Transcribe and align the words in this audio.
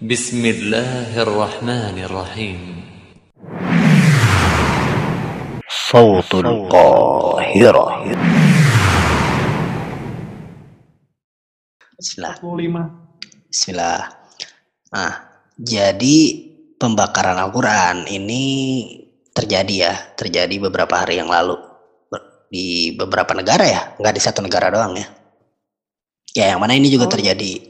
بسم 0.00 0.42
الله 0.46 1.10
الرحمن 1.22 1.96
الرحيم 2.08 2.60
صوت 5.68 6.32
القاهرة 6.34 7.86
Bismillah. 12.00 12.32
45. 12.40 13.52
Bismillah. 13.52 14.00
Nah, 14.88 15.12
jadi 15.60 16.18
pembakaran 16.80 17.36
Al-Quran 17.36 18.08
ini 18.08 18.44
terjadi 19.36 19.74
ya, 19.76 19.92
terjadi 20.16 20.64
beberapa 20.64 20.96
hari 20.96 21.20
yang 21.20 21.28
lalu 21.28 21.60
Ber- 22.08 22.48
di 22.48 22.96
beberapa 22.96 23.36
negara 23.36 23.68
ya, 23.68 23.82
nggak 24.00 24.14
di 24.16 24.22
satu 24.24 24.40
negara 24.40 24.72
doang 24.72 24.96
ya. 24.96 25.06
Ya, 26.32 26.56
yang 26.56 26.60
mana 26.64 26.72
ini 26.72 26.88
juga 26.88 27.04
Oh. 27.04 27.12
terjadi. 27.12 27.68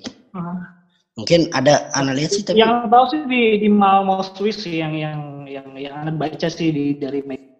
Mungkin 1.16 1.47
ada 1.55 1.88
analis 1.95 2.36
sih 2.36 2.43
tapi 2.43 2.59
Yang 2.59 2.91
tahu 2.91 3.05
sih 3.07 3.21
di 3.23 3.41
di 3.63 3.70
Malmo 3.71 4.20
Swiss 4.20 4.67
sih 4.67 4.84
yang 4.84 4.91
yang 4.99 5.48
yang 5.48 5.67
yang 5.80 5.94
anda 6.03 6.12
baca 6.12 6.48
sih 6.52 6.76
di 6.76 6.99
dari 6.99 7.23
media. 7.23 7.55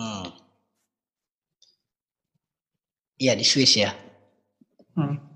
Hmm. 0.00 0.26
Iya 3.20 3.36
di 3.36 3.44
Swiss 3.44 3.76
ya. 3.76 3.92
Hmm. 4.96 5.28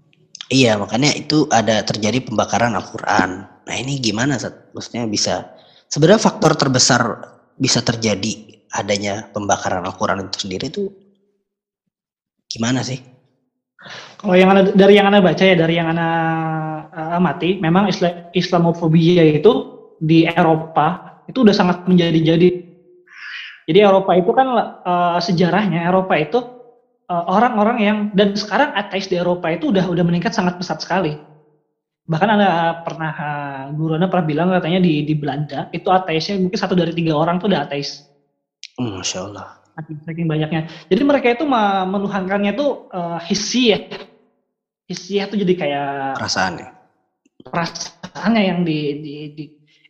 Iya, 0.53 0.77
makanya 0.77 1.17
itu 1.17 1.49
ada 1.49 1.81
terjadi 1.81 2.21
pembakaran 2.29 2.77
Al-Quran. 2.77 3.31
Nah 3.65 3.77
ini 3.79 3.97
gimana, 3.97 4.37
Sat? 4.37 4.69
Maksudnya 4.77 5.09
bisa, 5.09 5.57
sebenarnya 5.89 6.29
faktor 6.29 6.53
terbesar 6.61 7.01
bisa 7.57 7.81
terjadi 7.81 8.61
adanya 8.77 9.33
pembakaran 9.33 9.81
Al-Quran 9.81 10.29
itu 10.29 10.45
sendiri 10.45 10.69
itu 10.69 10.93
gimana 12.53 12.85
sih? 12.85 13.01
Kalau 14.23 14.35
yang 14.39 14.55
anda, 14.55 14.71
dari 14.71 14.95
yang 14.95 15.11
anda 15.11 15.19
baca 15.19 15.43
ya 15.43 15.59
dari 15.59 15.75
yang 15.75 15.91
anda 15.91 16.09
uh, 16.95 17.19
amati, 17.19 17.59
memang 17.59 17.91
Isla, 17.91 18.31
Islamofobia 18.31 19.27
itu 19.27 19.51
di 19.99 20.27
Eropa 20.27 21.19
itu 21.27 21.43
udah 21.43 21.55
sangat 21.55 21.87
menjadi-jadi. 21.87 22.49
Jadi 23.67 23.79
Eropa 23.79 24.15
itu 24.19 24.31
kan 24.35 24.47
uh, 24.83 25.19
sejarahnya 25.23 25.87
Eropa 25.87 26.15
itu 26.19 26.39
uh, 27.07 27.25
orang-orang 27.31 27.79
yang 27.79 27.99
dan 28.15 28.35
sekarang 28.35 28.75
ateis 28.75 29.07
di 29.07 29.19
Eropa 29.19 29.51
itu 29.51 29.71
udah 29.71 29.87
udah 29.87 30.05
meningkat 30.07 30.35
sangat 30.35 30.59
pesat 30.59 30.83
sekali. 30.83 31.15
Bahkan 32.03 32.29
anda 32.29 32.83
pernah 32.83 33.13
uh, 33.15 33.65
guru 33.75 33.95
anda 33.95 34.11
pernah 34.11 34.27
bilang 34.27 34.51
katanya 34.51 34.83
di 34.83 35.07
di 35.07 35.15
Belanda 35.15 35.71
itu 35.71 35.87
ateisnya 35.87 36.43
mungkin 36.43 36.59
satu 36.59 36.75
dari 36.75 36.91
tiga 36.91 37.15
orang 37.15 37.39
tuh 37.39 37.47
udah 37.47 37.71
ateis. 37.71 38.03
Hmm, 38.75 38.99
Masya 38.99 39.19
Allah. 39.31 39.62
Saking, 39.73 39.99
saking 40.05 40.27
banyaknya. 40.29 40.69
Jadi 40.93 41.03
mereka 41.03 41.33
itu 41.33 41.45
menuhankannya 41.89 42.53
tuh 42.53 42.93
uh, 42.93 43.17
hissiyah. 43.25 43.89
Hissiyah 44.85 45.27
tuh 45.33 45.41
jadi 45.41 45.55
kayak 45.57 45.89
Perasaannya. 46.21 46.69
perasaannya 47.43 48.43
yang 48.47 48.61
di, 48.63 48.79
di, 49.03 49.15
di 49.35 49.45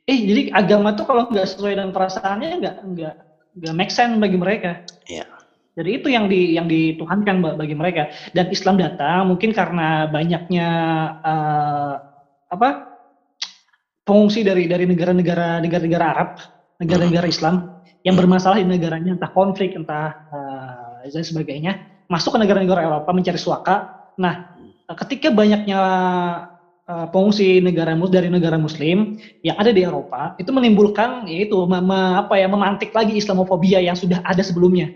eh 0.08 0.18
jadi 0.24 0.42
agama 0.56 0.96
tuh 0.96 1.04
kalau 1.04 1.28
nggak 1.28 1.46
sesuai 1.52 1.76
dengan 1.76 1.92
perasaannya 1.92 2.48
nggak 2.64 2.76
nggak 2.96 3.14
nggak 3.60 3.74
make 3.76 3.92
sense 3.92 4.16
bagi 4.16 4.38
mereka. 4.40 4.82
Iya. 5.06 5.26
Jadi 5.72 5.90
itu 6.00 6.08
yang 6.12 6.28
di 6.28 6.52
yang 6.56 6.68
dituhankan 6.68 7.40
ba- 7.40 7.56
bagi 7.56 7.72
mereka 7.72 8.12
dan 8.36 8.52
Islam 8.52 8.76
datang 8.76 9.28
mungkin 9.28 9.56
karena 9.56 10.04
banyaknya 10.08 10.68
eh, 11.24 11.94
apa 12.52 12.68
pengungsi 14.04 14.44
dari 14.44 14.68
dari 14.68 14.84
negara-negara 14.84 15.62
negara-negara 15.64 16.04
Arab, 16.12 16.30
negara-negara 16.82 17.30
Islam 17.30 17.70
yang 18.02 18.18
bermasalah 18.18 18.58
di 18.58 18.66
negaranya 18.66 19.14
entah 19.14 19.30
konflik 19.30 19.78
entah 19.78 20.10
eh, 20.34 21.06
dan 21.14 21.22
sebagainya 21.22 21.72
masuk 22.10 22.34
ke 22.34 22.38
negara-negara 22.42 22.82
Eropa 22.82 23.14
mencari 23.14 23.38
suaka. 23.38 24.10
Nah, 24.18 24.52
ketika 25.06 25.30
banyaknya 25.30 25.78
eh, 26.90 27.06
pengungsi 27.14 27.62
negara 27.62 27.94
mus 27.94 28.10
dari 28.10 28.26
negara 28.26 28.58
Muslim 28.58 29.14
yang 29.46 29.56
ada 29.56 29.70
di 29.70 29.86
Eropa 29.86 30.34
itu 30.36 30.50
menimbulkan 30.50 31.30
yaitu 31.30 31.56
apa 31.70 32.34
ya 32.34 32.50
memantik 32.50 32.90
lagi 32.90 33.14
Islamofobia 33.14 33.78
yang 33.78 33.94
sudah 33.94 34.18
ada 34.26 34.42
sebelumnya. 34.42 34.90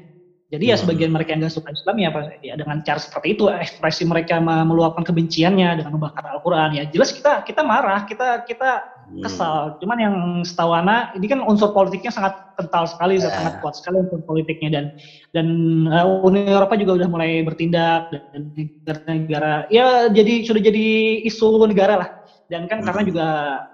Jadi 0.47 0.70
ya 0.70 0.79
Hmm. 0.79 0.87
sebagian 0.87 1.11
mereka 1.11 1.34
yang 1.34 1.42
nggak 1.42 1.58
suka 1.58 1.75
Islam 1.75 1.96
ya, 1.98 2.11
ya 2.39 2.55
dengan 2.55 2.79
cara 2.86 3.02
seperti 3.02 3.35
itu 3.35 3.51
ekspresi 3.51 4.07
mereka 4.07 4.39
me- 4.39 4.63
meluapkan 4.63 5.02
kebenciannya 5.02 5.83
dengan 5.83 5.98
membakar 5.98 6.23
Al-Quran 6.23 6.70
ya 6.79 6.85
jelas 6.86 7.11
kita 7.11 7.42
kita 7.42 7.67
marah 7.67 8.07
kita 8.07 8.46
kita 8.46 8.79
Hmm. 9.06 9.22
kesal. 9.22 9.78
Cuman 9.78 9.98
yang 10.02 10.17
setahu 10.42 10.74
Ana, 10.74 11.14
ini 11.14 11.30
kan 11.30 11.39
unsur 11.46 11.70
politiknya 11.70 12.11
sangat 12.11 12.34
kental 12.58 12.90
sekali, 12.90 13.22
Ya. 13.22 13.30
sangat 13.30 13.62
kuat 13.62 13.78
sekali 13.78 14.02
unsur 14.02 14.18
politiknya 14.27 14.68
dan 14.74 14.84
dan 15.30 15.46
uh, 15.86 16.27
Uni 16.27 16.42
Eropa 16.50 16.74
juga 16.74 16.98
udah 16.98 17.06
mulai 17.06 17.46
bertindak 17.46 18.11
dan 18.11 18.50
negara-negara 18.58 19.70
ya 19.70 20.11
jadi 20.11 20.42
sudah 20.42 20.58
jadi 20.58 20.86
isu 21.22 21.62
negara 21.70 22.02
lah. 22.02 22.08
Dan 22.50 22.66
kan 22.66 22.83
karena 22.83 23.02
Hmm. 23.06 23.11
juga 23.14 23.27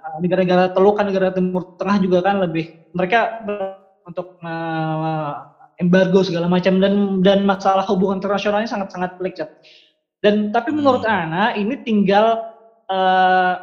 uh, 0.04 0.18
negara-negara 0.20 0.64
teluk 0.76 1.00
kan 1.00 1.08
negara 1.08 1.32
Timur 1.32 1.76
Tengah 1.80 1.96
juga 2.00 2.18
kan 2.20 2.36
lebih 2.44 2.92
mereka 2.92 3.40
untuk 4.04 4.36
uh, 4.44 5.32
embargo 5.80 6.20
segala 6.20 6.44
macam 6.44 6.76
dan 6.76 7.24
dan 7.24 7.48
masalah 7.48 7.88
hubungan 7.88 8.20
internasionalnya 8.20 8.68
sangat-sangat 8.68 9.16
pelik. 9.16 9.40
Dan 10.20 10.52
tapi 10.52 10.76
menurut 10.76 11.04
Hmm. 11.08 11.32
Ana 11.32 11.56
ini 11.56 11.80
tinggal 11.80 12.36
uh, 12.92 13.54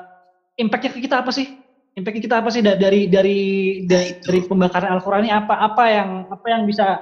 impactnya 0.58 0.92
ke 0.96 1.00
kita 1.06 1.22
apa 1.22 1.32
sih? 1.36 1.59
Impactnya 2.00 2.24
kita 2.24 2.36
apa 2.40 2.50
sih 2.50 2.64
da- 2.64 2.80
dari 2.80 3.12
dari 3.12 3.40
dari, 3.84 4.16
itu. 4.16 4.24
dari 4.24 4.40
pembakaran 4.48 4.96
Al-Quran 4.96 5.28
ini 5.28 5.34
apa 5.36 5.60
apa 5.60 5.84
yang 5.92 6.10
apa 6.32 6.46
yang 6.48 6.62
bisa 6.64 6.96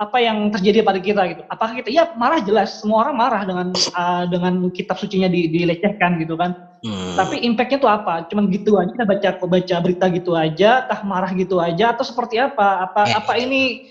apa 0.00 0.16
yang 0.16 0.48
terjadi 0.48 0.80
pada 0.80 0.96
kita 0.96 1.22
gitu? 1.28 1.42
Apakah 1.44 1.76
kita 1.76 1.92
ya 1.92 2.08
marah 2.16 2.40
jelas 2.40 2.80
semua 2.80 3.04
orang 3.04 3.16
marah 3.20 3.42
dengan 3.44 3.66
uh, 3.70 4.24
dengan 4.26 4.72
kitab 4.72 4.96
sucinya 4.96 5.28
di, 5.28 5.46
dilecehkan 5.52 6.16
gitu 6.18 6.40
kan? 6.40 6.56
Hmm. 6.80 7.20
Tapi 7.20 7.44
impactnya 7.44 7.78
tuh 7.78 7.92
apa? 7.92 8.24
Cuman 8.24 8.48
gitu 8.48 8.80
aja 8.80 8.88
kita 8.88 9.04
baca 9.04 9.28
baca 9.36 9.76
berita 9.84 10.04
gitu 10.08 10.32
aja, 10.32 10.80
tah 10.88 11.04
marah 11.04 11.28
gitu 11.36 11.60
aja 11.60 11.92
atau 11.92 12.00
seperti 12.00 12.40
apa? 12.40 12.88
Apa 12.88 13.12
Ya, 13.12 13.20
apa 13.20 13.32
ini 13.36 13.84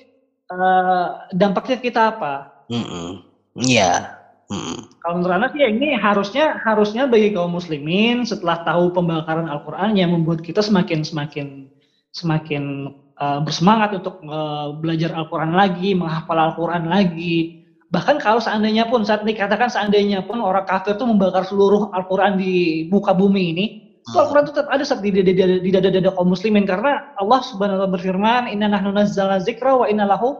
uh, 0.49 1.13
dampaknya 1.29 1.77
kita 1.77 2.01
apa? 2.17 2.49
Hmm. 2.65 3.21
Iya. 3.53 4.18
Hmm. 4.49 4.89
Kalau 5.05 5.21
menurut 5.21 5.33
Anda 5.37 5.47
sih 5.53 5.61
ya 5.61 5.69
ini 5.69 5.93
harusnya 5.93 6.57
harusnya 6.65 7.05
bagi 7.05 7.29
kaum 7.37 7.53
muslimin 7.53 8.25
setelah 8.25 8.65
tahu 8.65 8.89
pembakaran 8.97 9.45
Al-Qur'an 9.45 9.93
yang 9.93 10.09
membuat 10.09 10.41
kita 10.41 10.65
semakin 10.65 11.05
semakin 11.05 11.69
semakin 12.09 12.89
uh, 13.21 13.39
bersemangat 13.45 14.01
untuk 14.01 14.17
uh, 14.25 14.73
belajar 14.73 15.13
Al-Qur'an 15.13 15.53
lagi, 15.53 15.93
menghafal 15.93 16.33
Al-Qur'an 16.33 16.89
lagi. 16.89 17.61
Bahkan 17.93 18.17
kalau 18.21 18.41
seandainya 18.41 18.89
pun 18.89 19.05
saat 19.05 19.21
dikatakan 19.21 19.69
seandainya 19.69 20.25
pun 20.25 20.41
orang 20.41 20.65
kafir 20.65 20.97
itu 20.97 21.05
membakar 21.05 21.45
seluruh 21.45 21.93
Al-Qur'an 21.93 22.41
di 22.41 22.85
muka 22.89 23.13
bumi 23.13 23.53
ini, 23.53 23.65
itu 24.01 24.17
Hmm. 24.17 24.25
Al-Qur'an 24.25 24.43
itu 24.49 24.53
tetap 24.57 24.73
ada 24.73 24.81
saat 24.81 25.05
di 25.05 25.69
dada-dada 25.69 26.09
kaum 26.17 26.33
muslimin 26.33 26.65
karena 26.65 27.13
Allah 27.21 27.45
Subhanahu 27.45 27.77
wa 27.77 27.79
taala 27.85 27.93
berfirman, 27.93 28.41
"Inna 28.49 28.73
nahnu 28.73 28.89
nazzalna 28.97 29.37
dzikra 29.45 29.77
wa 29.77 29.85
inna 29.85 30.09
lahu 30.09 30.33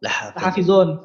Lah, 0.00 0.32
apa? 0.32 0.48
hafizun. 0.48 0.96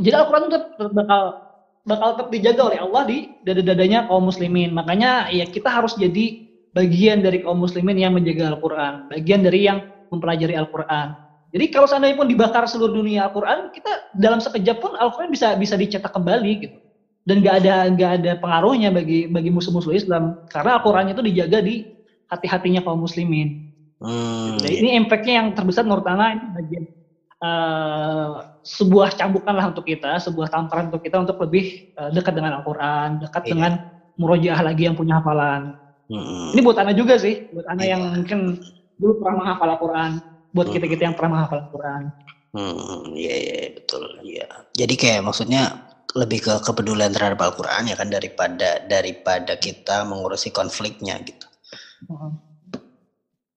Jadi 0.00 0.16
Al-Quran 0.16 0.48
itu 0.48 0.56
tetap 0.56 0.92
bakal 0.96 1.45
bakal 1.86 2.18
tetap 2.18 2.28
dijaga 2.34 2.62
oleh 2.74 2.78
Allah 2.82 3.02
di 3.06 3.18
dada-dadanya 3.46 4.10
kaum 4.10 4.26
muslimin. 4.26 4.74
Makanya 4.74 5.30
ya 5.30 5.46
kita 5.46 5.70
harus 5.70 5.94
jadi 5.94 6.50
bagian 6.74 7.22
dari 7.22 7.40
kaum 7.40 7.62
muslimin 7.62 7.96
yang 7.96 8.12
menjaga 8.12 8.52
Al-Quran, 8.52 9.08
bagian 9.08 9.40
dari 9.46 9.64
yang 9.64 9.86
mempelajari 10.10 10.58
Al-Quran. 10.58 11.16
Jadi 11.54 11.64
kalau 11.72 11.88
seandainya 11.88 12.18
pun 12.18 12.28
dibakar 12.28 12.66
seluruh 12.68 13.00
dunia 13.00 13.30
Al-Quran, 13.30 13.72
kita 13.72 14.12
dalam 14.12 14.42
sekejap 14.42 14.76
pun 14.82 14.92
Al-Quran 14.98 15.32
bisa 15.32 15.54
bisa 15.56 15.78
dicetak 15.78 16.12
kembali 16.12 16.52
gitu. 16.60 16.76
Dan 17.26 17.42
nggak 17.42 17.64
ada 17.64 17.74
nggak 17.90 18.10
ada 18.22 18.32
pengaruhnya 18.38 18.90
bagi 18.92 19.30
bagi 19.30 19.50
musuh-musuh 19.50 19.94
Islam 19.94 20.46
karena 20.50 20.78
Al-Qurannya 20.78 21.14
itu 21.16 21.24
dijaga 21.24 21.58
di 21.62 21.86
hati-hatinya 22.28 22.82
kaum 22.82 23.06
muslimin. 23.06 23.72
Hmm. 24.02 24.60
Jadi 24.60 24.74
ini 24.84 24.90
impactnya 25.00 25.34
yang 25.40 25.48
terbesar 25.56 25.88
menurut 25.88 26.04
Ana 26.04 26.36
ini 26.36 26.46
bagian 26.52 26.84
eh, 27.42 28.32
sebuah 28.66 29.14
cambukan 29.14 29.54
lah 29.54 29.66
untuk 29.70 29.84
kita, 29.86 30.18
sebuah 30.18 30.48
tamparan 30.48 30.88
untuk 30.90 31.02
kita 31.04 31.20
untuk 31.22 31.36
lebih 31.44 31.64
eh, 31.96 32.10
dekat 32.12 32.32
dengan 32.34 32.58
Al-Quran, 32.60 33.20
dekat 33.22 33.42
Iya. 33.44 33.50
dengan 33.52 33.72
murojaah 34.16 34.60
lagi 34.64 34.88
yang 34.88 34.96
punya 34.96 35.20
hafalan. 35.20 35.76
Hmm. 36.08 36.54
Ini 36.54 36.60
buat 36.62 36.78
Ana 36.78 36.94
juga 36.96 37.18
sih, 37.18 37.42
buat 37.50 37.66
Ana 37.68 37.82
Iya. 37.84 37.90
yang 37.98 38.02
mungkin 38.22 38.38
dulu 38.96 39.12
pernah 39.20 39.34
menghafal 39.44 39.68
Al-Quran, 39.76 40.10
buat 40.54 40.66
Hmm. 40.70 40.74
kita-kita 40.80 41.02
yang 41.12 41.14
pernah 41.18 41.30
menghafal 41.36 41.58
Al-Quran. 41.66 42.02
Hmm, 42.56 43.12
iya, 43.12 43.34
iya, 43.36 43.56
betul, 43.76 44.04
iya. 44.24 44.48
Jadi 44.72 44.94
kayak 44.96 45.20
maksudnya 45.20 45.76
lebih 46.16 46.40
ke 46.40 46.54
kepedulian 46.64 47.12
terhadap 47.12 47.36
Al-Quran 47.44 47.92
ya 47.92 47.96
kan 48.00 48.08
daripada 48.08 48.80
daripada 48.80 49.52
kita 49.60 50.08
mengurusi 50.08 50.48
konfliknya 50.48 51.20
gitu. 51.20 51.44
Hmm. 52.08 52.40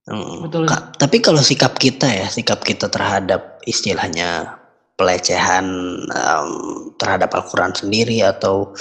Betul. 0.07 0.65
Ka- 0.69 0.95
tapi 0.95 1.19
kalau 1.19 1.43
sikap 1.43 1.75
kita 1.75 2.07
ya, 2.07 2.27
sikap 2.31 2.63
kita 2.63 2.87
terhadap 2.87 3.59
istilahnya 3.67 4.57
pelecehan 4.95 5.65
em, 6.07 6.49
terhadap 6.99 7.31
Al-Quran 7.35 7.71
sendiri 7.75 8.23
atau 8.23 8.73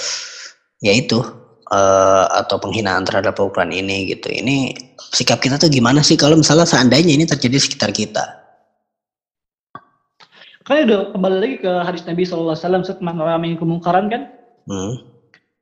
ya 0.83 0.91
itu 0.95 1.21
eh, 1.69 2.25
atau 2.33 2.57
penghinaan 2.57 3.05
terhadap 3.05 3.37
Al-Quran 3.37 3.75
ini 3.75 4.15
gitu. 4.15 4.31
Ini 4.31 4.73
sikap 5.13 5.43
kita 5.43 5.61
tuh 5.61 5.69
gimana 5.69 6.01
sih 6.01 6.17
kalau 6.17 6.39
misalnya 6.39 6.65
seandainya 6.65 7.13
ini 7.13 7.29
terjadi 7.29 7.55
di 7.55 7.61
sekitar 7.61 7.91
kita? 7.93 8.25
Kan 10.65 10.85
udah 10.85 11.13
kembali 11.17 11.37
lagi 11.41 11.55
ke 11.65 11.71
hadis 11.81 12.05
Nabi 12.05 12.29
SAW, 12.29 12.53
saat 12.53 13.01
man 13.01 13.17
ra'a 13.17 13.41
minkum 13.41 13.65
mungkaran 13.73 14.05
kan, 14.05 14.29
Hmm. 14.69 15.01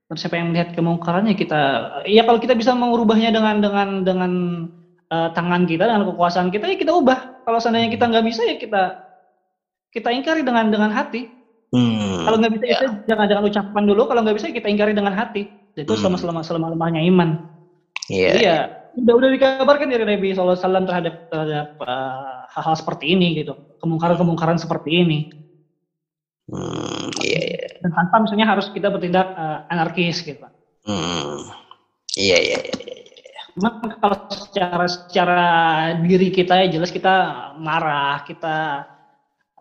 Dan 0.08 0.16
siapa 0.20 0.36
yang 0.36 0.52
melihat 0.52 0.76
kemungkarannya 0.76 1.36
kita 1.36 1.60
ya 2.08 2.28
kalau 2.28 2.40
kita 2.44 2.56
bisa 2.56 2.76
mengubahnya 2.76 3.32
dengan 3.32 3.64
dengan 3.64 3.90
dengan 4.04 4.32
uh, 5.12 5.30
tangan 5.34 5.64
kita 5.68 5.88
dengan 5.88 6.08
kekuasaan 6.08 6.50
kita 6.52 6.66
ya 6.72 6.78
kita 6.80 6.94
ubah. 6.96 7.44
Kalau 7.48 7.60
seandainya 7.60 7.92
kita 7.92 8.06
nggak 8.08 8.26
bisa 8.28 8.42
ya 8.44 8.56
kita 8.60 8.84
kita 9.92 10.10
ingkari 10.12 10.44
dengan 10.44 10.70
dengan 10.72 10.92
hati. 10.92 11.32
Hmm, 11.68 12.24
kalau 12.24 12.38
nggak 12.40 12.54
bisa 12.60 12.66
ya. 12.66 12.78
itu 12.80 12.88
jangan 13.12 13.26
jangan 13.28 13.44
ucapkan 13.48 13.84
dulu. 13.84 14.04
Kalau 14.08 14.22
nggak 14.24 14.38
bisa 14.40 14.48
kita 14.52 14.68
ingkari 14.72 14.96
dengan 14.96 15.14
hati. 15.16 15.52
Itu 15.76 15.94
hmm. 15.94 16.00
selama 16.00 16.18
selama 16.20 16.42
selama 16.44 16.68
lemahnya 16.74 17.02
iman. 17.12 17.30
Iya. 18.08 18.30
Yeah. 18.32 18.40
ya 18.40 18.58
udah 18.98 19.14
udah 19.14 19.30
dikabarkan 19.30 19.94
dari 19.94 20.06
Nabi 20.10 20.34
SAW 20.34 20.58
terhadap 20.58 21.30
terhadap 21.30 21.78
uh, 21.86 22.50
hal-hal 22.50 22.76
seperti 22.76 23.14
ini 23.14 23.46
gitu, 23.46 23.54
kemungkaran-kemungkaran 23.78 24.58
seperti 24.58 25.06
ini. 25.06 25.20
Hmm, 26.50 27.12
iya, 27.22 27.42
iya. 27.44 27.68
Dan 27.84 27.92
tanpa 27.94 28.24
misalnya 28.24 28.48
harus 28.50 28.72
kita 28.74 28.90
bertindak 28.90 29.28
uh, 29.36 29.70
anarkis 29.70 30.24
gitu. 30.26 30.42
Hmm, 30.88 31.46
iya, 32.18 32.38
iya, 32.42 32.58
iya. 32.64 32.98
Cuma 33.58 33.74
kalau 33.82 34.18
secara 34.30 34.86
secara 34.86 35.42
diri 36.06 36.30
kita 36.30 36.62
ya 36.62 36.78
jelas 36.78 36.94
kita 36.94 37.16
marah, 37.58 38.22
kita 38.22 38.86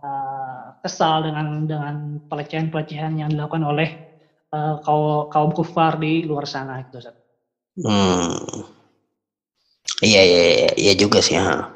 uh, 0.04 0.76
kesal 0.84 1.24
dengan 1.24 1.64
dengan 1.64 2.20
pelecehan-pelecehan 2.28 3.16
yang 3.16 3.32
dilakukan 3.32 3.64
oleh 3.64 3.88
uh, 4.52 4.84
kaum 4.84 5.32
kaum 5.32 5.50
kufar 5.56 5.96
di 5.96 6.28
luar 6.28 6.44
sana 6.44 6.84
gitu. 6.84 7.08
Hmm. 7.80 8.68
Iya, 10.04 10.22
iya, 10.28 10.42
iya, 10.44 10.70
iya 10.76 10.92
juga 10.92 11.24
sih. 11.24 11.40
Ha. 11.40 11.72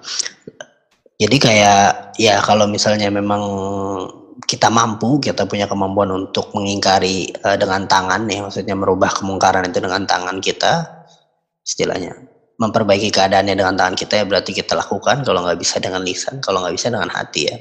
Jadi 1.17 1.37
kayak 1.41 2.21
ya 2.21 2.45
kalau 2.45 2.69
misalnya 2.69 3.09
memang 3.09 3.41
kita 4.45 4.69
mampu, 4.69 5.17
kita 5.25 5.49
punya 5.49 5.65
kemampuan 5.65 6.13
untuk 6.13 6.53
mengingkari 6.53 7.33
uh, 7.49 7.57
dengan 7.57 7.89
tangan 7.89 8.29
ya, 8.29 8.45
maksudnya 8.45 8.77
merubah 8.77 9.09
kemungkaran 9.09 9.73
itu 9.73 9.81
dengan 9.81 10.05
tangan 10.05 10.37
kita, 10.45 11.00
istilahnya 11.65 12.17
memperbaiki 12.61 13.09
keadaannya 13.09 13.57
dengan 13.57 13.75
tangan 13.77 13.97
kita 13.97 14.21
ya 14.21 14.25
berarti 14.29 14.53
kita 14.53 14.77
lakukan. 14.77 15.25
Kalau 15.25 15.41
nggak 15.45 15.59
bisa 15.61 15.81
dengan 15.81 16.05
lisan, 16.05 16.45
kalau 16.45 16.61
nggak 16.61 16.77
bisa 16.77 16.93
dengan 16.93 17.09
hati 17.09 17.49
ya. 17.49 17.57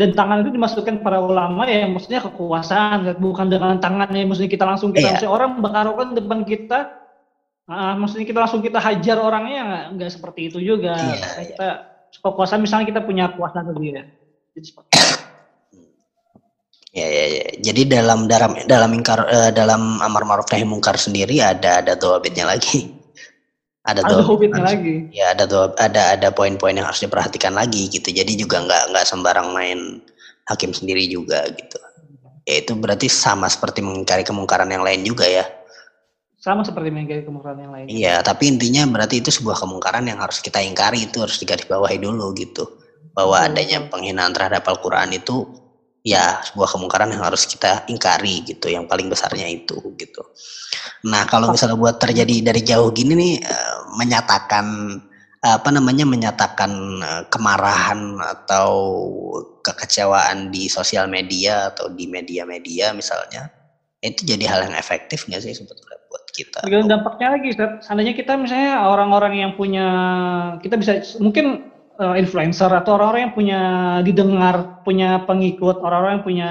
Dan 0.00 0.16
tangan 0.16 0.40
itu 0.40 0.56
dimasukkan 0.56 1.04
para 1.04 1.20
ulama 1.20 1.68
ya, 1.68 1.84
maksudnya 1.84 2.24
kekuasaan, 2.24 3.20
bukan 3.20 3.52
dengan 3.52 3.76
tangan 3.76 4.08
ya, 4.08 4.24
maksudnya 4.24 4.48
kita 4.48 4.64
langsung 4.64 4.96
kita, 4.96 5.20
iya. 5.20 5.28
orang 5.28 5.60
bakar 5.60 5.92
kan 5.92 6.16
depan 6.16 6.40
kita, 6.48 7.00
Uh, 7.70 7.94
maksudnya 8.02 8.26
kita 8.26 8.42
langsung 8.42 8.66
kita 8.66 8.82
hajar 8.82 9.14
orangnya 9.22 9.94
nggak 9.94 10.10
seperti 10.10 10.50
itu 10.50 10.58
juga. 10.58 10.98
Iya, 10.98 11.54
kita 11.54 11.68
iya. 12.10 12.30
kuasa 12.34 12.58
misalnya 12.58 12.90
kita 12.90 13.06
punya 13.06 13.30
kuasa 13.30 13.62
lebih 13.62 13.94
ya. 13.94 14.04
Jadi 14.58 14.66
seperti 14.74 14.90
itu. 14.90 15.19
Ya, 16.90 17.06
ya, 17.06 17.24
ya. 17.38 17.44
Jadi 17.70 17.86
dalam 17.86 18.26
dalam 18.26 18.58
dalam 18.66 18.90
ingkar 18.90 19.22
uh, 19.30 19.50
dalam 19.54 20.02
amar 20.02 20.26
ma'ruf 20.26 20.50
nahi 20.50 20.66
mungkar 20.66 20.98
sendiri 20.98 21.38
ada 21.38 21.82
ada 21.82 21.94
doabitnya 21.94 22.50
lagi. 22.50 22.90
Ada 23.86 24.02
doabitnya 24.04 24.60
lagi. 24.60 25.08
Ya 25.14 25.32
ada 25.32 25.46
doa, 25.46 25.70
ada 25.78 26.18
ada 26.18 26.28
poin-poin 26.34 26.74
yang 26.74 26.84
harus 26.90 27.00
diperhatikan 27.00 27.54
lagi 27.54 27.88
gitu. 27.88 28.10
Jadi 28.10 28.34
juga 28.34 28.60
nggak 28.60 28.90
nggak 28.90 29.04
sembarang 29.06 29.54
main 29.54 30.02
hakim 30.50 30.74
sendiri 30.74 31.06
juga 31.06 31.46
gitu. 31.54 31.78
Ya 32.44 32.58
itu 32.58 32.74
berarti 32.74 33.06
sama 33.06 33.46
seperti 33.46 33.80
mengingkari 33.80 34.26
kemungkaran 34.26 34.68
yang 34.68 34.82
lain 34.82 35.06
juga 35.06 35.24
ya 35.30 35.46
sama 36.40 36.64
seperti 36.64 36.88
mengingkari 36.88 37.20
kemungkaran 37.20 37.60
yang 37.60 37.72
lain. 37.76 37.86
Iya, 37.86 38.24
tapi 38.24 38.48
intinya 38.48 38.88
berarti 38.88 39.20
itu 39.20 39.28
sebuah 39.28 39.60
kemungkaran 39.60 40.08
yang 40.08 40.24
harus 40.24 40.40
kita 40.40 40.56
ingkari 40.64 41.04
itu 41.04 41.20
harus 41.20 41.36
digarisbawahi 41.36 42.00
dulu 42.00 42.32
gitu. 42.32 42.64
Bahwa 43.12 43.44
adanya 43.44 43.84
penghinaan 43.92 44.32
terhadap 44.32 44.64
Al-Qur'an 44.64 45.12
itu 45.12 45.44
ya 46.00 46.40
sebuah 46.44 46.68
kemungkaran 46.76 47.12
yang 47.12 47.24
harus 47.24 47.44
kita 47.44 47.84
ingkari 47.92 48.44
gitu, 48.44 48.72
yang 48.72 48.88
paling 48.88 49.08
besarnya 49.12 49.46
itu 49.48 49.76
gitu. 50.00 50.22
Nah, 51.08 51.28
kalau 51.28 51.52
misalnya 51.52 51.76
buat 51.76 52.00
terjadi 52.00 52.52
dari 52.52 52.62
jauh 52.64 52.88
gini 52.92 53.12
nih 53.16 53.34
eh, 53.44 53.78
menyatakan 54.00 54.96
apa 55.40 55.68
namanya 55.72 56.04
menyatakan 56.04 56.72
eh, 57.00 57.22
kemarahan 57.28 58.16
atau 58.20 58.70
kekecewaan 59.60 60.48
di 60.48 60.68
sosial 60.72 61.08
media 61.08 61.72
atau 61.72 61.92
di 61.92 62.08
media-media 62.08 62.96
misalnya 62.96 63.52
itu 64.00 64.24
jadi 64.24 64.44
hal 64.48 64.60
yang 64.72 64.76
efektif 64.80 65.28
nggak 65.28 65.44
sih 65.44 65.52
sebetulnya? 65.52 66.00
kita. 66.40 66.58
Tergantung 66.64 66.90
dampaknya 66.90 67.28
lagi. 67.36 67.48
Seandainya 67.84 68.14
kita 68.16 68.32
misalnya 68.38 68.88
orang-orang 68.88 69.34
yang 69.44 69.52
punya, 69.58 69.86
kita 70.64 70.74
bisa 70.80 71.02
mungkin 71.20 71.69
uh, 72.00 72.16
influencer 72.16 72.72
atau 72.72 72.96
orang-orang 72.96 73.28
yang 73.28 73.34
punya 73.36 73.60
didengar, 74.00 74.56
punya 74.82 75.22
pengikut, 75.28 75.84
orang-orang 75.84 76.18
yang 76.18 76.26
punya 76.26 76.50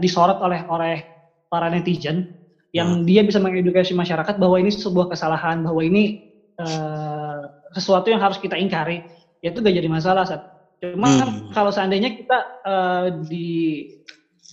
disorot 0.00 0.40
oleh 0.40 0.64
oleh 0.66 1.04
para 1.52 1.68
netizen, 1.68 2.32
yang 2.72 3.00
hmm. 3.00 3.04
dia 3.04 3.20
bisa 3.22 3.36
mengedukasi 3.38 3.92
masyarakat 3.92 4.40
bahwa 4.40 4.56
ini 4.56 4.72
sebuah 4.72 5.12
kesalahan, 5.12 5.60
bahwa 5.60 5.84
ini 5.84 6.32
uh, 6.56 7.68
sesuatu 7.76 8.08
yang 8.08 8.24
harus 8.24 8.40
kita 8.40 8.56
ingkari, 8.56 9.04
ya 9.44 9.52
itu 9.52 9.60
gak 9.60 9.76
jadi 9.76 9.88
masalah, 9.92 10.24
Ustaz. 10.24 10.42
Cuma 10.80 11.10
hmm. 11.10 11.52
kalau 11.52 11.68
seandainya 11.68 12.16
kita 12.16 12.38
uh, 12.64 13.06
di 13.28 13.86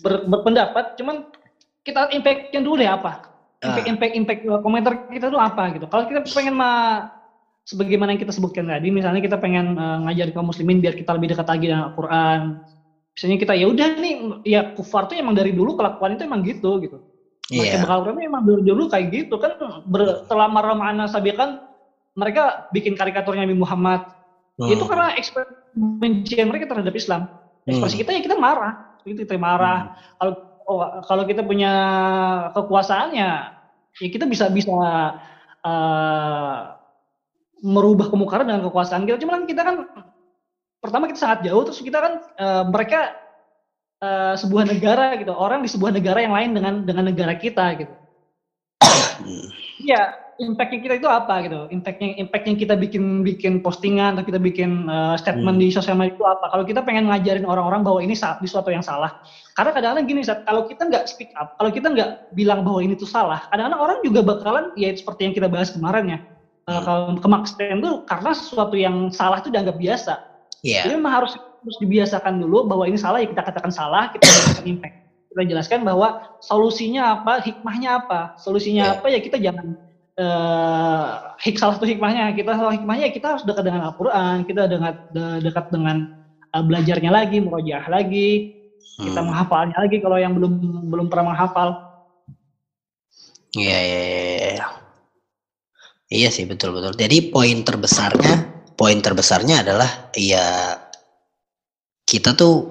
ber, 0.03 0.27
berpendapat, 0.27 0.99
cuman 0.99 1.31
kita 1.85 2.11
impactnya 2.11 2.59
dulu 2.59 2.81
ya 2.83 2.99
apa? 2.99 3.35
impact 3.65 3.87
impact 3.87 4.13
impact 4.13 4.41
komentar 4.61 4.93
kita 5.09 5.27
tuh 5.31 5.41
apa 5.41 5.73
gitu 5.73 5.85
kalau 5.89 6.05
kita 6.05 6.21
pengen 6.33 6.53
ma 6.53 6.71
sebagaimana 7.65 8.13
yang 8.13 8.21
kita 8.21 8.33
sebutkan 8.33 8.69
tadi 8.69 8.93
misalnya 8.93 9.19
kita 9.25 9.41
pengen 9.41 9.73
uh, 9.75 10.05
ngajar 10.05 10.29
kaum 10.31 10.53
muslimin 10.53 10.79
biar 10.79 10.93
kita 10.93 11.17
lebih 11.17 11.33
dekat 11.33 11.49
lagi 11.49 11.65
dengan 11.65 11.91
Al-Qur'an 11.91 12.61
misalnya 13.17 13.37
kita 13.41 13.53
ya 13.57 13.65
udah 13.65 13.89
nih 13.97 14.13
ya 14.45 14.61
kufar 14.77 15.09
tuh 15.09 15.17
emang 15.17 15.33
dari 15.33 15.49
dulu 15.51 15.73
kelakuan 15.73 16.13
itu 16.13 16.29
emang 16.29 16.45
gitu 16.45 16.77
gitu 16.83 17.01
mereka 17.49 17.77
yeah. 17.77 17.81
bakal 17.81 18.05
Quran 18.05 18.21
emang 18.21 18.43
dari 18.45 18.61
dulu 18.61 18.83
kayak 18.85 19.07
gitu 19.09 19.35
kan 19.41 19.57
ber, 19.89 20.25
selama 20.29 20.59
Ramadhan 20.61 21.09
kan 21.33 21.49
mereka 22.15 22.69
bikin 22.69 22.93
karikaturnya 22.93 23.49
Nabi 23.49 23.57
Muhammad 23.57 24.01
hmm. 24.61 24.69
itu 24.69 24.83
karena 24.85 25.17
ekspresi 25.17 26.43
mereka 26.45 26.65
terhadap 26.69 26.93
Islam 26.93 27.31
ekspresi 27.65 27.97
hmm. 27.97 28.01
kita 28.05 28.11
ya 28.13 28.21
kita 28.21 28.37
marah 28.37 28.73
itu 29.09 29.25
kita 29.25 29.41
marah 29.41 29.79
hmm. 29.95 30.21
kalau 30.21 30.33
oh, 30.69 30.85
kalau 31.07 31.23
kita 31.25 31.41
punya 31.41 31.73
kekuasaannya 32.53 33.29
ya 33.95 34.07
kita 34.11 34.27
bisa 34.27 34.51
bisa 34.51 34.75
uh, 35.63 36.74
merubah 37.63 38.11
kemungkaran 38.11 38.49
dengan 38.49 38.65
kekuasaan 38.67 39.07
kita. 39.07 39.21
Cuma 39.21 39.39
kan 39.39 39.45
kita 39.47 39.61
kan 39.63 39.75
pertama 40.83 41.07
kita 41.09 41.19
sangat 41.21 41.39
jauh, 41.47 41.63
terus 41.65 41.81
kita 41.81 41.97
kan 41.97 42.13
uh, 42.37 42.63
mereka 42.69 43.15
uh, 44.03 44.33
sebuah 44.37 44.69
negara 44.69 45.15
gitu, 45.17 45.33
orang 45.33 45.63
di 45.63 45.69
sebuah 45.71 45.95
negara 45.95 46.19
yang 46.21 46.35
lain 46.35 46.51
dengan 46.53 46.73
dengan 46.83 47.09
negara 47.09 47.33
kita 47.39 47.65
gitu. 47.79 47.93
Iya, 49.81 50.13
impactnya 50.37 50.79
kita 50.83 50.95
itu 50.99 51.09
apa 51.09 51.47
gitu? 51.47 51.71
Impactnya 51.71 52.19
impactnya 52.19 52.55
kita 52.59 52.75
bikin 52.75 53.23
bikin 53.23 53.53
postingan 53.63 54.19
atau 54.19 54.27
kita 54.27 54.37
bikin 54.37 54.85
uh, 54.91 55.15
statement 55.15 55.57
hmm. 55.57 55.63
di 55.63 55.67
sosial 55.71 55.95
media 55.95 56.19
itu 56.19 56.25
apa? 56.27 56.51
Kalau 56.51 56.63
kita 56.67 56.83
pengen 56.83 57.07
ngajarin 57.07 57.47
orang-orang 57.47 57.81
bahwa 57.81 57.99
ini 58.03 58.13
sesuatu 58.13 58.69
yang 58.69 58.83
salah, 58.83 59.23
karena 59.55 59.71
kadang-kadang 59.71 60.05
gini, 60.05 60.21
saat 60.21 60.43
kalau 60.43 60.67
kita 60.67 60.85
nggak 60.85 61.07
speak 61.07 61.31
up, 61.39 61.55
kalau 61.57 61.71
kita 61.71 61.87
nggak 61.89 62.35
bilang 62.35 62.61
bahwa 62.67 62.83
ini 62.83 62.93
tuh 62.93 63.07
salah, 63.07 63.47
kadang-kadang 63.49 63.81
orang 63.81 63.97
juga 64.03 64.19
bakalan 64.21 64.65
ya 64.75 64.91
seperti 64.93 65.31
yang 65.31 65.33
kita 65.33 65.47
bahas 65.47 65.71
kemarin 65.71 66.05
ya, 66.11 66.19
uh, 66.69 66.81
kalau 66.81 67.17
kemaksudan 67.21 67.81
tuh 67.81 68.03
karena 68.05 68.31
sesuatu 68.33 68.75
yang 68.75 69.09
salah 69.13 69.41
itu 69.41 69.49
dianggap 69.53 69.77
biasa. 69.77 70.13
Yeah. 70.65 70.85
Jadi 70.85 70.97
memang 70.97 71.13
harus 71.23 71.33
harus 71.37 71.77
dibiasakan 71.81 72.41
dulu 72.41 72.69
bahwa 72.69 72.85
ini 72.85 72.97
salah 72.97 73.21
ya 73.21 73.29
kita 73.29 73.41
katakan 73.41 73.73
salah, 73.73 74.13
kita 74.13 74.25
berikan 74.25 74.65
impact. 74.65 74.95
Kita 75.33 75.41
jelaskan 75.45 75.79
bahwa 75.83 76.37
solusinya 76.39 77.21
apa, 77.21 77.43
hikmahnya 77.43 78.05
apa. 78.05 78.19
Solusinya 78.37 78.93
yeah. 78.93 78.95
apa 78.97 79.07
ya 79.09 79.19
kita 79.21 79.37
jangan 79.41 79.77
uh, 80.19 81.35
hik 81.41 81.59
salah 81.59 81.75
satu 81.77 81.87
hikmahnya 81.89 82.33
kita 82.33 82.55
salah 82.55 82.73
hikmahnya 82.73 83.11
kita 83.11 83.35
harus 83.37 83.43
dekat 83.43 83.67
dengan 83.67 83.91
Al-Qur'an, 83.91 84.47
kita 84.47 84.69
dekat 84.69 84.95
dekat 85.43 85.65
dengan 85.69 86.25
uh, 86.55 86.63
belajarnya 86.63 87.11
lagi, 87.11 87.37
murojaah 87.43 87.85
lagi, 87.91 88.55
hmm. 89.01 89.11
kita 89.11 89.19
menghafalnya 89.21 89.77
lagi 89.77 89.97
kalau 89.99 90.17
yang 90.17 90.33
belum 90.33 90.53
belum 90.89 91.07
pernah 91.11 91.35
menghafal. 91.35 91.69
Iya, 93.55 93.79
iya, 93.79 93.99
iya. 94.03 94.19
Iya, 94.59 94.84
iya 96.09 96.29
sih 96.29 96.45
betul 96.45 96.75
betul. 96.75 96.93
Jadi 96.97 97.33
poin 97.33 97.61
terbesarnya, 97.61 98.65
poin 98.75 98.99
terbesarnya 98.99 99.65
adalah 99.65 100.11
ya 100.17 100.77
kita 102.05 102.37
tuh 102.37 102.69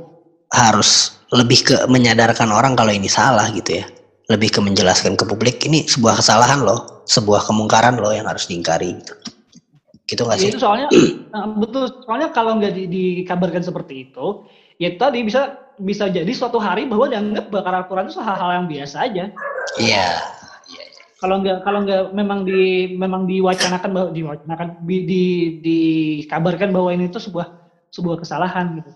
harus 0.55 1.19
lebih 1.35 1.67
ke 1.67 1.77
menyadarkan 1.91 2.55
orang 2.55 2.79
kalau 2.79 2.95
ini 2.95 3.11
salah 3.11 3.51
gitu 3.51 3.83
ya 3.83 3.87
lebih 4.33 4.57
ke 4.57 4.61
menjelaskan 4.63 5.21
ke 5.21 5.25
publik 5.29 5.61
ini 5.69 5.85
sebuah 5.85 6.21
kesalahan 6.25 6.65
loh, 6.65 7.05
sebuah 7.05 7.45
kemungkaran 7.45 8.01
loh 8.01 8.13
yang 8.15 8.25
harus 8.25 8.49
diingkari 8.49 8.97
gitu. 8.97 9.15
Gitu 10.09 10.21
nggak 10.25 10.39
sih? 10.41 10.49
Itu 10.53 10.61
soalnya 10.61 10.89
eh, 11.37 11.49
betul. 11.61 11.93
Soalnya 12.09 12.33
kalau 12.33 12.57
nggak 12.57 12.73
di, 12.73 12.85
dikabarkan 12.89 13.61
seperti 13.61 14.09
itu, 14.09 14.49
ya 14.81 14.97
tadi 14.97 15.21
bisa 15.25 15.61
bisa 15.77 16.09
jadi 16.09 16.29
suatu 16.33 16.57
hari 16.57 16.89
bahwa 16.89 17.11
dianggap 17.11 17.53
bakar 17.53 17.85
Al-Quran 17.85 18.09
itu 18.09 18.21
hal-hal 18.23 18.51
yang 18.65 18.67
biasa 18.69 18.97
aja. 19.05 19.25
Iya. 19.77 20.09
Yeah. 20.09 20.17
Kalau 21.25 21.41
nggak 21.41 21.65
kalau 21.65 21.89
nggak 21.89 22.13
memang 22.13 22.45
di 22.45 22.93
memang 23.01 23.25
diwacanakan 23.25 23.91
bahwa 23.97 24.09
diwacanakan 24.13 24.69
di, 24.85 24.99
di 25.09 25.25
dikabarkan 25.65 26.69
bahwa 26.69 26.93
ini 26.93 27.09
itu 27.09 27.17
sebuah 27.17 27.49
sebuah 27.89 28.21
kesalahan 28.21 28.85
gitu. 28.85 28.93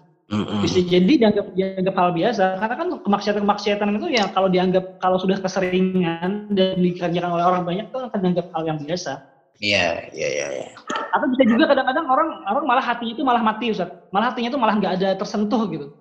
Bisa 0.60 0.84
jadi 0.84 1.08
dianggap 1.08 1.56
dianggap 1.56 1.94
hal 1.96 2.12
biasa 2.12 2.60
karena 2.60 2.74
kan 2.76 2.88
kemaksiatan-kemaksiatan 3.00 3.96
itu 3.96 4.08
ya 4.12 4.28
kalau 4.28 4.52
dianggap 4.52 5.00
kalau 5.00 5.16
sudah 5.16 5.40
keseringan 5.40 6.52
dan 6.52 6.76
dikerjakan 6.76 7.32
oleh 7.32 7.48
orang 7.48 7.64
banyak 7.64 7.88
itu 7.88 7.96
akan 7.96 8.18
dianggap 8.20 8.52
hal 8.52 8.62
yang 8.68 8.76
biasa. 8.76 9.24
Iya, 9.56 10.12
iya, 10.12 10.28
iya. 10.28 10.46
iya. 10.52 10.68
Atau 11.16 11.32
bisa 11.32 11.48
juga 11.48 11.64
kadang-kadang 11.72 12.12
orang 12.12 12.28
orang 12.44 12.64
malah 12.68 12.84
hatinya 12.84 13.16
itu 13.16 13.24
malah 13.24 13.40
mati 13.40 13.72
Ustaz. 13.72 13.88
Malah 14.12 14.36
hatinya 14.36 14.52
itu 14.52 14.60
malah 14.60 14.76
nggak 14.76 14.92
ada 15.00 15.08
tersentuh 15.16 15.64
gitu. 15.72 15.96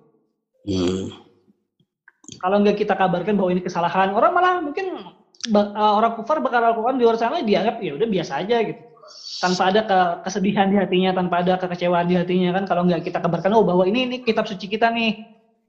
Hmm. 0.68 1.08
Kalau 2.36 2.60
nggak 2.60 2.76
kita 2.84 2.92
kabarkan 3.00 3.32
bahwa 3.40 3.48
ini 3.56 3.64
kesalahan, 3.64 4.12
orang 4.12 4.36
malah 4.36 4.60
mungkin 4.60 4.92
orang 5.74 6.12
kufar 6.18 6.38
bakal 6.44 6.60
lakukan 6.60 6.98
di 6.98 7.02
luar 7.04 7.16
sana 7.16 7.40
dianggap 7.40 7.80
ya 7.80 7.96
udah 7.96 8.08
biasa 8.08 8.32
aja 8.44 8.56
gitu. 8.64 8.80
Tanpa 9.40 9.72
ada 9.72 9.80
ke- 9.88 10.16
kesedihan 10.28 10.68
di 10.68 10.76
hatinya, 10.76 11.16
tanpa 11.16 11.40
ada 11.40 11.56
kekecewaan 11.56 12.04
di 12.04 12.14
hatinya 12.20 12.52
kan 12.52 12.64
kalau 12.68 12.84
nggak 12.84 13.00
kita 13.04 13.18
kabarkan 13.24 13.56
oh 13.56 13.64
bahwa 13.64 13.88
ini 13.88 14.04
ini 14.04 14.16
kitab 14.20 14.44
suci 14.44 14.68
kita 14.68 14.92
nih. 14.92 15.16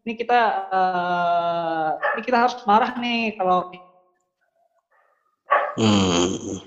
Ini 0.04 0.14
kita 0.16 0.40
uh, 0.72 1.90
ini 2.16 2.22
kita 2.24 2.38
harus 2.40 2.56
marah 2.64 2.92
nih 3.00 3.36
kalau 3.40 3.68
Hmm. 5.80 6.60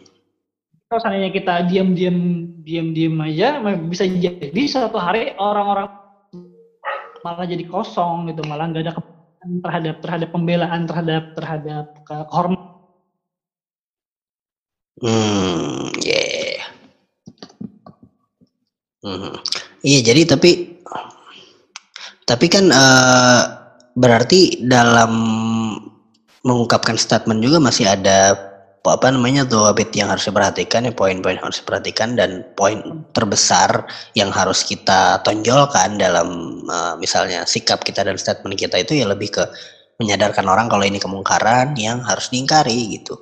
kalau 0.89 1.01
seandainya 1.05 1.29
kita 1.29 1.69
diam-diam 1.69 2.49
diam-diam 2.65 3.13
aja 3.21 3.61
bisa 3.77 4.09
jadi 4.09 4.63
suatu 4.65 4.97
hari 4.97 5.37
orang-orang 5.37 5.85
malah 7.21 7.45
jadi 7.45 7.65
kosong 7.69 8.33
gitu 8.33 8.41
malah 8.49 8.73
nggak 8.73 8.89
ada 8.89 8.93
terhadap 9.61 9.97
terhadap 10.01 10.29
pembelaan 10.33 10.89
terhadap 10.89 11.29
terhadap 11.37 11.87
ke- 12.01 12.25
kehormatan 12.25 12.72
Hmm, 15.03 15.91
yeah. 15.99 16.63
Mhm. 19.03 19.35
Iya, 19.83 19.99
jadi 20.15 20.23
tapi 20.31 20.79
tapi 22.23 22.47
kan 22.47 22.71
eh, 22.71 23.43
berarti 23.99 24.63
dalam 24.63 25.13
mengungkapkan 26.47 26.95
statement 26.95 27.43
juga 27.43 27.59
masih 27.59 27.91
ada 27.91 28.39
apa 28.83 29.15
namanya 29.15 29.47
tuh 29.47 29.71
yang 29.95 30.11
harus 30.11 30.27
diperhatikan 30.27 30.91
ya 30.91 30.95
poin-poin 30.95 31.39
harus 31.39 31.63
diperhatikan 31.63 32.19
dan 32.19 32.43
poin 32.59 33.07
terbesar 33.15 33.87
yang 34.19 34.35
harus 34.35 34.67
kita 34.67 35.23
tonjolkan 35.27 35.99
dalam 35.99 36.63
eh, 36.67 36.95
misalnya 37.03 37.43
sikap 37.43 37.83
kita 37.83 38.07
dan 38.07 38.15
statement 38.15 38.55
kita 38.55 38.79
itu 38.79 39.03
ya 39.03 39.07
lebih 39.11 39.35
ke 39.35 39.45
menyadarkan 39.99 40.47
orang 40.47 40.67
kalau 40.71 40.87
ini 40.87 40.99
kemungkaran 41.03 41.75
yang 41.79 42.03
harus 42.07 42.31
diingkari 42.31 42.99
gitu 43.03 43.19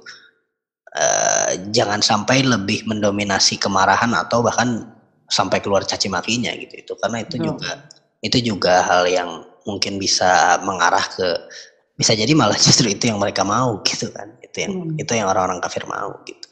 eh, 0.94 1.50
jangan 1.70 2.02
sampai 2.02 2.42
lebih 2.42 2.82
mendominasi 2.86 3.58
kemarahan 3.62 4.10
atau 4.14 4.42
bahkan 4.42 4.86
sampai 5.30 5.62
keluar 5.62 5.86
caci 5.86 6.10
makinya 6.10 6.50
gitu. 6.58 6.74
Itu 6.82 6.92
karena 6.98 7.22
itu 7.22 7.38
juga 7.38 7.86
itu 8.20 8.38
juga 8.42 8.74
hal 8.84 9.06
yang 9.06 9.30
mungkin 9.64 10.02
bisa 10.02 10.58
mengarah 10.66 11.04
ke 11.14 11.28
bisa 11.94 12.16
jadi 12.16 12.32
malah 12.34 12.58
justru 12.66 12.90
itu 12.90 13.06
yang 13.06 13.22
mereka 13.22 13.46
mau 13.46 13.78
gitu 13.86 14.10
kan. 14.10 14.34
Itu 14.42 14.66
yang 14.66 14.72
Hmm. 14.74 14.98
itu 14.98 15.12
yang 15.14 15.30
orang-orang 15.30 15.62
kafir 15.62 15.86
mau 15.86 16.18
gitu. 16.26 16.48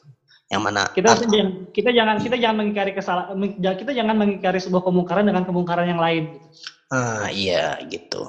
Yang 0.48 0.62
mana 0.64 0.82
kita 0.96 1.12
art- 1.12 1.28
kita 1.76 1.90
jangan 1.92 2.16
kita 2.24 2.36
jangan 2.40 2.56
mengingkari 2.64 2.92
kesalahan 2.96 3.36
kita 3.60 3.92
jangan 3.92 4.16
mengingkari 4.16 4.56
sebuah 4.62 4.80
kemungkaran 4.80 5.28
dengan 5.28 5.44
kemungkaran 5.44 5.84
yang 5.90 6.00
lain. 6.00 6.40
Ah 6.88 7.28
iya 7.28 7.76
gitu. 7.84 8.24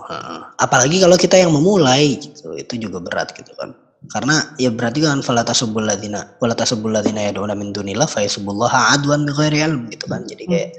Apalagi 0.59 0.99
kalau 0.99 1.15
kita 1.15 1.39
yang 1.39 1.55
memulai 1.55 2.19
gitu 2.19 2.59
itu 2.59 2.75
juga 2.75 2.99
berat 2.99 3.31
gitu 3.31 3.55
kan 3.55 3.71
karena 4.07 4.55
ya 4.55 4.71
berarti 4.71 5.03
kan 5.03 5.19
fala 5.19 5.43
tasubul 5.43 5.83
ladina 5.83 6.23
wala 6.39 6.55
tasubul 6.55 6.95
ladina 6.95 7.19
yad'una 7.19 7.51
min 7.51 7.75
dunillah 7.75 8.07
fa 8.07 8.23
yasubullaha 8.23 8.95
adwan 8.95 9.27
bighairi 9.27 9.59
ilm 9.59 9.91
gitu 9.91 10.07
kan. 10.07 10.23
Jadi 10.23 10.47
kayak 10.47 10.69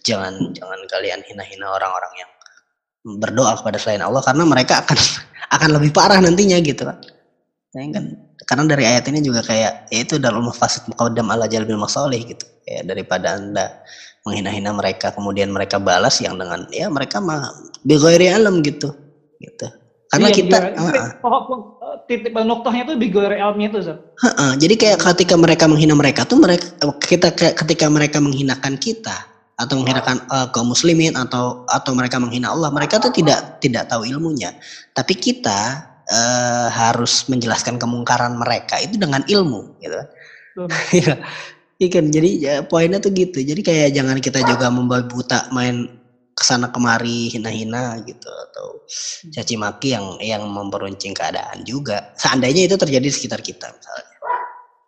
jangan 0.00 0.56
jangan 0.56 0.80
kalian 0.88 1.20
hina-hina 1.28 1.68
orang-orang 1.68 2.24
yang 2.24 2.30
berdoa 3.20 3.60
kepada 3.60 3.76
selain 3.76 4.00
Allah 4.00 4.24
karena 4.24 4.48
mereka 4.48 4.80
akan 4.80 4.96
akan 5.60 5.68
lebih 5.76 5.92
parah 5.92 6.24
nantinya 6.24 6.56
gitu 6.64 6.88
kan. 6.88 6.96
Ya 7.76 7.84
kan 7.92 8.04
karena 8.48 8.64
dari 8.64 8.84
ayat 8.88 9.04
ini 9.12 9.20
juga 9.20 9.44
kayak 9.44 9.92
ya 9.92 9.98
itu 10.00 10.16
dalam 10.16 10.48
mafasid 10.48 10.88
muqaddam 10.88 11.28
ala 11.28 11.44
jalbil 11.52 11.76
masalih 11.76 12.24
gitu. 12.24 12.48
Ya 12.64 12.80
daripada 12.80 13.36
anda 13.36 13.84
menghina-hina 14.24 14.72
mereka 14.72 15.12
kemudian 15.12 15.52
mereka 15.52 15.76
balas 15.76 16.16
yang 16.24 16.40
dengan 16.40 16.64
ya 16.72 16.88
mereka 16.88 17.20
mah 17.20 17.44
bighairi 17.84 18.32
ilm 18.40 18.64
gitu. 18.64 18.88
Gitu 19.36 19.68
karena 20.10 20.28
Iya, 20.34 20.36
kita 20.42 20.58
pokok 21.22 21.58
titik 22.10 22.34
noktahnya 22.34 22.82
itu 22.90 22.94
bigor 22.98 23.30
ilmnya 23.30 23.70
itu 23.70 23.78
Ustaz. 23.78 23.98
Heeh, 24.26 24.50
jadi 24.58 24.74
kayak 24.74 24.98
ketika 25.06 25.38
mereka 25.38 25.64
menghina 25.70 25.94
mereka 25.94 26.26
tuh 26.26 26.42
mereka 26.42 26.66
kita 26.98 27.30
kayak 27.30 27.54
ketika 27.62 27.86
mereka 27.86 28.18
menghinakan 28.18 28.74
kita 28.74 29.14
atau 29.54 29.78
menghinakan 29.78 30.18
eh, 30.26 30.48
kaum 30.50 30.74
muslimin 30.74 31.14
atau 31.14 31.62
atau 31.70 31.94
mereka 31.94 32.18
menghina 32.18 32.50
Allah, 32.50 32.74
mereka 32.74 32.98
tuh 32.98 33.14
tidak 33.14 33.62
tidak 33.62 33.86
tahu 33.86 34.02
ilmunya. 34.02 34.50
Tapi 34.98 35.14
kita 35.14 35.86
eh, 36.10 36.66
harus 36.74 37.30
menjelaskan 37.30 37.78
kemungkaran 37.78 38.34
mereka 38.34 38.82
itu 38.82 38.98
dengan 38.98 39.22
ilmu 39.22 39.78
gitu. 39.78 40.00
Iya. 40.90 41.16
Iya 41.80 41.88
kan, 41.96 42.12
jadi 42.12 42.30
ya, 42.36 42.54
poinnya 42.60 43.00
tuh 43.00 43.08
gitu. 43.16 43.40
Jadi 43.40 43.64
kayak 43.64 43.96
jangan 43.96 44.20
kita 44.20 44.44
juga 44.44 44.68
membabi 44.68 45.08
buta 45.08 45.48
main 45.48 45.88
ke 46.34 46.42
sana 46.46 46.72
kemari 46.72 47.28
hina-hina 47.28 48.00
gitu 48.08 48.26
atau 48.26 48.86
caci 49.28 49.54
maki 49.60 49.92
yang 49.92 50.06
yang 50.22 50.42
memperuncing 50.48 51.12
keadaan 51.12 51.62
juga. 51.66 52.14
Seandainya 52.16 52.64
itu 52.64 52.76
terjadi 52.80 53.04
di 53.04 53.12
sekitar 53.12 53.44
kita 53.44 53.68
misalnya. 53.68 54.16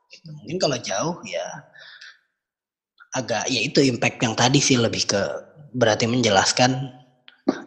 Gitu. 0.09 0.29
Mungkin 0.33 0.59
kalau 0.59 0.79
jauh 0.81 1.17
ya 1.29 1.47
agak 3.13 3.45
ya 3.53 3.61
itu 3.61 3.85
impact 3.85 4.19
yang 4.25 4.33
tadi 4.33 4.59
sih 4.63 4.81
lebih 4.81 5.05
ke 5.05 5.23
berarti 5.77 6.09
menjelaskan 6.09 6.89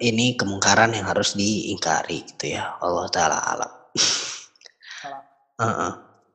ini 0.02 0.34
kemungkaran 0.40 0.96
yang 0.96 1.06
harus 1.06 1.38
diingkari 1.38 2.26
gitu 2.26 2.58
ya. 2.58 2.80
Allah 2.82 3.06
taala 3.12 3.38
alam. 3.44 3.72
Heeh. 5.62 5.92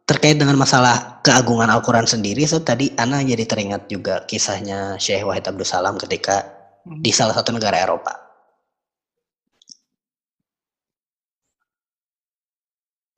Terkait 0.07 0.35
dengan 0.43 0.59
masalah 0.59 1.23
keagungan 1.23 1.71
Al-Quran 1.71 2.03
sendiri, 2.03 2.43
so, 2.43 2.59
tadi 2.59 2.91
Ana 2.99 3.23
jadi 3.23 3.47
teringat 3.47 3.87
juga 3.87 4.27
kisahnya 4.27 4.99
Syekh 4.99 5.23
Wahid 5.23 5.47
Abdul 5.47 5.63
Salam 5.63 5.95
ketika 6.03 6.43
Hmm. 6.43 6.60
Di 6.85 7.13
salah 7.13 7.37
satu 7.37 7.53
negara 7.53 7.77
Eropa. 7.77 8.15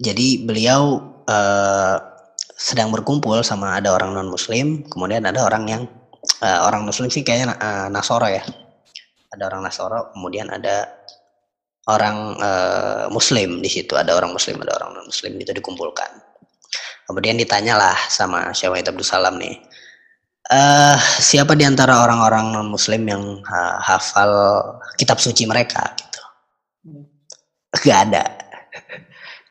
Jadi 0.03 0.43
beliau 0.43 0.99
eh, 1.31 1.97
sedang 2.59 2.91
berkumpul 2.91 3.39
sama 3.47 3.79
ada 3.79 3.95
orang 3.95 4.19
non 4.19 4.31
Muslim, 4.31 4.83
kemudian 4.91 5.23
ada 5.23 5.47
orang 5.47 5.65
yang 5.71 5.83
eh, 6.43 6.61
orang 6.67 6.83
Muslim 6.83 7.07
sih 7.07 7.23
kayaknya 7.23 7.55
eh, 7.55 7.87
Nasoro 7.87 8.27
ya, 8.27 8.43
ada 9.31 9.43
orang 9.47 9.63
Nasoro, 9.63 10.11
kemudian 10.11 10.51
ada 10.51 10.91
orang 11.87 12.35
eh, 12.43 13.05
Muslim 13.15 13.63
di 13.63 13.71
situ, 13.71 13.95
ada 13.95 14.19
orang 14.19 14.35
Muslim, 14.35 14.59
ada 14.67 14.75
orang 14.83 14.91
non 14.99 15.07
Muslim 15.07 15.39
itu 15.39 15.55
dikumpulkan. 15.55 16.11
Kemudian 17.07 17.39
ditanyalah 17.39 17.99
sama 18.11 18.51
Wahid 18.55 18.87
Abdul 18.91 19.07
Salam 19.07 19.39
nih, 19.39 19.59
eh 20.51 20.99
siapa 21.23 21.55
di 21.55 21.63
antara 21.63 22.03
orang-orang 22.03 22.51
non 22.51 22.69
Muslim 22.75 23.07
yang 23.07 23.23
ha- 23.47 23.79
hafal 23.79 24.33
kitab 24.99 25.23
suci 25.23 25.47
mereka 25.47 25.95
gitu? 25.95 26.23
Gak 27.87 27.99
ada. 28.11 28.25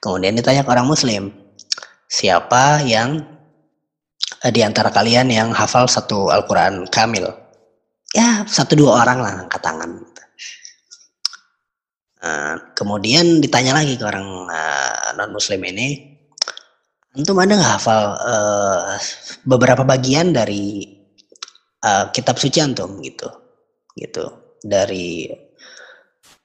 Kemudian 0.04 0.36
ditanya 0.36 0.66
ke 0.66 0.70
orang 0.74 0.90
Muslim, 0.90 1.32
siapa 2.12 2.84
yang 2.84 3.24
eh, 4.44 4.52
di 4.52 4.62
antara 4.66 4.92
kalian 4.92 5.32
yang 5.32 5.50
hafal 5.56 5.88
satu 5.88 6.28
Al-Quran 6.28 6.90
kamil? 6.92 7.30
Ya 8.12 8.44
satu 8.44 8.76
dua 8.76 9.08
orang 9.08 9.20
lah 9.24 9.34
angkat 9.48 9.62
tangan. 9.64 9.92
Eh, 12.22 12.56
kemudian 12.76 13.40
ditanya 13.40 13.80
lagi 13.80 13.96
ke 13.96 14.04
orang 14.04 14.28
non 15.16 15.32
Muslim 15.32 15.64
ini, 15.66 16.11
antum 17.18 17.38
ada 17.40 17.54
nggak 17.60 17.74
hafal 17.80 18.04
eh, 18.16 18.96
beberapa 19.44 19.84
bagian 19.84 20.32
dari 20.32 20.88
eh, 21.84 22.06
kitab 22.16 22.40
suci 22.40 22.64
antum 22.64 23.00
gitu, 23.04 23.28
gitu 24.00 24.26
dari 24.64 25.28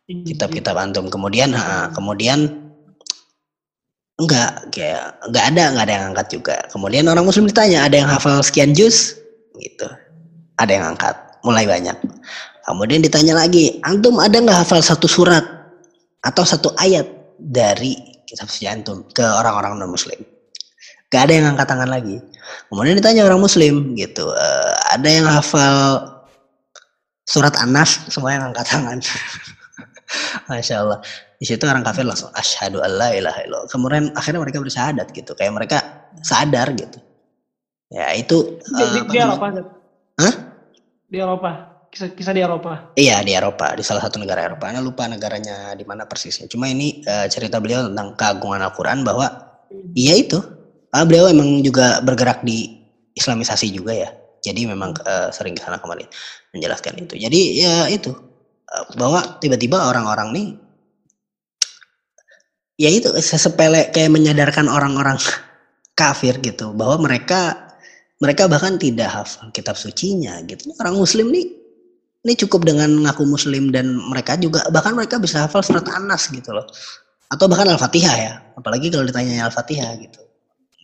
kitab-kitab 0.06 0.74
antum. 0.78 1.10
Kemudian 1.10 1.52
ha, 1.54 1.90
kemudian 1.90 2.46
enggak 4.16 4.72
kayak 4.72 5.20
enggak 5.28 5.44
ada 5.52 5.62
enggak 5.74 5.84
ada 5.84 5.94
yang 5.94 6.06
angkat 6.14 6.26
juga. 6.32 6.56
Kemudian 6.72 7.04
orang 7.10 7.26
muslim 7.26 7.46
ditanya 7.46 7.86
ada 7.86 7.96
yang 7.98 8.08
hafal 8.10 8.40
sekian 8.42 8.72
juz? 8.72 9.18
Gitu. 9.58 9.88
Ada 10.56 10.72
yang 10.72 10.84
angkat. 10.96 11.14
Mulai 11.44 11.68
banyak. 11.68 11.96
Kemudian 12.66 12.98
ditanya 13.02 13.38
lagi 13.38 13.78
antum 13.86 14.18
ada 14.18 14.34
nggak 14.38 14.66
hafal 14.66 14.82
satu 14.82 15.06
surat 15.06 15.44
atau 16.26 16.42
satu 16.42 16.74
ayat 16.74 17.06
dari 17.38 17.94
kitab 18.26 18.50
suci 18.50 18.66
antum 18.66 19.06
ke 19.14 19.22
orang-orang 19.22 19.78
non 19.78 19.94
muslim 19.94 20.18
gak 21.12 21.30
ada 21.30 21.32
yang 21.32 21.46
angkat 21.54 21.66
tangan 21.70 21.90
lagi 21.90 22.18
kemudian 22.70 22.98
ditanya 22.98 23.22
orang 23.26 23.40
muslim 23.42 23.94
gitu 23.94 24.26
"Eh, 24.30 24.74
ada 24.94 25.08
yang 25.08 25.26
hafal 25.26 25.76
surat 27.26 27.54
anas 27.58 28.06
semua 28.10 28.34
yang 28.34 28.50
angkat 28.50 28.66
tangan 28.66 28.98
Masya 30.48 30.74
Allah. 30.82 30.98
Di 31.36 31.44
situ 31.44 31.66
orang 31.66 31.84
kafir 31.84 32.06
langsung 32.06 32.30
asyhadu 32.32 32.80
alla 32.80 33.12
ilaha 33.12 33.42
illallah. 33.44 33.68
Kemudian 33.68 34.14
akhirnya 34.14 34.40
mereka 34.40 34.62
bersyahadat 34.62 35.10
gitu. 35.12 35.34
Kayak 35.36 35.52
mereka 35.52 35.78
sadar 36.22 36.72
gitu. 36.72 36.98
Ya 37.92 38.10
itu 38.18 38.58
Di, 38.66 38.82
eh, 38.82 39.02
di? 39.06 39.16
Eropa 39.18 39.46
Ustaz. 39.52 39.66
Hah? 40.18 40.34
Di 41.06 41.18
Eropa. 41.22 41.50
kisah, 41.86 42.12
kisah 42.12 42.34
di 42.34 42.42
Eropa. 42.42 42.92
Iya 42.98 43.22
di 43.24 43.32
Eropa, 43.32 43.72
di 43.72 43.80
salah 43.80 44.02
satu 44.04 44.20
negara 44.20 44.44
Eropa. 44.44 44.68
Anda 44.68 44.84
lupa 44.84 45.06
negaranya 45.08 45.72
di 45.72 45.86
mana 45.86 46.04
persisnya. 46.04 46.44
Cuma 46.50 46.68
ini 46.68 47.00
uh, 47.06 47.24
cerita 47.30 47.56
beliau 47.56 47.88
tentang 47.88 48.12
keagungan 48.18 48.60
Al-Quran 48.60 49.00
bahwa 49.06 49.26
iya 49.96 50.18
itu. 50.18 50.36
Uh, 50.94 51.04
beliau 51.06 51.26
emang 51.30 51.62
juga 51.64 51.98
bergerak 52.04 52.46
di 52.46 52.76
Islamisasi 53.16 53.72
juga 53.72 53.92
ya. 53.96 54.10
Jadi 54.44 54.68
memang 54.68 54.94
uh, 55.02 55.32
sering 55.34 55.58
ke 55.58 55.62
sana 55.64 55.80
kembali 55.82 56.06
menjelaskan 56.54 57.02
itu. 57.02 57.18
Jadi 57.18 57.40
ya 57.58 57.90
itu 57.90 58.14
uh, 58.70 58.84
bahwa 58.94 59.40
tiba-tiba 59.42 59.90
orang-orang 59.90 60.28
nih 60.36 60.48
ya 62.76 62.92
itu 62.92 63.08
sesepele 63.18 63.90
kayak 63.90 64.12
menyadarkan 64.12 64.68
orang-orang 64.68 65.16
kafir 66.00 66.38
gitu 66.44 66.76
bahwa 66.76 67.08
mereka 67.08 67.66
mereka 68.20 68.48
bahkan 68.48 68.80
tidak 68.80 69.12
hafal 69.12 69.48
kitab 69.52 69.76
sucinya 69.76 70.40
gitu. 70.44 70.72
Orang 70.80 70.96
muslim 70.96 71.32
nih 71.32 71.46
ini 72.26 72.34
cukup 72.34 72.66
dengan 72.66 72.90
ngaku 73.06 73.22
muslim 73.22 73.70
dan 73.70 73.86
mereka 74.10 74.34
juga 74.34 74.66
bahkan 74.74 74.98
mereka 74.98 75.22
bisa 75.22 75.46
hafal 75.46 75.62
surat 75.62 75.86
Anas 75.94 76.26
gitu 76.26 76.50
loh. 76.50 76.66
Atau 77.30 77.46
bahkan 77.46 77.70
Al-Fatihah 77.70 78.16
ya. 78.18 78.32
Apalagi 78.58 78.90
kalau 78.90 79.06
ditanya 79.06 79.46
Al-Fatihah 79.46 79.94
gitu. 79.98 80.25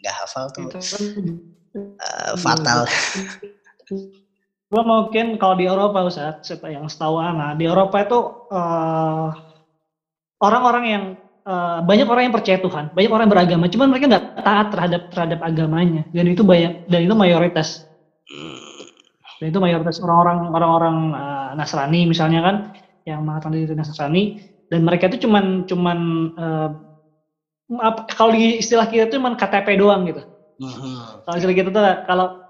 Nggak 0.02 0.14
hafal 0.18 0.50
tuh. 0.50 0.66
Itu 0.66 0.78
kan 0.82 1.02
uh, 1.78 2.34
fatal. 2.36 2.80
Gua 4.72 4.82
mungkin 4.88 5.36
kalau 5.36 5.54
di 5.60 5.68
Eropa 5.68 6.00
Ustaz, 6.08 6.48
yang 6.64 6.88
setahu 6.88 7.20
Ana, 7.20 7.52
di 7.52 7.68
Eropa 7.68 7.92
itu 8.00 8.18
eh, 8.48 9.28
orang-orang 10.40 10.84
yang 10.88 11.04
uh, 11.44 11.84
banyak 11.84 12.08
orang 12.08 12.24
yang 12.24 12.34
percaya 12.34 12.56
Tuhan, 12.56 12.88
banyak 12.96 13.12
orang 13.12 13.28
yang 13.28 13.34
beragama, 13.36 13.68
cuman 13.68 13.88
mereka 13.92 14.08
nggak 14.08 14.26
taat 14.40 14.66
terhadap 14.72 15.02
terhadap 15.12 15.38
agamanya, 15.44 16.08
dan 16.16 16.24
itu 16.24 16.40
banyak 16.40 16.88
dan 16.88 17.00
itu 17.04 17.12
mayoritas. 17.12 17.84
Dan 19.36 19.52
itu 19.52 19.60
mayoritas 19.60 20.00
orang-orang 20.00 20.38
orang-orang 20.56 20.96
uh, 21.20 21.50
Nasrani 21.52 22.08
misalnya 22.08 22.40
kan, 22.40 22.56
yang 23.04 23.28
mengatakan 23.28 23.52
diri 23.52 23.76
Nasrani, 23.76 24.40
dan 24.72 24.88
mereka 24.88 25.12
itu 25.12 25.28
cuman 25.28 25.68
cuman 25.68 25.98
uh, 26.40 26.68
kalau 28.18 28.30
di 28.34 28.60
istilah 28.60 28.86
kita 28.88 29.08
itu 29.08 29.16
cuman 29.16 29.38
KTP 29.38 29.80
doang 29.80 30.04
gitu. 30.08 30.22
Uh-huh. 30.60 31.24
Kalau 31.24 31.36
istilah 31.38 31.56
kita 31.56 31.68
tuh 31.72 31.82
kalau 32.06 32.42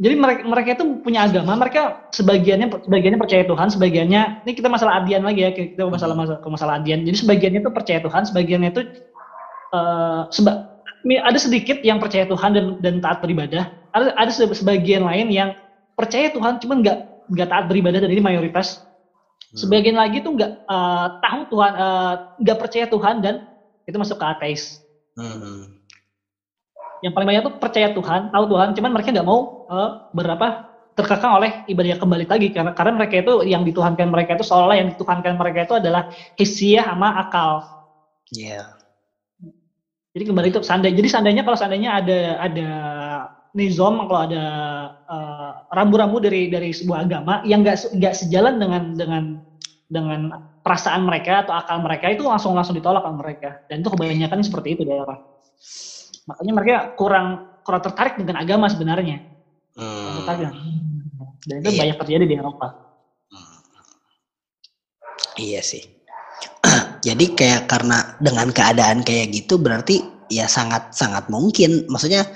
jadi 0.00 0.16
mereka 0.16 0.48
mereka 0.48 0.68
itu 0.80 0.84
punya 1.04 1.28
agama, 1.28 1.52
mereka 1.60 2.08
sebagiannya 2.16 2.72
sebagiannya 2.88 3.20
percaya 3.20 3.44
Tuhan, 3.44 3.68
sebagiannya 3.68 4.22
ini 4.48 4.52
kita 4.56 4.72
masalah 4.72 5.04
adian 5.04 5.28
lagi 5.28 5.44
ya, 5.44 5.52
kita 5.52 5.84
masalah 5.84 6.16
masalah 6.16 6.40
masalah 6.48 6.72
adian. 6.80 7.04
Jadi 7.04 7.20
sebagiannya 7.20 7.60
itu 7.60 7.68
percaya 7.68 8.00
Tuhan, 8.00 8.24
sebagiannya 8.24 8.70
itu 8.72 8.82
uh, 9.76 10.24
seba, 10.32 10.80
ada 11.04 11.36
sedikit 11.36 11.84
yang 11.84 12.00
percaya 12.00 12.24
Tuhan 12.24 12.56
dan 12.56 12.64
dan 12.80 12.94
taat 13.04 13.20
beribadah. 13.20 13.68
Ada 13.92 14.16
ada 14.16 14.30
sebagian 14.32 15.04
lain 15.04 15.28
yang 15.28 15.52
percaya 16.00 16.32
Tuhan 16.32 16.64
cuma 16.64 16.80
nggak 16.80 17.28
nggak 17.36 17.48
taat 17.52 17.64
beribadah 17.68 18.00
dan 18.00 18.08
ini 18.08 18.24
mayoritas. 18.24 18.80
Hmm. 19.52 19.68
Sebagian 19.68 20.00
lagi 20.00 20.24
tuh 20.24 20.32
nggak 20.32 20.64
uh, 20.64 21.20
tahu 21.20 21.40
Tuhan, 21.52 21.72
eh, 21.76 22.14
nggak 22.40 22.56
uh, 22.56 22.60
percaya 22.60 22.84
Tuhan 22.88 23.16
dan 23.20 23.34
itu 23.90 23.98
masuk 23.98 24.16
ke 24.16 24.26
ateis. 24.26 24.78
Hmm 25.18 25.80
yang 27.00 27.12
paling 27.16 27.28
banyak 27.32 27.42
tuh 27.48 27.54
percaya 27.56 27.88
Tuhan, 27.96 28.28
tahu 28.28 28.44
Tuhan, 28.52 28.76
cuman 28.76 28.90
mereka 28.92 29.08
nggak 29.12 29.28
mau 29.28 29.64
uh, 29.72 30.12
berapa 30.12 30.68
terkekang 30.96 31.32
oleh 31.32 31.50
ibadah 31.64 31.96
kembali 31.96 32.28
lagi 32.28 32.52
karena 32.52 32.76
karena 32.76 32.92
mereka 32.92 33.14
itu 33.24 33.34
yang 33.48 33.64
dituhankan 33.64 34.12
mereka 34.12 34.36
itu 34.36 34.44
seolah 34.44 34.76
yang 34.76 34.92
dituhankan 34.92 35.32
mereka 35.40 35.64
itu 35.64 35.74
adalah 35.80 36.12
hisiah 36.36 36.84
sama 36.92 37.16
akal. 37.16 37.64
Iya. 38.36 38.60
Yeah. 38.60 38.66
Jadi 40.10 40.24
kembali 40.26 40.48
itu 40.50 40.60
seandainya 40.60 40.96
jadi 41.00 41.08
seandainya 41.08 41.42
kalau 41.46 41.56
seandainya 41.56 41.90
ada 42.02 42.20
ada 42.42 42.68
nizom 43.56 44.04
kalau 44.10 44.26
ada 44.28 44.44
uh, 45.08 45.52
rambu-rambu 45.72 46.20
dari 46.20 46.50
dari 46.50 46.74
sebuah 46.74 47.08
agama 47.08 47.40
yang 47.48 47.62
nggak 47.64 47.96
nggak 47.96 48.14
sejalan 48.18 48.58
dengan 48.60 48.82
dengan 48.98 49.22
dengan 49.90 50.30
perasaan 50.62 51.02
mereka 51.02 51.42
atau 51.42 51.52
akal 51.58 51.82
mereka 51.82 52.06
itu 52.14 52.22
langsung 52.22 52.54
langsung 52.54 52.78
ditolak 52.78 53.02
oleh 53.02 53.18
mereka 53.18 53.66
dan 53.66 53.82
itu 53.82 53.90
kebanyakan 53.90 54.40
seperti 54.46 54.78
itu 54.78 54.82
daerah. 54.86 55.18
Makanya 56.30 56.52
mereka 56.54 56.76
kurang 56.94 57.26
kurang 57.66 57.82
tertarik 57.82 58.14
dengan 58.14 58.38
agama 58.38 58.70
sebenarnya. 58.70 59.18
Hmm. 59.74 60.22
Tertarik 60.22 60.54
Dan 61.40 61.56
itu 61.64 61.70
iya. 61.74 61.80
banyak 61.82 61.96
terjadi 62.06 62.24
di 62.30 62.34
Eropa. 62.38 62.68
Hmm. 63.34 63.58
Iya 65.40 65.60
sih. 65.66 65.82
Jadi 67.06 67.24
kayak 67.34 67.66
karena 67.66 68.14
dengan 68.22 68.54
keadaan 68.54 69.02
kayak 69.02 69.34
gitu 69.34 69.58
berarti 69.58 70.06
ya 70.30 70.46
sangat 70.46 70.94
sangat 70.94 71.26
mungkin. 71.26 71.90
Maksudnya 71.90 72.30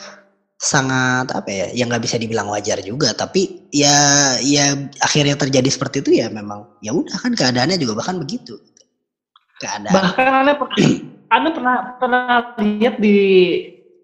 sangat 0.64 1.29
apa 1.37 1.50
ya 1.53 1.66
yang 1.77 1.92
nggak 1.92 2.09
bisa 2.09 2.16
dibilang 2.16 2.48
wajar 2.48 2.81
juga 2.81 3.12
tapi 3.12 3.68
ya 3.68 3.92
ya 4.40 4.72
akhirnya 5.05 5.37
terjadi 5.37 5.68
seperti 5.68 6.00
itu 6.00 6.24
ya 6.24 6.33
memang 6.33 6.64
ya 6.81 6.96
udah 6.96 7.20
kan 7.20 7.37
keadaannya 7.37 7.77
juga 7.77 8.00
bahkan 8.00 8.16
begitu 8.16 8.57
keadaan 9.61 9.92
bahkan 9.92 10.24
anda 10.24 10.57
pernah 10.57 10.88
anda 11.29 11.48
pernah 11.53 11.77
pernah 12.00 12.22
lihat 12.57 12.96
di 12.96 13.16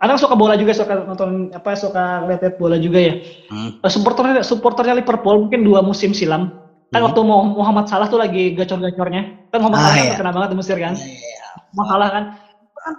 Anak 0.01 0.17
suka 0.17 0.33
bola 0.33 0.57
juga, 0.57 0.73
suka 0.73 1.05
nonton 1.05 1.53
apa, 1.53 1.77
suka 1.77 2.25
lihat 2.25 2.57
bola 2.57 2.81
juga 2.81 3.05
ya. 3.05 3.15
Hmm. 3.53 3.85
Uh, 3.85 3.91
supporternya, 3.93 4.41
supporternya 4.41 4.97
Liverpool 4.97 5.45
mungkin 5.45 5.61
dua 5.61 5.85
musim 5.85 6.17
silam. 6.17 6.57
Kan 6.89 7.05
hmm. 7.05 7.09
waktu 7.13 7.21
Muhammad 7.21 7.85
Salah 7.85 8.09
tuh 8.09 8.17
lagi 8.17 8.57
gacor-gacornya. 8.57 9.53
Kan 9.53 9.61
Muhammad 9.61 9.77
ah, 9.77 9.85
Salah 9.85 10.01
iya. 10.01 10.11
terkenal 10.17 10.33
banget 10.33 10.51
di 10.51 10.57
Mesir 10.57 10.77
kan. 10.81 10.97
Iya, 10.97 11.05
iya. 11.05 11.49
Mau 11.77 11.85
kalah 11.85 12.09
kan. 12.17 12.25
kan. 12.81 12.95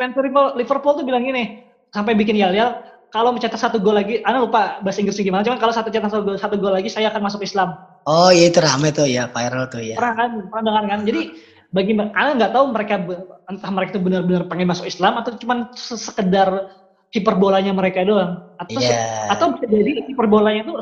Fans 0.00 0.16
Liverpool 0.56 0.96
tuh 0.96 1.04
bilang 1.04 1.28
gini, 1.28 1.60
sampai 1.92 2.16
bikin 2.16 2.40
yal-yal, 2.40 2.80
kalau 3.14 3.30
mencetak 3.32 3.58
satu 3.58 3.78
gol 3.78 3.96
lagi, 3.96 4.20
Anak 4.26 4.50
lupa 4.50 4.82
bahasa 4.82 5.00
Inggrisnya 5.00 5.24
gimana, 5.24 5.46
cuman 5.46 5.58
kalau 5.62 5.72
satu 5.72 5.88
cetak 5.88 6.10
satu 6.10 6.24
gol, 6.26 6.36
satu 6.36 6.56
gol 6.58 6.74
lagi, 6.74 6.90
saya 6.90 7.08
akan 7.10 7.22
masuk 7.26 7.40
Islam. 7.42 7.72
Oh 8.06 8.30
iya 8.30 8.50
itu 8.50 8.58
rame 8.62 8.94
tuh 8.94 9.06
ya, 9.06 9.30
viral 9.30 9.66
tuh 9.70 9.82
ya. 9.82 9.96
Pernah 9.98 10.14
kan, 10.14 10.30
pernah 10.50 10.62
dengar 10.70 10.84
kan. 10.90 11.00
Jadi 11.06 11.20
bagi 11.74 11.92
anda 11.98 12.32
nggak 12.38 12.52
tahu 12.54 12.64
mereka 12.70 12.94
entah 13.50 13.70
mereka 13.74 13.90
itu 13.98 14.02
benar-benar 14.02 14.42
pengen 14.46 14.70
masuk 14.70 14.86
Islam 14.86 15.18
atau 15.18 15.34
cuma 15.36 15.68
sekedar 15.76 16.70
hiperbolanya 17.14 17.70
mereka 17.70 18.02
doang 18.02 18.42
atau 18.58 18.80
yeah. 18.82 19.30
atau 19.30 19.54
bisa 19.54 19.66
jadi 19.70 19.92
hiperbolanya 20.10 20.66
itu 20.66 20.74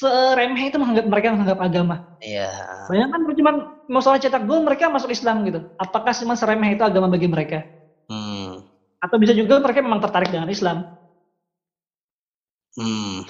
seremeh 0.00 0.72
itu 0.72 0.76
menganggap 0.76 1.06
mereka 1.08 1.26
menganggap 1.32 1.60
agama. 1.60 1.96
Iya. 2.20 2.48
Yeah. 2.52 2.86
Banyak 2.88 3.08
kan 3.12 3.20
cuma 3.36 3.50
mau 3.88 4.02
soal 4.04 4.20
cetak 4.20 4.44
gol 4.44 4.64
mereka 4.64 4.92
masuk 4.92 5.12
Islam 5.12 5.44
gitu. 5.48 5.64
Apakah 5.80 6.12
cuma 6.12 6.36
seremeh 6.36 6.76
itu 6.76 6.82
agama 6.84 7.08
bagi 7.08 7.28
mereka? 7.28 7.64
Hmm. 8.08 8.64
Atau 9.00 9.16
bisa 9.20 9.32
juga 9.36 9.60
mereka 9.60 9.80
memang 9.84 10.00
tertarik 10.00 10.32
dengan 10.32 10.48
Islam. 10.48 10.84
Hmm. 12.76 13.24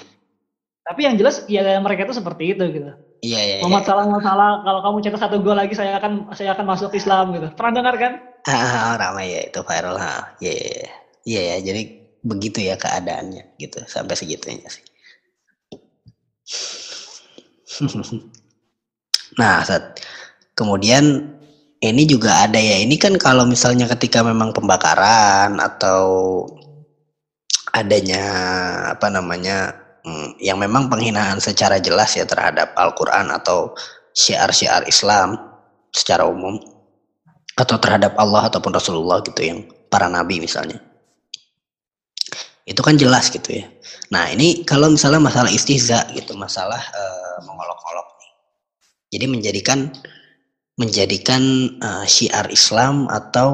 Tapi 0.87 0.99
yang 1.03 1.15
jelas 1.19 1.43
ya 1.47 1.63
mereka 1.83 2.07
itu 2.07 2.15
seperti 2.15 2.55
itu 2.55 2.63
gitu. 2.71 2.91
Iya, 3.25 3.39
iya. 3.41 3.55
Muhammad 3.65 3.83
iya. 3.83 3.89
Salah 3.89 4.05
salah 4.21 4.51
kalau 4.61 4.79
kamu 4.85 4.97
cetak 5.03 5.21
satu 5.23 5.35
gol 5.41 5.57
lagi 5.57 5.73
saya 5.73 5.97
akan 5.97 6.31
saya 6.37 6.53
akan 6.53 6.65
masuk 6.67 6.91
Islam 6.93 7.33
gitu. 7.33 7.47
Pernah 7.55 7.73
dengar 7.81 7.95
kan? 7.97 8.13
Ah, 8.47 8.95
ramai 9.01 9.33
ya 9.33 9.41
itu 9.49 9.59
viral 9.63 9.97
ha. 9.97 10.37
Iya, 10.39 10.53
iya, 10.53 10.69
iya. 10.71 10.89
Iya 11.27 11.41
ya, 11.43 11.57
jadi 11.71 11.81
begitu 12.23 12.63
ya 12.63 12.79
keadaannya 12.79 13.59
gitu 13.59 13.83
sampai 13.83 14.15
segitunya 14.15 14.67
sih. 14.71 14.85
nah, 19.39 19.59
saat 19.67 19.99
kemudian 20.55 21.35
ini 21.83 22.03
juga 22.07 22.47
ada 22.47 22.57
ya. 22.57 22.79
Ini 22.79 22.95
kan 22.95 23.19
kalau 23.19 23.43
misalnya 23.43 23.85
ketika 23.91 24.23
memang 24.23 24.55
pembakaran 24.55 25.59
atau 25.59 26.01
adanya 27.73 28.23
apa 28.95 29.07
namanya 29.11 29.75
hmm, 30.05 30.39
yang 30.39 30.59
memang 30.61 30.87
penghinaan 30.87 31.41
secara 31.41 31.81
jelas 31.81 32.15
ya 32.15 32.23
terhadap 32.23 32.71
Al-Quran 32.77 33.33
atau 33.33 33.75
syiar-syiar 34.15 34.87
Islam 34.87 35.39
secara 35.91 36.27
umum 36.27 36.59
atau 37.57 37.75
terhadap 37.81 38.13
Allah 38.21 38.47
ataupun 38.47 38.71
Rasulullah 38.75 39.19
gitu 39.25 39.41
yang 39.41 39.65
para 39.89 40.07
nabi 40.07 40.39
misalnya. 40.39 40.77
Itu 42.67 42.83
kan 42.83 42.99
jelas 42.99 43.31
gitu 43.31 43.63
ya. 43.63 43.65
Nah 44.11 44.27
ini 44.29 44.67
kalau 44.67 44.91
misalnya 44.91 45.23
masalah 45.23 45.51
istihza 45.51 46.03
gitu 46.15 46.35
masalah 46.35 46.79
uh, 46.79 47.39
mengolok-olok 47.47 48.17
jadi 49.11 49.25
menjadikan 49.27 49.91
menjadikan 50.77 51.73
uh, 51.81 52.05
syiar 52.05 52.51
Islam 52.51 53.09
atau 53.09 53.51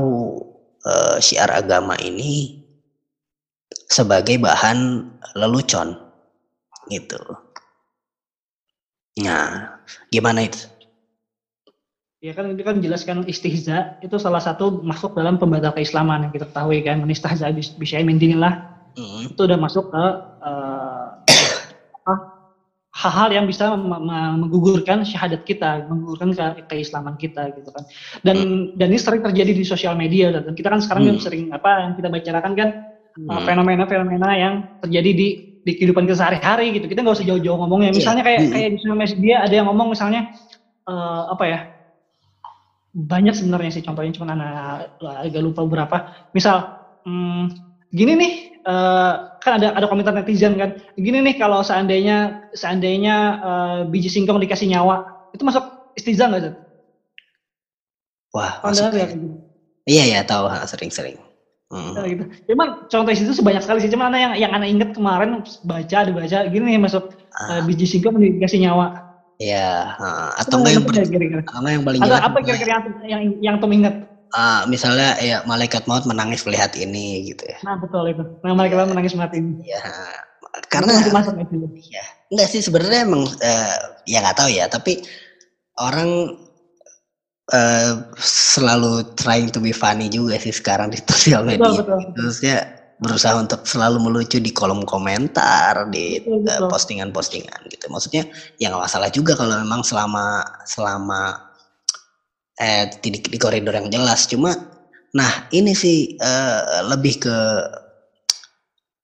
uh, 0.83 1.17
syiar 1.21 1.53
agama 1.53 1.95
ini 2.01 2.62
sebagai 3.87 4.39
bahan 4.39 5.09
lelucon 5.35 5.95
gitu. 6.91 7.19
Nah, 9.21 9.77
gimana 10.09 10.49
itu? 10.49 10.65
Ya 12.23 12.31
kan 12.31 12.47
itu 12.55 12.63
kan 12.63 12.79
jelaskan 12.79 13.27
istihza 13.27 13.99
itu 13.99 14.15
salah 14.15 14.39
satu 14.39 14.79
masuk 14.79 15.11
dalam 15.11 15.35
pembatal 15.35 15.75
keislaman 15.75 16.23
yang 16.23 16.31
kita 16.31 16.47
ketahui 16.47 16.79
kan 16.79 17.03
menistahza 17.03 17.51
bisa 17.51 17.99
dinillah 17.99 18.63
mm. 18.95 19.35
itu 19.35 19.41
udah 19.43 19.59
masuk 19.59 19.91
ke 19.91 20.05
uh, 20.39 21.19
hal-hal 22.93 23.29
yang 23.33 23.45
bisa 23.49 23.75
menggugurkan 24.39 25.03
syahadat 25.03 25.43
kita, 25.43 25.83
menggugurkan 25.91 26.31
ke 26.31 26.63
keislaman 26.71 27.19
kita 27.19 27.51
gitu 27.59 27.75
kan. 27.75 27.83
Dan 28.23 28.35
mm. 28.39 28.79
dan 28.79 28.87
ini 28.87 28.99
sering 29.03 29.19
terjadi 29.19 29.51
di 29.51 29.65
sosial 29.67 29.99
media 29.99 30.31
dan 30.31 30.55
kita 30.55 30.71
kan 30.71 30.79
sekarang 30.79 31.09
mm. 31.09 31.19
sering 31.19 31.51
apa 31.51 31.83
yang 31.83 31.91
kita 31.99 32.07
bicarakan 32.07 32.53
kan 32.55 32.69
fenomena-fenomena 33.21 34.29
mm. 34.33 34.39
yang 34.39 34.53
terjadi 34.81 35.11
di 35.13 35.27
di 35.63 35.71
kehidupan 35.79 36.03
kita 36.03 36.19
sehari-hari 36.19 36.75
gitu. 36.75 36.85
Kita 36.91 37.01
nggak 37.01 37.15
usah 37.15 37.27
jauh-jauh 37.27 37.57
ngomongnya. 37.63 37.95
Iya. 37.95 37.97
Misalnya 38.03 38.23
kayak 38.25 38.41
Mm. 38.43 38.51
kayak 38.51 38.69
di 38.69 38.77
sosial 38.83 38.97
media 38.99 39.17
dia 39.17 39.35
ada 39.47 39.53
yang 39.53 39.67
ngomong 39.71 39.87
misalnya 39.95 40.21
eh, 40.89 41.23
apa 41.31 41.43
ya? 41.47 41.59
Banyak 42.93 43.33
sebenarnya 43.33 43.71
sih 43.73 43.81
contohnya 43.81 44.13
cuman 44.13 44.37
anak 44.37 44.53
agak 45.01 45.41
lupa 45.41 45.65
beberapa. 45.65 45.97
Misal 46.35 46.77
hmm, 47.07 47.49
gini 47.89 48.13
nih 48.13 48.33
eh, 48.61 49.13
kan 49.41 49.51
ada 49.57 49.73
ada 49.73 49.85
komentar 49.87 50.13
netizen 50.13 50.59
kan. 50.59 50.77
Gini 50.99 51.23
nih 51.23 51.39
kalau 51.39 51.63
seandainya 51.63 52.49
seandainya 52.53 53.15
eh, 53.39 53.79
biji 53.89 54.11
singkong 54.11 54.43
dikasih 54.43 54.69
nyawa, 54.69 55.29
itu 55.31 55.41
masuk 55.41 55.63
istizah 55.95 56.27
nggak? 56.29 56.53
Wah, 58.33 58.59
masuk. 58.65 58.89
ya 58.97 59.05
gitu. 59.07 59.25
Iya 59.83 60.03
ya 60.09 60.19
tahu 60.23 60.49
sering-sering. 60.65 61.19
Hmm. 61.73 61.93
Nah, 61.97 62.05
gitu. 62.05 62.23
Cuman 62.53 62.67
contoh 62.85 63.09
itu 63.09 63.33
sebanyak 63.33 63.65
sekali 63.65 63.79
sih. 63.81 63.89
Cuman 63.89 64.13
ada 64.13 64.19
yang 64.21 64.33
yang 64.37 64.51
anak 64.53 64.69
inget 64.69 64.89
kemarin 64.93 65.41
baca 65.65 65.99
dibaca 66.05 66.37
gini 66.53 66.77
nih 66.77 66.81
masuk 66.85 67.03
eh, 67.49 67.57
Ah, 67.57 67.61
biji 67.65 67.85
singkong 67.89 68.21
dikasih 68.21 68.61
nyawa. 68.61 68.93
Iya, 69.41 69.97
ha. 69.97 70.09
atau 70.37 70.61
Itu 70.61 70.69
enggak 70.69 70.73
yang 70.77 70.85
kira-kira? 71.09 71.41
sama 71.49 71.67
yang 71.73 71.81
paling 71.81 71.99
Atau 72.05 72.17
apa 72.21 72.37
kira-kira 72.45 72.69
yang 72.77 72.83
yang 73.09 73.21
yang 73.41 73.55
Tom 73.57 73.73
inget? 73.73 73.95
ah, 74.37 74.65
misalnya 74.69 75.17
ya 75.21 75.41
malaikat 75.49 75.85
maut 75.89 76.05
menangis 76.05 76.45
melihat 76.45 76.69
ini 76.77 77.33
gitu 77.33 77.43
ya. 77.49 77.57
Nah 77.65 77.75
betul 77.81 78.05
itu. 78.09 78.23
Nah 78.45 78.53
mereka 78.53 78.85
menangis 78.85 79.13
mati 79.17 79.41
ini. 79.41 79.65
Ya, 79.65 79.81
Itu 79.81 80.69
karena 80.69 80.93
masih 80.93 81.13
masuk 81.13 81.33
itu. 81.41 81.55
enggak 82.29 82.47
sih 82.53 82.61
sebenarnya 82.61 83.09
emang 83.09 83.25
eh, 83.41 83.75
ya 84.05 84.21
nggak 84.21 84.37
tahu 84.37 84.49
ya, 84.53 84.65
tapi 84.69 85.01
orang 85.81 86.37
eh, 87.51 87.91
selalu 88.21 89.03
trying 89.19 89.51
to 89.51 89.59
be 89.59 89.75
funny 89.75 90.07
juga 90.07 90.39
sih 90.39 90.53
sekarang 90.55 90.93
di 90.93 90.99
sosial 91.09 91.43
Betul 91.43 91.59
media. 91.59 91.81
betul. 91.83 91.99
Terusnya 92.15 92.55
berusaha 93.03 93.35
untuk 93.35 93.67
selalu 93.67 93.99
melucu 93.99 94.39
di 94.39 94.53
kolom 94.55 94.85
komentar, 94.87 95.91
di 95.91 96.23
Betul, 96.23 96.47
eh, 96.47 96.61
betul. 96.61 96.69
postingan-postingan 96.71 97.59
gitu. 97.67 97.85
Maksudnya 97.91 98.23
ya 98.55 98.71
nggak 98.71 98.83
masalah 98.87 99.09
juga 99.11 99.35
kalau 99.35 99.59
memang 99.59 99.83
selama 99.83 100.39
selama 100.63 101.35
eh 102.61 102.85
di, 103.01 103.09
di 103.19 103.37
koridor 103.41 103.75
yang 103.75 103.89
jelas. 103.91 104.29
Cuma 104.29 104.53
nah 105.13 105.31
ini 105.51 105.75
sih 105.75 106.15
eh, 106.15 106.61
lebih 106.87 107.19
ke 107.19 107.37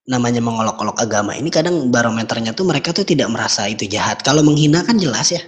namanya 0.09 0.41
mengolok-olok 0.41 0.97
agama 1.05 1.37
ini 1.37 1.53
kadang 1.53 1.93
barometernya 1.93 2.57
tuh 2.57 2.65
mereka 2.65 2.89
tuh 2.95 3.05
tidak 3.05 3.29
merasa 3.29 3.67
itu 3.69 3.85
jahat. 3.85 4.23
Kalau 4.25 4.41
menghina 4.41 4.81
kan 4.81 4.97
jelas 4.97 5.29
ya. 5.29 5.41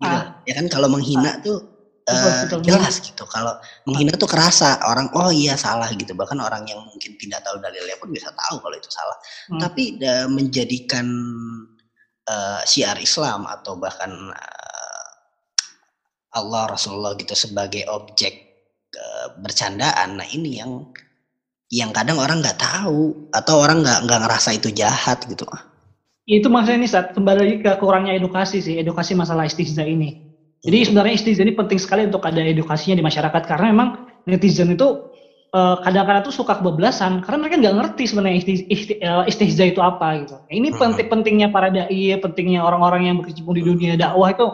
Gitu. 0.00 0.20
Ah. 0.20 0.40
Ya 0.48 0.56
kan 0.56 0.66
kalau 0.72 0.88
menghina 0.88 1.36
tuh 1.44 1.73
Betul. 2.04 2.60
jelas 2.68 3.00
gitu. 3.00 3.24
Kalau 3.24 3.56
menghina 3.88 4.12
tuh 4.20 4.28
kerasa 4.28 4.76
orang 4.84 5.08
oh 5.16 5.32
iya 5.32 5.56
salah 5.56 5.88
gitu. 5.96 6.12
Bahkan 6.12 6.36
orang 6.36 6.68
yang 6.68 6.84
mungkin 6.84 7.16
tidak 7.16 7.40
tahu 7.40 7.56
dalilnya 7.64 7.96
pun 7.96 8.12
bisa 8.12 8.28
tahu 8.36 8.60
kalau 8.60 8.76
itu 8.76 8.90
salah. 8.92 9.16
Hmm. 9.48 9.60
Tapi 9.64 9.96
eh, 9.96 10.28
menjadikan 10.28 11.06
eh, 12.28 12.60
syiar 12.68 13.00
Islam 13.00 13.48
atau 13.48 13.80
bahkan 13.80 14.12
eh, 14.12 15.06
Allah 16.36 16.76
Rasulullah 16.76 17.16
gitu 17.16 17.32
sebagai 17.32 17.88
objek 17.88 18.32
eh, 18.92 19.26
bercandaan. 19.40 20.20
Nah 20.20 20.28
ini 20.28 20.60
yang 20.60 20.92
yang 21.72 21.90
kadang 21.96 22.20
orang 22.20 22.44
nggak 22.44 22.60
tahu 22.60 23.32
atau 23.32 23.54
orang 23.64 23.80
nggak 23.80 24.04
nggak 24.04 24.20
ngerasa 24.28 24.52
itu 24.52 24.68
jahat 24.76 25.24
gitu. 25.24 25.48
Itu 26.24 26.48
maksudnya 26.48 26.84
nih 26.84 26.90
saat 26.92 27.06
kembali 27.12 27.38
lagi 27.40 27.56
ke 27.60 27.72
kurangnya 27.80 28.16
edukasi 28.16 28.60
sih, 28.60 28.80
edukasi 28.80 29.12
masalah 29.12 29.44
istihza 29.44 29.84
ini. 29.84 30.23
Jadi 30.64 30.78
sebenarnya 30.88 31.14
istihza 31.14 31.44
ini 31.44 31.52
penting 31.52 31.76
sekali 31.76 32.08
untuk 32.08 32.24
ada 32.24 32.40
edukasinya 32.40 32.96
di 32.96 33.04
masyarakat 33.04 33.42
karena 33.44 33.68
memang 33.68 33.88
netizen 34.24 34.72
itu 34.72 35.12
eh, 35.54 35.76
kadang-kadang 35.84 36.24
tuh 36.24 36.34
suka 36.34 36.58
kebablasan 36.58 37.20
karena 37.22 37.38
mereka 37.44 37.56
nggak 37.60 37.76
ngerti 37.78 38.02
sebenarnya 38.10 38.36
isti- 38.42 38.66
isti- 38.66 38.98
eh, 38.98 39.24
istihza 39.28 39.64
itu 39.68 39.78
apa 39.84 40.24
gitu. 40.24 40.34
Nah, 40.40 40.50
Ini 40.56 40.68
Hmm. 40.72 40.78
penting 40.80 41.06
pentingnya 41.12 41.48
para 41.52 41.68
dai, 41.70 42.16
pentingnya 42.18 42.64
orang-orang 42.64 43.06
yang 43.12 43.16
berkecimpung 43.20 43.54
di 43.54 43.62
dunia 43.62 43.94
dakwah 43.94 44.32
itu 44.32 44.48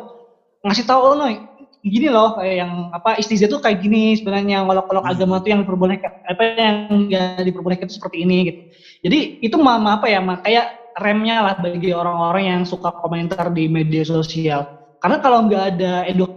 ngasih 0.66 0.84
tahu 0.84 1.00
oh, 1.00 1.14
Noy, 1.16 1.40
gini 1.80 2.12
loh 2.12 2.36
kayak 2.36 2.54
yang 2.66 2.72
apa 2.92 3.16
istihza 3.16 3.48
tuh 3.48 3.62
kayak 3.64 3.80
gini 3.80 4.12
sebenarnya 4.18 4.66
ngolok-olok 4.66 5.04
Hmm. 5.08 5.14
agama 5.16 5.34
tuh 5.40 5.48
yang 5.54 5.60
diperbolehkan 5.64 6.10
apa 6.26 6.42
yang 6.58 6.74
nggak 7.08 7.42
diperbolehkan 7.48 7.86
itu 7.88 7.96
seperti 7.96 8.16
ini 8.26 8.36
gitu. 8.52 8.60
Jadi 9.06 9.18
itu 9.40 9.56
mama 9.56 9.96
apa 9.96 10.10
ya, 10.10 10.20
ma, 10.20 10.36
kayak 10.36 10.68
remnya 11.00 11.40
lah 11.46 11.54
bagi 11.56 11.94
orang-orang 11.96 12.44
yang 12.50 12.62
suka 12.68 12.92
komentar 12.92 13.48
di 13.54 13.70
media 13.70 14.04
sosial. 14.04 14.66
Karena 15.00 15.16
kalau 15.24 15.48
nggak 15.48 15.64
ada 15.76 16.04
eduk 16.04 16.28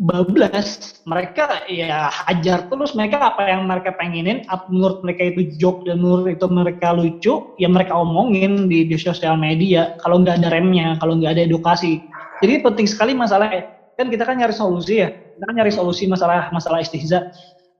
bablas, 0.00 1.00
mereka 1.04 1.60
ya 1.68 2.08
hajar 2.08 2.64
terus 2.72 2.96
mereka 2.96 3.32
apa 3.32 3.48
yang 3.48 3.68
mereka 3.68 3.92
pengenin, 3.96 4.40
menurut 4.72 5.04
mereka 5.04 5.28
itu 5.28 5.56
joke 5.60 5.84
dan 5.84 6.00
menurut 6.00 6.36
itu 6.36 6.46
mereka 6.48 6.96
lucu, 6.96 7.52
ya 7.60 7.68
mereka 7.68 7.96
omongin 7.96 8.68
di, 8.68 8.88
di 8.88 8.96
sosial 8.96 9.36
media. 9.36 9.92
Kalau 10.00 10.24
nggak 10.24 10.40
ada 10.40 10.48
remnya, 10.52 10.96
kalau 11.00 11.20
nggak 11.20 11.36
ada 11.36 11.42
edukasi. 11.44 12.00
Jadi 12.40 12.64
penting 12.64 12.88
sekali 12.88 13.12
masalah 13.12 13.52
kan 13.96 14.08
kita 14.08 14.24
kan 14.24 14.40
nyari 14.40 14.56
solusi 14.56 15.04
ya, 15.04 15.12
kita 15.12 15.44
kan 15.44 15.54
nyari 15.60 15.72
solusi 15.72 16.08
masalah 16.08 16.48
masalah 16.48 16.80
istihza. 16.80 17.28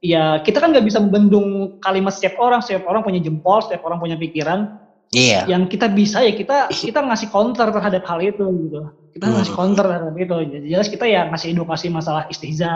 Ya 0.00 0.40
kita 0.44 0.60
kan 0.60 0.72
nggak 0.72 0.84
bisa 0.84 1.00
membendung 1.00 1.76
kalimat 1.80 2.12
setiap 2.12 2.36
orang, 2.40 2.60
setiap 2.60 2.84
orang 2.88 3.00
punya 3.04 3.20
jempol, 3.20 3.64
setiap 3.64 3.84
orang 3.88 4.00
punya 4.00 4.16
pikiran 4.20 4.68
Iya. 5.10 5.42
yang 5.50 5.66
kita 5.66 5.90
bisa 5.90 6.22
ya 6.22 6.30
kita 6.30 6.70
kita 6.88 7.02
ngasih 7.02 7.28
counter 7.34 7.66
terhadap 7.74 8.02
hal 8.06 8.18
itu 8.22 8.46
gitu 8.46 8.80
kita 9.10 9.24
Hmm. 9.26 9.34
ngasih 9.42 9.54
counter 9.58 9.84
terhadap 9.90 10.14
itu 10.14 10.36
jadi 10.54 10.66
jelas 10.70 10.86
kita 10.86 11.04
ya 11.04 11.26
ngasih 11.26 11.50
edukasi 11.50 11.90
masalah 11.90 12.30
istihza 12.30 12.70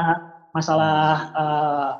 masalah 0.50 1.30
eh, 1.30 1.90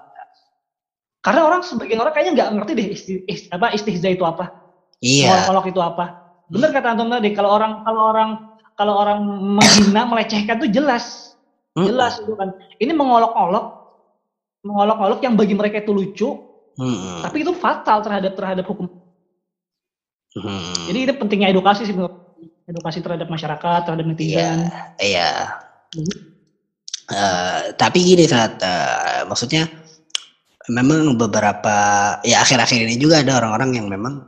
karena 1.23 1.40
orang 1.47 1.62
sebagian 1.62 2.03
orang 2.03 2.12
kayaknya 2.12 2.33
nggak 2.37 2.51
ngerti 2.53 2.73
deh 2.75 2.87
isti, 2.90 3.12
ist- 3.25 3.49
apa 3.49 3.73
istihza 3.73 4.11
itu 4.11 4.27
apa 4.27 4.51
Iya. 4.99 5.47
ngolok 5.47 5.70
itu 5.70 5.79
apa 5.79 6.18
benar 6.51 6.70
kata 6.73 6.97
antum 6.97 7.09
tadi 7.09 7.31
kalau 7.31 7.51
orang 7.53 7.87
kalau 7.87 8.03
orang 8.11 8.31
kalau 8.75 8.94
orang 8.99 9.20
menghina 9.55 10.03
melecehkan 10.05 10.59
tuh 10.59 10.66
jelas 10.66 11.37
Mm-mm. 11.75 11.88
jelas 11.88 12.18
itu 12.18 12.35
kan 12.35 12.53
ini 12.77 12.90
mengolok-olok 12.90 13.66
mengolok-olok 14.62 15.20
yang 15.23 15.38
bagi 15.38 15.55
mereka 15.55 15.79
itu 15.79 15.92
lucu 15.94 16.29
Mm-mm. 16.75 17.23
tapi 17.23 17.44
itu 17.44 17.53
fatal 17.55 18.03
terhadap 18.03 18.35
terhadap 18.35 18.64
hukum 18.66 18.90
Mm-mm. 20.35 20.90
Jadi 20.90 20.99
itu 21.07 21.12
pentingnya 21.14 21.49
edukasi 21.55 21.87
sih 21.87 21.94
menurut 21.94 22.14
edukasi 22.66 22.99
terhadap 23.05 23.29
masyarakat, 23.31 23.81
terhadap 23.87 24.07
netizen. 24.07 24.66
Iya. 24.99 25.55
Mhm. 25.94 26.16
Eh, 27.05 27.61
tapi 27.77 27.99
gini 28.01 28.25
saat 28.25 28.57
eh, 28.64 29.23
maksudnya 29.29 29.68
memang 30.73 31.20
beberapa 31.20 31.77
ya 32.25 32.40
akhir-akhir 32.40 32.88
ini 32.88 32.97
juga 32.97 33.20
ada 33.20 33.37
orang-orang 33.37 33.77
yang 33.77 33.87
memang 33.92 34.25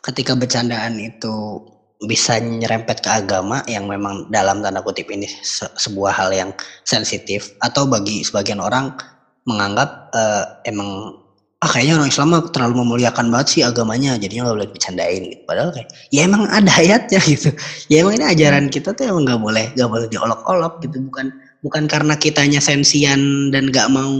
ketika 0.00 0.32
bercandaan 0.32 0.96
itu 0.96 1.60
bisa 2.08 2.40
nyerempet 2.40 3.04
ke 3.04 3.10
agama 3.12 3.60
yang 3.68 3.84
memang 3.84 4.32
dalam 4.32 4.64
tanda 4.64 4.80
kutip 4.80 5.08
ini 5.12 5.28
se- 5.44 5.68
sebuah 5.76 6.12
hal 6.16 6.30
yang 6.32 6.50
sensitif 6.88 7.52
atau 7.60 7.84
bagi 7.84 8.24
sebagian 8.24 8.64
orang 8.64 8.96
menganggap 9.44 10.08
eh, 10.16 10.44
emang 10.72 11.20
ah 11.64 11.70
kayaknya 11.72 11.96
orang 11.96 12.10
Islam 12.12 12.28
mah 12.36 12.42
terlalu 12.52 12.74
memuliakan 12.84 13.32
banget 13.32 13.48
sih 13.48 13.62
agamanya 13.64 14.20
jadinya 14.20 14.52
nggak 14.52 14.56
boleh 14.60 14.70
bercandain 14.76 15.22
gitu. 15.24 15.42
Padahal 15.48 15.70
kayak 15.72 15.88
ya 16.12 16.20
emang 16.28 16.44
ada 16.52 16.72
ayatnya 16.76 17.20
gitu. 17.24 17.48
Ya 17.92 18.04
emang 18.04 18.20
ini 18.20 18.26
ajaran 18.28 18.64
kita 18.68 18.92
tuh 18.92 19.08
emang 19.08 19.24
nggak 19.24 19.40
boleh 19.40 19.66
nggak 19.72 19.88
boleh 19.88 20.06
diolok-olok 20.12 20.74
gitu. 20.84 20.96
Bukan 21.08 21.26
bukan 21.64 21.82
karena 21.88 22.14
kitanya 22.20 22.60
sensian 22.60 23.48
dan 23.48 23.72
nggak 23.72 23.88
mau 23.88 24.12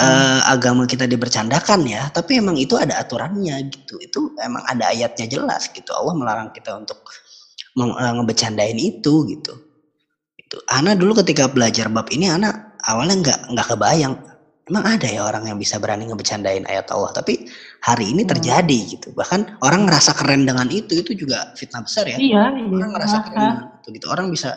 eh, 0.00 0.40
agama 0.48 0.88
kita 0.88 1.04
dibercandakan 1.04 1.84
ya 1.84 2.08
tapi 2.08 2.40
emang 2.40 2.56
itu 2.56 2.72
ada 2.80 2.96
aturannya 3.04 3.60
gitu. 3.68 4.00
Itu 4.00 4.32
emang 4.40 4.64
ada 4.64 4.88
ayatnya 4.96 5.28
jelas 5.28 5.68
gitu. 5.76 5.92
Allah 5.92 6.16
melarang 6.16 6.56
kita 6.56 6.72
untuk 6.72 7.04
eh, 7.76 8.12
ngebecandain 8.16 8.80
itu 8.80 9.28
gitu. 9.28 9.52
Itu 10.40 10.56
Ana 10.72 10.96
dulu 10.96 11.20
ketika 11.20 11.52
belajar 11.52 11.92
bab 11.92 12.08
ini 12.08 12.32
Ana 12.32 12.80
awalnya 12.80 13.16
nggak 13.20 13.38
nggak 13.52 13.66
kebayang 13.76 14.16
emang 14.70 14.86
ada 14.86 15.08
ya 15.10 15.26
orang 15.26 15.50
yang 15.50 15.58
bisa 15.58 15.76
berani 15.82 16.06
ngebecandain 16.06 16.62
ayat 16.70 16.86
Allah 16.94 17.10
tapi 17.10 17.50
hari 17.82 18.14
ini 18.14 18.22
Hmm. 18.22 18.32
terjadi 18.38 18.78
gitu 18.96 19.08
bahkan 19.18 19.58
orang 19.66 19.90
ngerasa 19.90 20.14
keren 20.14 20.46
dengan 20.46 20.70
itu 20.70 21.02
itu 21.02 21.12
juga 21.26 21.50
fitnah 21.58 21.82
besar 21.82 22.06
ya 22.06 22.16
Iya, 22.16 22.42
iya. 22.54 22.64
orang 22.70 22.90
ngerasa 22.94 23.16
keren 23.26 23.42
dengan 23.42 23.68
itu 23.82 23.88
gitu 23.98 24.06
orang 24.08 24.26
bisa 24.30 24.50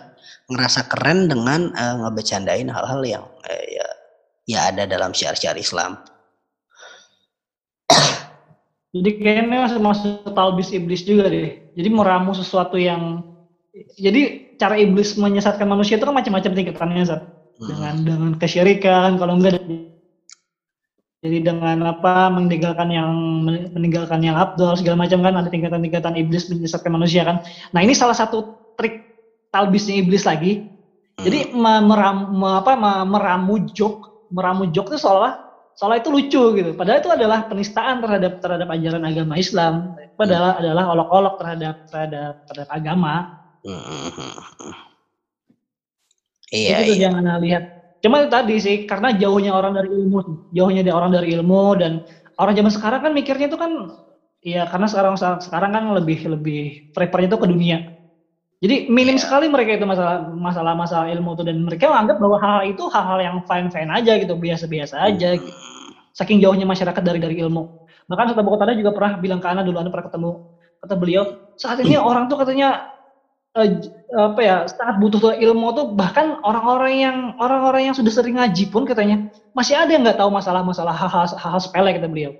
ngerasa 0.47 0.81
keren 0.87 1.19
dengan 1.27 1.61
eh, 1.73 1.95
ngebecandain 2.05 2.69
hal-hal 2.69 3.01
yang 3.01 3.25
eh, 3.49 3.81
ya 3.81 3.87
ya 4.45 4.59
ada 4.69 4.83
dalam 4.85 5.11
syiar-syiar 5.11 5.57
Islam 5.57 5.97
Jadi 8.93 9.09
kayaknya 9.17 9.65
masuk 9.65 9.81
masuk 9.81 10.37
talbis 10.37 10.69
iblis 10.69 11.01
juga 11.01 11.25
deh. 11.25 11.73
Jadi 11.73 11.89
meramu 11.89 12.37
sesuatu 12.37 12.77
yang 12.77 13.25
jadi 13.97 14.53
cara 14.61 14.77
iblis 14.77 15.17
menyesatkan 15.17 15.65
manusia 15.65 15.97
itu 15.97 16.05
kan 16.05 16.13
macam-macam 16.13 16.53
tingkatannya 16.53 17.01
Zat. 17.01 17.25
Hmm. 17.57 17.67
Dengan 17.73 17.95
dengan 18.05 18.31
kesyirikan, 18.37 19.17
kalau 19.17 19.41
enggak 19.41 19.57
jadi 21.23 21.39
dengan 21.39 21.79
apa 21.87 22.27
meninggalkan 22.27 22.91
yang 22.91 23.09
meninggalkan 23.71 24.19
yang 24.19 24.35
abdul 24.35 24.75
segala 24.75 25.07
macam 25.07 25.23
kan 25.23 25.39
ada 25.39 25.47
tingkatan-tingkatan 25.47 26.19
iblis 26.19 26.51
menyesatkan 26.51 26.91
manusia 26.91 27.23
kan. 27.23 27.39
Nah, 27.71 27.79
ini 27.79 27.95
salah 27.95 28.11
satu 28.11 28.59
trik 28.75 29.07
talbisnya 29.47 30.03
iblis 30.03 30.27
lagi. 30.27 30.67
Hmm. 31.15 31.23
Jadi 31.23 31.55
me- 31.55 31.85
meram, 31.87 32.35
me- 32.35 32.59
apa, 32.59 32.75
me- 32.75 33.07
meramu 33.07 33.55
jok, 33.71 34.27
meramu 34.35 34.67
jok 34.67 34.91
itu 34.91 34.99
seolah 34.99 35.39
seolah 35.79 36.03
itu 36.03 36.11
lucu 36.11 36.43
gitu. 36.59 36.71
Padahal 36.75 36.99
itu 36.99 37.11
adalah 37.15 37.47
penistaan 37.47 38.03
terhadap 38.03 38.43
terhadap 38.43 38.67
ajaran 38.67 39.07
agama 39.07 39.39
Islam. 39.39 39.95
Padahal 40.19 40.59
hmm. 40.59 40.59
adalah 40.59 40.83
olok-olok 40.91 41.35
terhadap 41.39 41.75
terhadap 41.87 42.33
terhadap 42.51 42.67
agama. 42.67 43.13
Hmm. 43.63 44.75
Iya. 46.51 46.83
Itu 46.83 46.99
iya. 46.99 47.01
jangan 47.07 47.39
lihat. 47.39 47.82
Cuma 48.03 48.19
itu 48.19 48.27
tadi 48.27 48.55
sih 48.59 48.75
karena 48.83 49.15
jauhnya 49.15 49.55
orang 49.55 49.79
dari 49.79 49.87
ilmu, 49.87 50.51
jauhnya 50.51 50.83
dari 50.83 50.91
orang 50.91 51.15
dari 51.15 51.31
ilmu 51.39 51.79
dan 51.79 52.03
orang 52.35 52.53
zaman 52.59 52.71
sekarang 52.75 52.99
kan 52.99 53.11
mikirnya 53.15 53.47
itu 53.47 53.55
kan 53.55 53.95
ya 54.43 54.67
karena 54.67 54.91
sekarang 54.91 55.15
sekarang 55.15 55.71
kan 55.71 55.83
lebih 55.95 56.19
lebih 56.27 56.91
prefernya 56.91 57.31
itu 57.31 57.39
ke 57.39 57.47
dunia. 57.47 57.77
Jadi 58.63 58.91
minim 58.91 59.15
yeah. 59.15 59.23
sekali 59.23 59.47
mereka 59.47 59.79
itu 59.79 59.87
masalah 59.87 60.27
masalah 60.35 60.75
masalah 60.75 61.07
ilmu 61.15 61.35
itu 61.35 61.43
dan 61.47 61.63
mereka 61.63 61.91
menganggap 61.91 62.17
bahwa 62.19 62.37
hal, 62.39 62.51
-hal 62.59 62.63
itu 62.67 62.83
hal-hal 62.91 63.19
yang 63.23 63.35
fine 63.47 63.67
fine 63.71 63.91
aja 63.91 64.11
gitu 64.19 64.35
biasa-biasa 64.35 64.95
aja. 65.07 65.39
Gitu. 65.39 65.51
Saking 66.11 66.43
jauhnya 66.43 66.67
masyarakat 66.67 67.03
dari 67.03 67.19
dari 67.23 67.35
ilmu. 67.39 67.87
Bahkan 68.07 68.35
Ustaz 68.35 68.43
Bokotana 68.43 68.75
juga 68.75 68.91
pernah 68.91 69.15
bilang 69.19 69.39
ke 69.39 69.47
Ana 69.47 69.63
dulu 69.63 69.79
Ana 69.79 69.87
pernah 69.87 70.11
ketemu 70.11 70.31
kata 70.83 70.95
beliau 70.99 71.23
saat 71.55 71.79
ini 71.79 71.95
orang 72.11 72.27
tuh 72.27 72.35
katanya 72.43 72.92
uh, 73.57 73.69
apa 74.13 74.41
ya 74.41 74.55
sangat 74.69 75.01
butuh 75.01 75.19
tuh 75.19 75.33
ilmu 75.33 75.73
tuh 75.73 75.85
bahkan 75.97 76.37
orang-orang 76.45 76.93
yang 77.01 77.17
orang-orang 77.41 77.89
yang 77.89 77.95
sudah 77.97 78.13
sering 78.13 78.37
ngaji 78.37 78.69
pun 78.69 78.85
katanya 78.85 79.29
masih 79.57 79.77
ada 79.77 79.89
yang 79.93 80.05
nggak 80.05 80.17
tahu 80.21 80.29
masalah-masalah 80.29 80.93
hal-hal 80.93 81.25
hal 81.25 81.59
sepele 81.61 81.93
kata 81.93 82.09
beliau. 82.09 82.33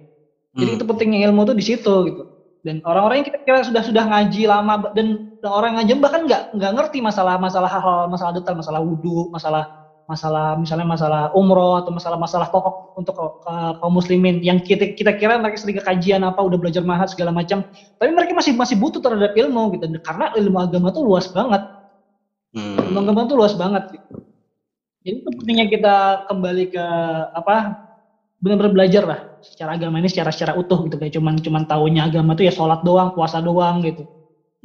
Jadi 0.54 0.69
hmm. 0.69 0.78
itu 0.78 0.86
pentingnya 0.86 1.19
ilmu 1.30 1.49
tuh 1.49 1.58
di 1.58 1.65
situ 1.65 1.93
gitu 2.10 2.23
dan 2.63 2.80
orang-orang 2.88 3.21
yang 3.21 3.28
kita 3.28 3.39
kira 3.43 3.60
sudah 3.67 3.84
sudah 3.84 4.04
ngaji 4.08 4.47
lama 4.47 4.88
dan 4.95 5.36
orang 5.43 5.76
ngaji 5.76 5.99
bahkan 5.99 6.23
nggak 6.23 6.56
nggak 6.56 6.71
ngerti 6.80 7.04
masalah 7.04 7.36
masalah 7.36 7.67
hal 7.67 8.08
masalah 8.08 8.32
detail 8.32 8.56
masalah 8.56 8.80
wudhu 8.80 9.28
masalah 9.28 9.83
masalah 10.04 10.60
misalnya 10.60 10.84
masalah 10.84 11.22
umroh 11.32 11.80
atau 11.80 11.92
masalah-masalah 11.96 12.52
pokok 12.52 13.00
untuk 13.00 13.16
kaum 13.48 13.94
muslimin 13.94 14.44
yang 14.44 14.60
kita 14.60 14.92
kita 15.00 15.16
kira 15.16 15.39
mereka 15.39 15.63
sering 15.63 15.80
kajian 15.80 16.28
apa 16.28 16.44
udah 16.44 16.60
belajar 16.60 16.84
mahat 16.84 17.08
segala 17.08 17.32
macam 17.32 17.63
tapi 17.98 18.12
mereka 18.12 18.36
masih 18.36 18.52
masih 18.52 18.76
butuh 18.76 19.00
terhadap 19.00 19.32
ilmu 19.32 19.80
gitu 19.80 19.88
karena 20.04 20.36
ilmu 20.36 20.58
agama 20.60 20.92
tuh 20.92 21.08
luas 21.08 21.32
banget 21.32 21.63
hmm. 22.52 22.92
ilmu 22.92 23.00
agama 23.00 23.20
tuh 23.32 23.38
luas 23.39 23.56
banget 23.56 23.84
gitu. 23.96 24.13
jadi 25.08 25.16
itu 25.24 25.30
pentingnya 25.39 25.68
kita 25.72 25.96
kembali 26.28 26.66
ke 26.76 26.86
apa 27.32 27.56
benar-benar 28.44 28.74
belajar 28.76 29.04
lah 29.08 29.20
secara 29.39 29.80
agama 29.80 30.04
ini 30.04 30.12
secara 30.12 30.36
secara 30.36 30.60
utuh 30.60 30.84
gitu 30.84 31.00
kayak 31.00 31.16
cuman 31.16 31.39
cuman 31.39 31.63
tahunya 31.63 32.12
agama 32.12 32.36
tuh 32.36 32.44
ya 32.44 32.52
sholat 32.52 32.84
doang 32.84 33.16
puasa 33.16 33.39
doang 33.39 33.80
gitu 33.88 34.04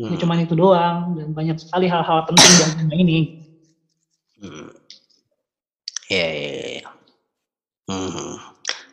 hmm. 0.03 0.11
ya 0.11 0.17
cuman 0.19 0.43
itu 0.43 0.59
doang 0.59 1.15
dan 1.15 1.31
banyak 1.31 1.63
sekali 1.63 1.87
hal-hal 1.87 2.27
penting 2.27 2.43
di 2.43 2.63
agama 2.67 2.95
ini 2.99 3.19
hmm. 4.43 4.78
Ya 6.09 6.29
ya, 6.29 6.53
ya. 6.81 6.87
Hmm. 7.89 8.37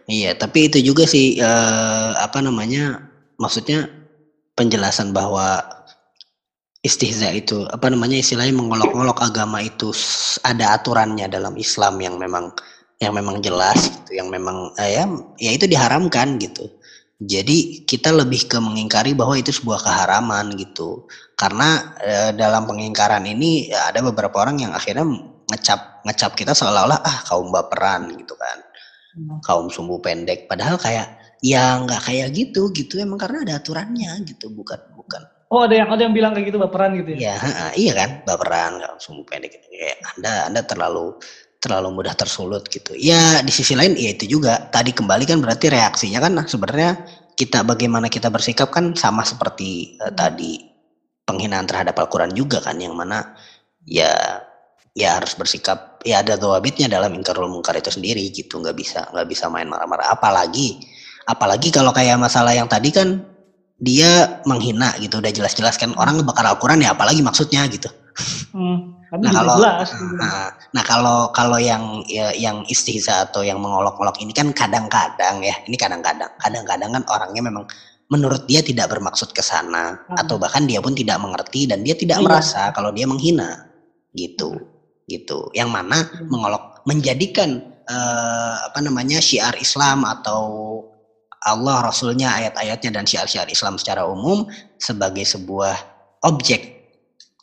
iya 0.08 0.32
tapi 0.36 0.72
itu 0.72 0.80
juga 0.80 1.04
sih 1.04 1.40
uh, 1.40 2.16
apa 2.20 2.40
namanya 2.40 3.04
maksudnya 3.40 3.92
penjelasan 4.56 5.12
bahwa 5.12 5.60
istihza 6.86 7.34
itu 7.34 7.66
apa 7.74 7.90
namanya 7.90 8.22
istilahnya 8.22 8.54
mengolok-olok 8.54 9.20
agama 9.26 9.60
itu 9.60 9.90
ada 10.46 10.78
aturannya 10.78 11.26
dalam 11.26 11.58
Islam 11.58 11.98
yang 11.98 12.16
memang 12.22 12.54
yang 13.04 13.12
memang 13.12 13.44
jelas 13.44 13.92
gitu, 13.92 14.22
yang 14.22 14.30
memang 14.32 14.72
eh, 14.80 15.02
ya 15.02 15.04
ya 15.42 15.52
itu 15.58 15.66
diharamkan 15.68 16.38
gitu. 16.40 16.70
Jadi 17.20 17.88
kita 17.88 18.12
lebih 18.12 18.48
ke 18.52 18.60
mengingkari 18.60 19.16
bahwa 19.16 19.40
itu 19.40 19.52
sebuah 19.52 19.82
keharaman 19.84 20.56
gitu. 20.56 21.10
Karena 21.36 21.96
eh, 22.00 22.32
dalam 22.38 22.70
pengingkaran 22.70 23.26
ini 23.28 23.72
ada 23.74 24.00
beberapa 24.06 24.46
orang 24.46 24.62
yang 24.62 24.72
akhirnya 24.72 25.04
ngecap 25.52 26.06
ngecap 26.06 26.32
kita 26.34 26.52
seolah-olah 26.58 27.00
ah 27.02 27.18
kaum 27.28 27.50
baperan 27.54 28.10
gitu 28.16 28.34
kan. 28.38 28.58
Hmm. 29.16 29.40
Kaum 29.42 29.68
sumbu 29.72 30.02
pendek 30.04 30.50
padahal 30.50 30.76
kayak 30.82 31.18
ya 31.44 31.78
nggak 31.82 32.02
kayak 32.10 32.34
gitu 32.34 32.74
gitu 32.74 32.98
emang 33.00 33.22
karena 33.22 33.46
ada 33.46 33.54
aturannya 33.62 34.12
gitu 34.26 34.50
bukan 34.52 34.80
bukan 34.98 35.24
Oh 35.54 35.62
ada 35.62 35.78
yang 35.78 35.90
ada 35.94 36.02
yang 36.10 36.14
bilang 36.18 36.34
kayak 36.34 36.50
gitu 36.50 36.58
baperan 36.58 36.98
gitu 36.98 37.16
ya? 37.16 37.18
Iya, 37.22 37.36
iya 37.78 37.94
kan 37.94 38.10
baperan 38.26 38.82
kaum 38.82 38.98
sumbu 38.98 39.22
pendek 39.30 39.54
gitu. 39.54 39.68
kayak 39.70 40.02
anda 40.18 40.50
anda 40.50 40.62
terlalu 40.66 41.16
terlalu 41.62 42.02
mudah 42.02 42.18
tersulut 42.18 42.66
gitu. 42.74 42.98
Ya 42.98 43.46
di 43.46 43.54
sisi 43.54 43.78
lain 43.78 43.94
ya 43.94 44.18
itu 44.18 44.26
juga 44.26 44.68
tadi 44.74 44.90
kembali 44.90 45.24
kan 45.30 45.40
berarti 45.46 45.70
reaksinya 45.70 46.18
kan 46.18 46.34
nah, 46.34 46.46
sebenarnya 46.50 46.98
kita 47.38 47.62
bagaimana 47.62 48.10
kita 48.10 48.34
bersikap 48.34 48.74
kan 48.74 48.98
sama 48.98 49.22
seperti 49.22 50.02
uh, 50.02 50.10
tadi 50.12 50.66
penghinaan 51.30 51.70
terhadap 51.70 51.94
Al-Qur'an 51.94 52.34
juga 52.34 52.62
kan 52.66 52.82
yang 52.82 52.98
mana 52.98 53.38
ya 53.86 54.42
ya 54.96 55.20
harus 55.20 55.36
bersikap 55.36 56.00
ya 56.08 56.24
ada 56.24 56.40
dawabitnya 56.40 56.88
dalam 56.88 57.12
ingkarul 57.12 57.52
mungkar 57.52 57.76
itu 57.76 57.92
sendiri 57.92 58.32
gitu 58.32 58.64
nggak 58.64 58.74
bisa 58.80 59.04
nggak 59.12 59.28
bisa 59.28 59.52
main 59.52 59.68
marah-marah 59.68 60.16
apalagi 60.16 60.80
apalagi 61.28 61.70
kalau 61.70 61.92
kayak 61.92 62.16
masalah 62.16 62.56
yang 62.56 62.72
tadi 62.72 62.96
kan 62.96 63.28
dia 63.76 64.40
menghina 64.48 64.96
gitu 65.04 65.20
udah 65.20 65.36
jelas-jelas 65.36 65.76
kan 65.76 65.92
orang 66.00 66.24
ngebakar 66.24 66.48
Al-Quran 66.48 66.80
ya 66.80 66.96
apalagi 66.96 67.20
maksudnya 67.20 67.68
gitu 67.68 67.92
hmm. 68.56 68.96
Nah 69.16 69.32
kalau 69.32 69.56
jelas, 69.64 69.96
nah, 70.20 70.52
nah 70.76 70.84
kalau 70.84 71.32
kalau 71.32 71.56
yang 71.56 72.04
ya, 72.10 72.36
yang 72.36 72.68
istihza 72.68 73.30
atau 73.30 73.48
yang 73.48 73.64
mengolok-olok 73.64 74.20
ini 74.20 74.36
kan 74.36 74.52
kadang-kadang 74.52 75.40
ya 75.40 75.56
ini 75.70 75.78
kadang-kadang 75.80 76.28
kadang-kadang 76.36 77.00
kan 77.00 77.04
orangnya 77.08 77.48
memang 77.48 77.64
menurut 78.12 78.44
dia 78.44 78.60
tidak 78.60 78.92
bermaksud 78.92 79.32
ke 79.32 79.40
sana 79.40 80.04
hmm. 80.10 80.20
atau 80.20 80.36
bahkan 80.36 80.68
dia 80.68 80.84
pun 80.84 80.92
tidak 80.92 81.16
mengerti 81.22 81.64
dan 81.64 81.86
dia 81.86 81.96
tidak 81.96 82.20
iya. 82.20 82.26
merasa 82.28 82.62
kalau 82.76 82.92
dia 82.92 83.08
menghina 83.08 83.72
gitu 84.12 84.52
hmm. 84.52 84.75
Gitu 85.06 85.54
yang 85.54 85.70
mana 85.70 86.06
hmm. 86.06 86.28
mengolok 86.30 86.82
menjadikan 86.90 87.62
uh, 87.90 88.56
apa 88.70 88.80
namanya 88.82 89.22
syiar 89.22 89.54
Islam 89.58 90.06
atau 90.06 90.44
Allah 91.46 91.86
Rasulnya 91.86 92.34
ayat-ayatnya 92.42 92.90
dan 92.90 93.06
syiar-syiar 93.06 93.46
Islam 93.54 93.78
secara 93.78 94.02
umum 94.10 94.50
sebagai 94.82 95.22
sebuah 95.22 95.78
objek 96.26 96.74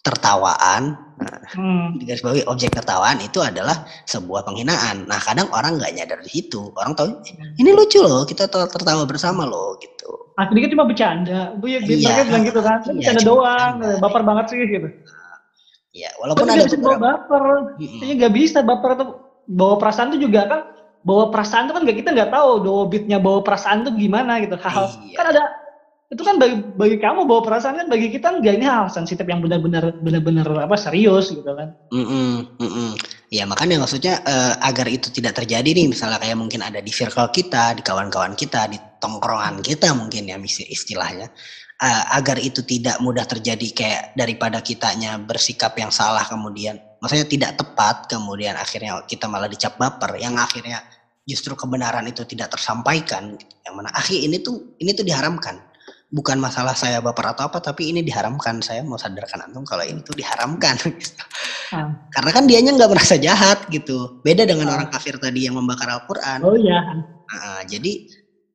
tertawaan, 0.02 0.98
nah, 1.14 1.38
hmm. 1.54 2.02
garis 2.02 2.26
bawahi 2.26 2.42
objek 2.50 2.74
tertawaan 2.74 3.22
itu 3.22 3.38
adalah 3.38 3.86
sebuah 4.10 4.42
penghinaan. 4.42 5.06
Nah 5.06 5.22
kadang 5.22 5.46
orang 5.54 5.78
nggak 5.78 5.94
nyadar 5.94 6.18
di 6.26 6.42
situ, 6.42 6.74
orang 6.74 6.98
tahu 6.98 7.22
ini 7.62 7.70
lucu 7.70 8.02
loh, 8.02 8.26
kita 8.26 8.50
tertawa 8.50 9.06
bersama 9.06 9.46
loh 9.46 9.78
gitu. 9.78 10.34
Sedikit 10.34 10.74
cuma 10.74 10.90
bercanda, 10.90 11.54
bu 11.54 11.70
ya 11.70 11.78
mereka 11.86 12.26
bilang 12.26 12.42
gitu 12.42 12.60
kan, 12.66 12.82
iya, 12.82 12.94
bercanda 12.98 13.22
doang, 13.22 13.72
bercanda. 13.78 14.02
baper 14.02 14.22
banget 14.26 14.44
sih 14.50 14.58
gitu. 14.66 14.88
Ya 15.92 16.08
walaupun 16.16 16.48
Tapi 16.48 16.56
ada 16.56 16.64
bisa 16.64 16.78
bawa 16.80 16.98
baper, 16.98 17.44
hmm. 17.76 18.16
nggak 18.16 18.32
bisa 18.32 18.58
baper 18.64 18.90
atau 18.96 19.06
bawa 19.44 19.74
perasaan 19.76 20.08
itu 20.16 20.28
juga 20.28 20.40
kan 20.48 20.60
bawa 21.02 21.34
perasaan 21.34 21.66
itu 21.68 21.74
kan 21.74 21.82
gak 21.82 21.98
kita 21.98 22.10
nggak 22.14 22.30
tahu 22.30 22.50
do 22.62 22.86
bitnya 22.86 23.18
bawa 23.18 23.42
perasaan 23.42 23.82
itu 23.82 24.06
gimana 24.06 24.38
gitu 24.38 24.54
hal 24.54 24.86
iya. 25.02 25.18
kan 25.18 25.26
ada 25.34 25.42
itu 26.12 26.22
kan 26.28 26.36
bagi, 26.36 26.60
bagi 26.76 26.96
kamu 27.00 27.24
bawa 27.24 27.40
perasaan 27.40 27.80
kan 27.80 27.88
bagi 27.88 28.12
kita 28.12 28.36
enggak 28.36 28.60
ini 28.60 28.68
hal 28.68 28.92
sensitif 28.92 29.24
yang 29.24 29.40
benar-benar 29.40 29.96
benar-benar 30.04 30.44
apa 30.68 30.76
serius 30.76 31.32
gitu 31.32 31.48
kan. 31.56 31.72
Mm 31.88 32.04
-mm, 32.04 32.32
mm 32.60 32.68
-mm. 32.68 32.90
Ya 33.32 33.48
makanya 33.48 33.80
maksudnya 33.80 34.20
uh, 34.20 34.60
agar 34.60 34.92
itu 34.92 35.08
tidak 35.08 35.40
terjadi 35.40 35.72
nih 35.72 35.88
misalnya 35.88 36.20
kayak 36.20 36.36
mungkin 36.36 36.60
ada 36.60 36.84
di 36.84 36.92
circle 36.92 37.32
kita, 37.32 37.72
di 37.72 37.80
kawan-kawan 37.80 38.36
kita, 38.36 38.68
di 38.68 38.76
tongkrongan 39.00 39.64
kita 39.64 39.96
mungkin 39.96 40.28
ya 40.28 40.36
istilahnya. 40.68 41.32
Uh, 41.82 42.04
agar 42.14 42.38
itu 42.38 42.62
tidak 42.62 43.02
mudah 43.02 43.26
terjadi 43.26 43.68
kayak 43.74 44.02
daripada 44.14 44.62
kitanya 44.62 45.18
bersikap 45.18 45.74
yang 45.74 45.90
salah 45.90 46.22
kemudian. 46.22 46.78
Maksudnya 47.02 47.26
tidak 47.26 47.58
tepat 47.58 48.06
kemudian 48.06 48.54
akhirnya 48.54 49.02
kita 49.10 49.26
malah 49.26 49.50
dicap 49.50 49.74
baper 49.82 50.14
yang 50.14 50.38
akhirnya 50.38 50.78
justru 51.26 51.58
kebenaran 51.58 52.06
itu 52.06 52.22
tidak 52.22 52.54
tersampaikan 52.54 53.34
yang 53.66 53.74
mana 53.74 53.90
akhir 53.98 54.14
ini 54.14 54.38
tuh 54.38 54.78
ini 54.78 54.94
tuh 54.94 55.02
diharamkan. 55.02 55.58
Bukan 56.12 56.38
masalah 56.38 56.78
saya 56.78 57.02
baper 57.02 57.34
atau 57.34 57.50
apa 57.50 57.58
tapi 57.58 57.90
ini 57.90 58.06
diharamkan. 58.06 58.62
Saya 58.62 58.86
mau 58.86 58.94
sadarkan 58.94 59.50
antum 59.50 59.66
kalau 59.66 59.82
ini 59.82 60.06
tuh 60.06 60.14
diharamkan. 60.14 60.78
Gitu. 61.02 61.24
hmm. 61.74 62.12
karena 62.12 62.30
kan 62.36 62.44
dianya 62.44 62.70
nggak 62.78 62.90
merasa 62.94 63.16
jahat 63.18 63.64
gitu. 63.72 64.22
Beda 64.22 64.46
dengan 64.46 64.70
hmm. 64.70 64.74
orang 64.76 64.88
kafir 64.92 65.18
tadi 65.18 65.50
yang 65.50 65.58
membakar 65.58 65.90
Al-Quran. 65.90 66.46
Oh 66.46 66.54
iya. 66.54 66.78
Nah, 67.32 67.64
jadi 67.64 68.06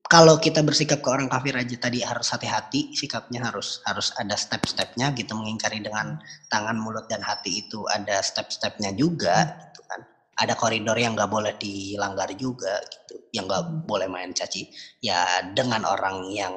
kalau 0.07 0.39
kita 0.39 0.63
bersikap 0.63 1.03
ke 1.03 1.09
orang 1.11 1.27
kafir 1.27 1.51
aja 1.51 1.75
tadi 1.75 1.99
harus 1.99 2.31
hati-hati 2.31 2.95
sikapnya 2.95 3.43
harus 3.43 3.83
harus 3.83 4.15
ada 4.15 4.39
step-stepnya 4.39 5.11
gitu 5.19 5.35
mengingkari 5.35 5.83
dengan 5.83 6.15
tangan 6.47 6.79
mulut 6.79 7.11
dan 7.11 7.19
hati 7.19 7.67
itu 7.67 7.83
ada 7.91 8.23
step-stepnya 8.23 8.95
juga 8.95 9.67
gitu 9.67 9.83
kan 9.87 10.01
ada 10.39 10.55
koridor 10.55 10.95
yang 10.95 11.13
nggak 11.13 11.27
boleh 11.27 11.53
dilanggar 11.59 12.31
juga 12.39 12.79
gitu 12.87 13.19
yang 13.35 13.51
nggak 13.51 13.83
boleh 13.83 14.07
main 14.07 14.31
caci 14.31 14.71
ya 15.03 15.43
dengan 15.51 15.83
orang 15.83 16.31
yang 16.31 16.55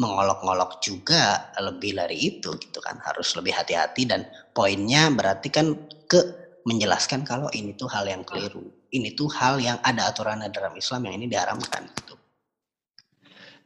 mengolok-ngolok 0.00 0.80
juga 0.80 1.52
lebih 1.60 1.96
dari 1.96 2.16
itu 2.36 2.52
gitu 2.56 2.80
kan 2.80 3.00
harus 3.04 3.32
lebih 3.36 3.52
hati-hati 3.52 4.08
dan 4.08 4.28
poinnya 4.52 5.08
berarti 5.12 5.48
kan 5.52 5.76
ke 6.04 6.20
menjelaskan 6.68 7.24
kalau 7.24 7.48
ini 7.56 7.72
tuh 7.76 7.88
hal 7.88 8.04
yang 8.04 8.24
keliru 8.24 8.64
ini 8.90 9.14
tuh 9.14 9.30
hal 9.30 9.62
yang 9.62 9.78
ada 9.86 10.10
aturannya 10.10 10.50
dalam 10.50 10.74
Islam 10.74 11.06
yang 11.06 11.14
ini 11.22 11.26
diharamkan 11.30 11.86
gitu. 11.94 12.09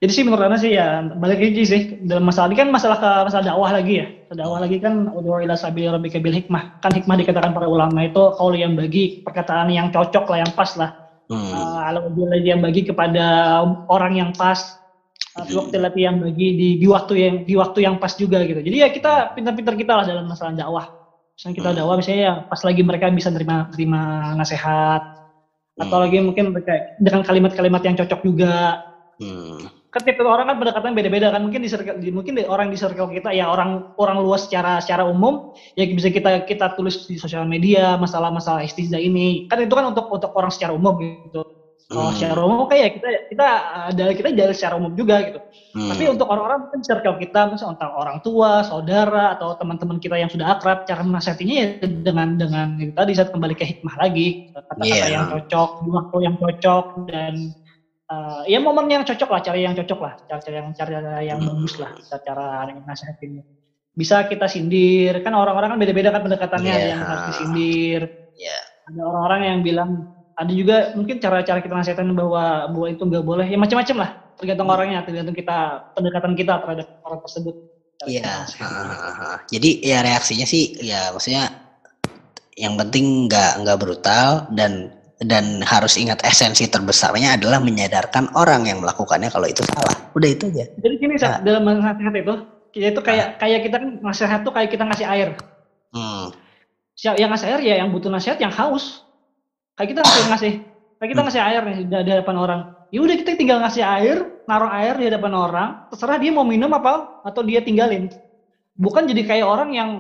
Jadi 0.05 0.13
sih 0.13 0.25
menurut 0.29 0.45
Anda 0.45 0.61
sih 0.61 0.77
ya 0.77 1.01
balik 1.17 1.41
lagi 1.41 1.65
sih 1.65 1.83
dalam 2.05 2.29
masalah 2.29 2.53
ini 2.53 2.61
kan 2.61 2.69
masalah 2.69 3.01
ke 3.01 3.11
masalah 3.25 3.45
dakwah 3.49 3.73
lagi 3.73 4.05
ya. 4.05 4.07
Dakwah 4.37 4.61
lagi 4.61 4.77
kan 4.85 5.09
udhu 5.09 5.41
ila 5.41 5.57
sabili 5.57 5.89
rabbika 5.89 6.21
bil 6.21 6.37
hikmah. 6.37 6.85
Kan 6.85 6.93
hikmah 6.93 7.17
dikatakan 7.17 7.57
para 7.57 7.65
ulama 7.65 8.05
itu 8.05 8.21
kalau 8.37 8.53
yang 8.53 8.77
bagi 8.77 9.25
perkataan 9.25 9.73
yang 9.73 9.89
cocok 9.89 10.29
lah 10.29 10.45
yang 10.45 10.53
pas 10.53 10.77
lah 10.77 11.05
Hmm. 11.25 11.57
Uh, 11.57 12.37
yang 12.45 12.61
bagi 12.61 12.85
kepada 12.85 13.25
orang 13.89 14.13
yang 14.21 14.31
pas 14.37 14.77
uh, 15.41 15.47
waktu 15.49 15.81
yang 15.97 16.21
bagi 16.21 16.49
di, 16.53 16.69
di 16.77 16.85
waktu 16.85 17.15
yang 17.17 17.35
di 17.49 17.55
waktu 17.57 17.79
yang 17.81 17.97
pas 17.97 18.13
juga 18.13 18.45
gitu. 18.45 18.61
Jadi 18.61 18.77
ya 18.85 18.93
kita 18.93 19.33
pintar-pintar 19.33 19.73
kita 19.73 19.93
lah 19.97 20.05
dalam 20.05 20.29
masalah 20.29 20.53
dakwah. 20.53 20.93
Misalnya 21.33 21.55
kita 21.57 21.71
hmm. 21.73 21.79
dakwah 21.81 21.95
misalnya 21.97 22.21
ya 22.21 22.35
pas 22.45 22.61
lagi 22.61 22.83
mereka 22.85 23.09
bisa 23.09 23.33
terima 23.33 23.73
terima 23.73 24.01
nasihat 24.37 25.03
atau 25.81 25.97
hmm. 25.97 26.05
lagi 26.05 26.17
mungkin 26.21 26.45
mereka 26.53 26.75
dengan 27.01 27.23
kalimat-kalimat 27.25 27.83
yang 27.89 27.97
cocok 27.97 28.21
juga. 28.21 28.85
Hmm. 29.17 29.84
Kan 29.95 30.03
tiap 30.03 30.27
orang 30.27 30.51
kan 30.51 30.57
pendekatan 30.59 30.91
beda-beda 30.99 31.31
kan 31.31 31.47
mungkin 31.47 31.63
di, 31.63 31.71
circle, 31.71 32.03
di 32.03 32.11
mungkin 32.11 32.35
di, 32.35 32.43
orang 32.43 32.67
di 32.67 32.75
circle 32.75 33.15
kita 33.15 33.31
ya 33.31 33.47
orang 33.47 33.95
orang 33.95 34.19
luas 34.19 34.51
secara 34.51 34.83
secara 34.83 35.07
umum 35.07 35.55
ya 35.79 35.87
bisa 35.87 36.11
kita 36.11 36.43
kita 36.51 36.75
tulis 36.75 37.07
di 37.07 37.15
sosial 37.15 37.47
media 37.47 37.95
masalah-masalah 37.95 38.67
istizah 38.67 38.99
ini 38.99 39.47
kan 39.47 39.63
itu 39.63 39.71
kan 39.71 39.95
untuk 39.95 40.11
untuk 40.11 40.35
orang 40.35 40.51
secara 40.51 40.75
umum 40.75 40.99
gitu 40.99 41.47
Oh, 41.93 42.09
hmm. 42.09 42.17
secara 42.17 42.41
umum 42.41 42.65
kayak 42.65 42.97
kita 42.97 43.09
kita 43.29 43.47
ada 43.93 44.05
kita 44.17 44.29
jalan 44.33 44.55
secara 44.57 44.75
umum 44.81 44.97
juga 44.97 45.21
gitu. 45.21 45.37
Hmm. 45.77 45.93
Tapi 45.93 46.05
untuk 46.09 46.33
orang-orang 46.33 46.65
mungkin 46.65 46.81
circle 46.81 47.21
kita 47.21 47.41
misalnya 47.53 47.77
tentang 47.77 47.93
orang 48.01 48.19
tua, 48.25 48.65
saudara 48.65 49.37
atau 49.37 49.53
teman-teman 49.61 50.01
kita 50.01 50.17
yang 50.17 50.33
sudah 50.33 50.57
akrab, 50.57 50.89
cara 50.89 51.05
menasihatinya 51.05 51.55
ya 51.61 51.67
dengan 51.85 52.41
dengan 52.41 52.81
itu 52.81 52.97
tadi 52.97 53.13
saat 53.13 53.37
kembali 53.37 53.53
ke 53.53 53.69
hikmah 53.69 54.01
lagi, 54.01 54.49
kata-kata 54.57 54.81
yeah. 54.89 55.13
yang 55.13 55.25
cocok, 55.29 55.71
waktu 55.93 56.17
yang 56.25 56.35
cocok 56.41 56.85
dan 57.13 57.33
uh, 58.11 58.43
ya 58.45 58.59
momen 58.61 58.91
yang 58.91 59.05
cocok 59.05 59.31
lah, 59.31 59.41
cara 59.41 59.57
yang 59.61 59.77
cocok 59.77 60.01
lah, 60.01 60.13
cara-cara 60.29 60.55
yang 60.61 60.69
cara 60.75 61.21
yang 61.23 61.39
hmm. 61.41 61.49
bagus 61.53 61.75
lah, 61.81 61.91
cara 62.21 62.69
nasihatinnya. 62.73 63.45
Bisa 63.95 64.27
kita 64.27 64.51
sindir, 64.51 65.23
kan 65.23 65.33
orang-orang 65.39 65.77
kan 65.77 65.79
beda-beda 65.79 66.11
kan 66.11 66.27
pendekatannya, 66.27 66.75
yeah. 66.75 66.91
yang 66.91 67.01
harus 67.01 67.23
disindir. 67.31 68.01
Yeah. 68.35 68.63
Ada 68.91 69.01
orang-orang 69.07 69.41
yang 69.47 69.59
bilang 69.63 69.91
ada 70.35 70.53
juga 70.53 70.93
mungkin 70.99 71.23
cara-cara 71.23 71.63
kita 71.63 71.75
nasihatin 71.75 72.11
bahwa 72.15 72.67
bahwa 72.75 72.87
itu 72.91 73.03
nggak 73.07 73.25
boleh 73.25 73.47
ya 73.47 73.55
macam-macam 73.55 73.97
lah 74.03 74.11
tergantung 74.35 74.67
hmm. 74.67 74.75
orangnya 74.75 75.01
tergantung 75.07 75.37
kita 75.37 75.59
pendekatan 75.95 76.35
kita 76.35 76.53
terhadap 76.59 76.87
orang 77.07 77.21
tersebut 77.23 77.55
iya 78.11 78.43
jadi 79.47 79.71
ya 79.81 79.99
reaksinya 80.03 80.47
sih 80.47 80.75
ya 80.83 81.15
maksudnya 81.15 81.55
yang 82.59 82.75
penting 82.79 83.31
nggak 83.31 83.63
nggak 83.63 83.79
brutal 83.79 84.51
dan 84.55 84.91
dan 85.23 85.63
harus 85.63 85.95
ingat 85.95 86.19
esensi 86.27 86.67
terbesarnya 86.67 87.39
adalah 87.39 87.63
menyadarkan 87.63 88.35
orang 88.35 88.67
yang 88.67 88.83
melakukannya 88.83 89.31
kalau 89.31 89.47
itu 89.47 89.63
salah. 89.71 89.95
Udah 90.19 90.29
itu 90.31 90.51
aja. 90.51 90.67
Jadi 90.75 90.95
gini 90.99 91.15
nah. 91.21 91.39
dalam 91.39 91.63
nasihat 91.63 92.15
itu 92.19 92.35
kita 92.75 92.87
itu 92.91 93.01
kayak 93.07 93.27
nah. 93.27 93.39
kayak 93.39 93.61
kita 93.63 93.77
kan 93.79 93.91
nasihat 94.03 94.41
tuh 94.43 94.53
kayak 94.55 94.71
kita 94.75 94.85
ngasih 94.87 95.07
air. 95.07 95.29
Hmm. 95.95 96.35
yang 96.99 97.31
ngasih 97.31 97.47
air 97.55 97.61
ya 97.63 97.75
yang 97.79 97.95
butuh 97.95 98.11
nasihat 98.11 98.39
yang 98.43 98.51
haus. 98.51 99.07
Kayak 99.79 99.95
kita 99.95 100.01
ngasih 100.03 100.25
ngasih 100.31 100.53
kayak 100.99 101.11
kita 101.15 101.21
ngasih 101.23 101.43
air 101.43 101.63
nih 101.63 101.79
di, 101.87 102.11
hadapan 102.11 102.37
orang. 102.39 102.61
Ya 102.91 102.99
udah 103.03 103.15
kita 103.15 103.39
tinggal 103.39 103.59
ngasih 103.63 103.83
air 103.87 104.19
naruh 104.51 104.71
air 104.71 104.95
di 104.99 105.07
hadapan 105.07 105.33
orang 105.35 105.69
terserah 105.91 106.19
dia 106.19 106.31
mau 106.35 106.47
minum 106.47 106.71
apa 106.75 107.23
atau 107.23 107.47
dia 107.47 107.63
tinggalin. 107.63 108.11
Bukan 108.75 109.07
jadi 109.07 109.23
kayak 109.23 109.47
orang 109.47 109.71
yang 109.71 109.91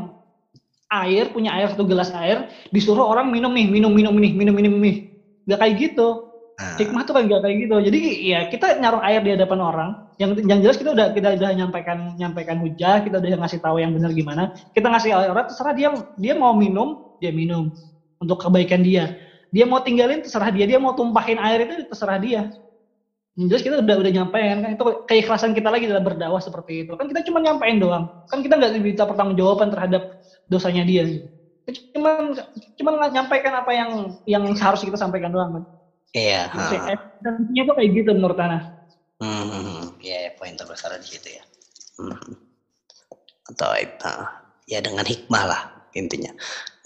air 1.02 1.34
punya 1.34 1.50
air 1.56 1.72
satu 1.72 1.82
gelas 1.82 2.14
air 2.14 2.46
disuruh 2.70 3.02
orang 3.02 3.32
minum 3.32 3.50
nih 3.50 3.66
minum 3.66 3.90
minum 3.90 4.14
nih 4.14 4.32
minum 4.36 4.54
minum 4.54 4.74
nih 4.78 5.10
nggak 5.48 5.58
kayak 5.60 5.74
gitu. 5.80 6.08
Ah. 6.54 6.78
hikmah 6.78 7.02
tuh 7.02 7.18
kan 7.18 7.26
gak 7.26 7.42
kayak 7.42 7.66
gitu. 7.66 7.76
Jadi 7.90 8.00
ya 8.30 8.46
kita 8.46 8.78
naruh 8.78 9.02
air 9.02 9.26
di 9.26 9.34
hadapan 9.34 9.58
orang. 9.58 9.90
Yang 10.22 10.46
yang 10.46 10.62
jelas 10.62 10.78
kita 10.78 10.94
udah 10.94 11.10
kita 11.10 11.34
udah 11.34 11.50
nyampaikan 11.50 12.14
nyampaikan 12.14 12.62
hujah 12.62 13.02
kita 13.02 13.18
udah 13.18 13.42
ngasih 13.42 13.58
tahu 13.58 13.82
yang 13.82 13.90
benar 13.90 14.14
gimana. 14.14 14.54
Kita 14.70 14.86
ngasih 14.86 15.10
air 15.18 15.34
terserah 15.50 15.74
dia 15.74 15.90
dia 16.14 16.34
mau 16.38 16.54
minum 16.54 17.18
dia 17.18 17.34
minum. 17.34 17.74
Untuk 18.22 18.38
kebaikan 18.38 18.86
dia. 18.86 19.18
Dia 19.50 19.66
mau 19.66 19.82
tinggalin 19.82 20.22
terserah 20.22 20.54
dia. 20.54 20.64
Dia 20.70 20.78
mau 20.78 20.94
tumpahin 20.94 21.42
air 21.42 21.66
itu 21.66 21.90
terserah 21.90 22.22
dia. 22.22 22.54
Jelas 23.34 23.66
kita 23.66 23.82
udah 23.82 23.96
udah 23.98 24.12
nyampein 24.14 24.62
kan. 24.62 24.70
Itu 24.78 25.02
keikhlasan 25.10 25.58
kita 25.58 25.74
lagi 25.74 25.90
dalam 25.90 26.06
berdakwah 26.06 26.38
seperti 26.38 26.86
itu. 26.86 26.94
Kan 26.94 27.10
kita 27.10 27.26
cuma 27.26 27.42
nyampein 27.42 27.82
doang. 27.82 28.06
Kan 28.30 28.46
kita 28.46 28.54
nggak 28.54 28.78
bisa 28.78 29.02
pertanggungjawaban 29.10 29.74
terhadap 29.74 30.13
dosanya 30.48 30.84
dia 30.84 31.04
cuma 31.96 32.36
cuma 32.76 32.90
nyampaikan 33.08 33.56
apa 33.56 33.72
yang 33.72 33.90
yang 34.28 34.44
harus 34.52 34.84
kita 34.84 35.00
sampaikan 35.00 35.32
doang 35.32 35.60
kan 35.60 35.64
iya 36.12 36.52
dan 37.24 37.48
itu 37.56 37.72
kayak 37.72 37.90
gitu 37.96 38.10
menurut 38.12 38.36
Ana. 38.36 38.84
Hmm, 39.24 39.96
iya 40.04 40.28
yeah, 40.28 40.34
poin 40.36 40.52
terbesar 40.52 40.92
di 41.00 41.08
situ 41.08 41.28
ya. 41.32 41.44
Hmm. 41.94 42.36
atau 43.44 43.70
uh, 43.76 44.24
ya 44.66 44.80
dengan 44.80 45.04
hikmah 45.04 45.44
lah 45.46 45.62
intinya. 45.94 46.32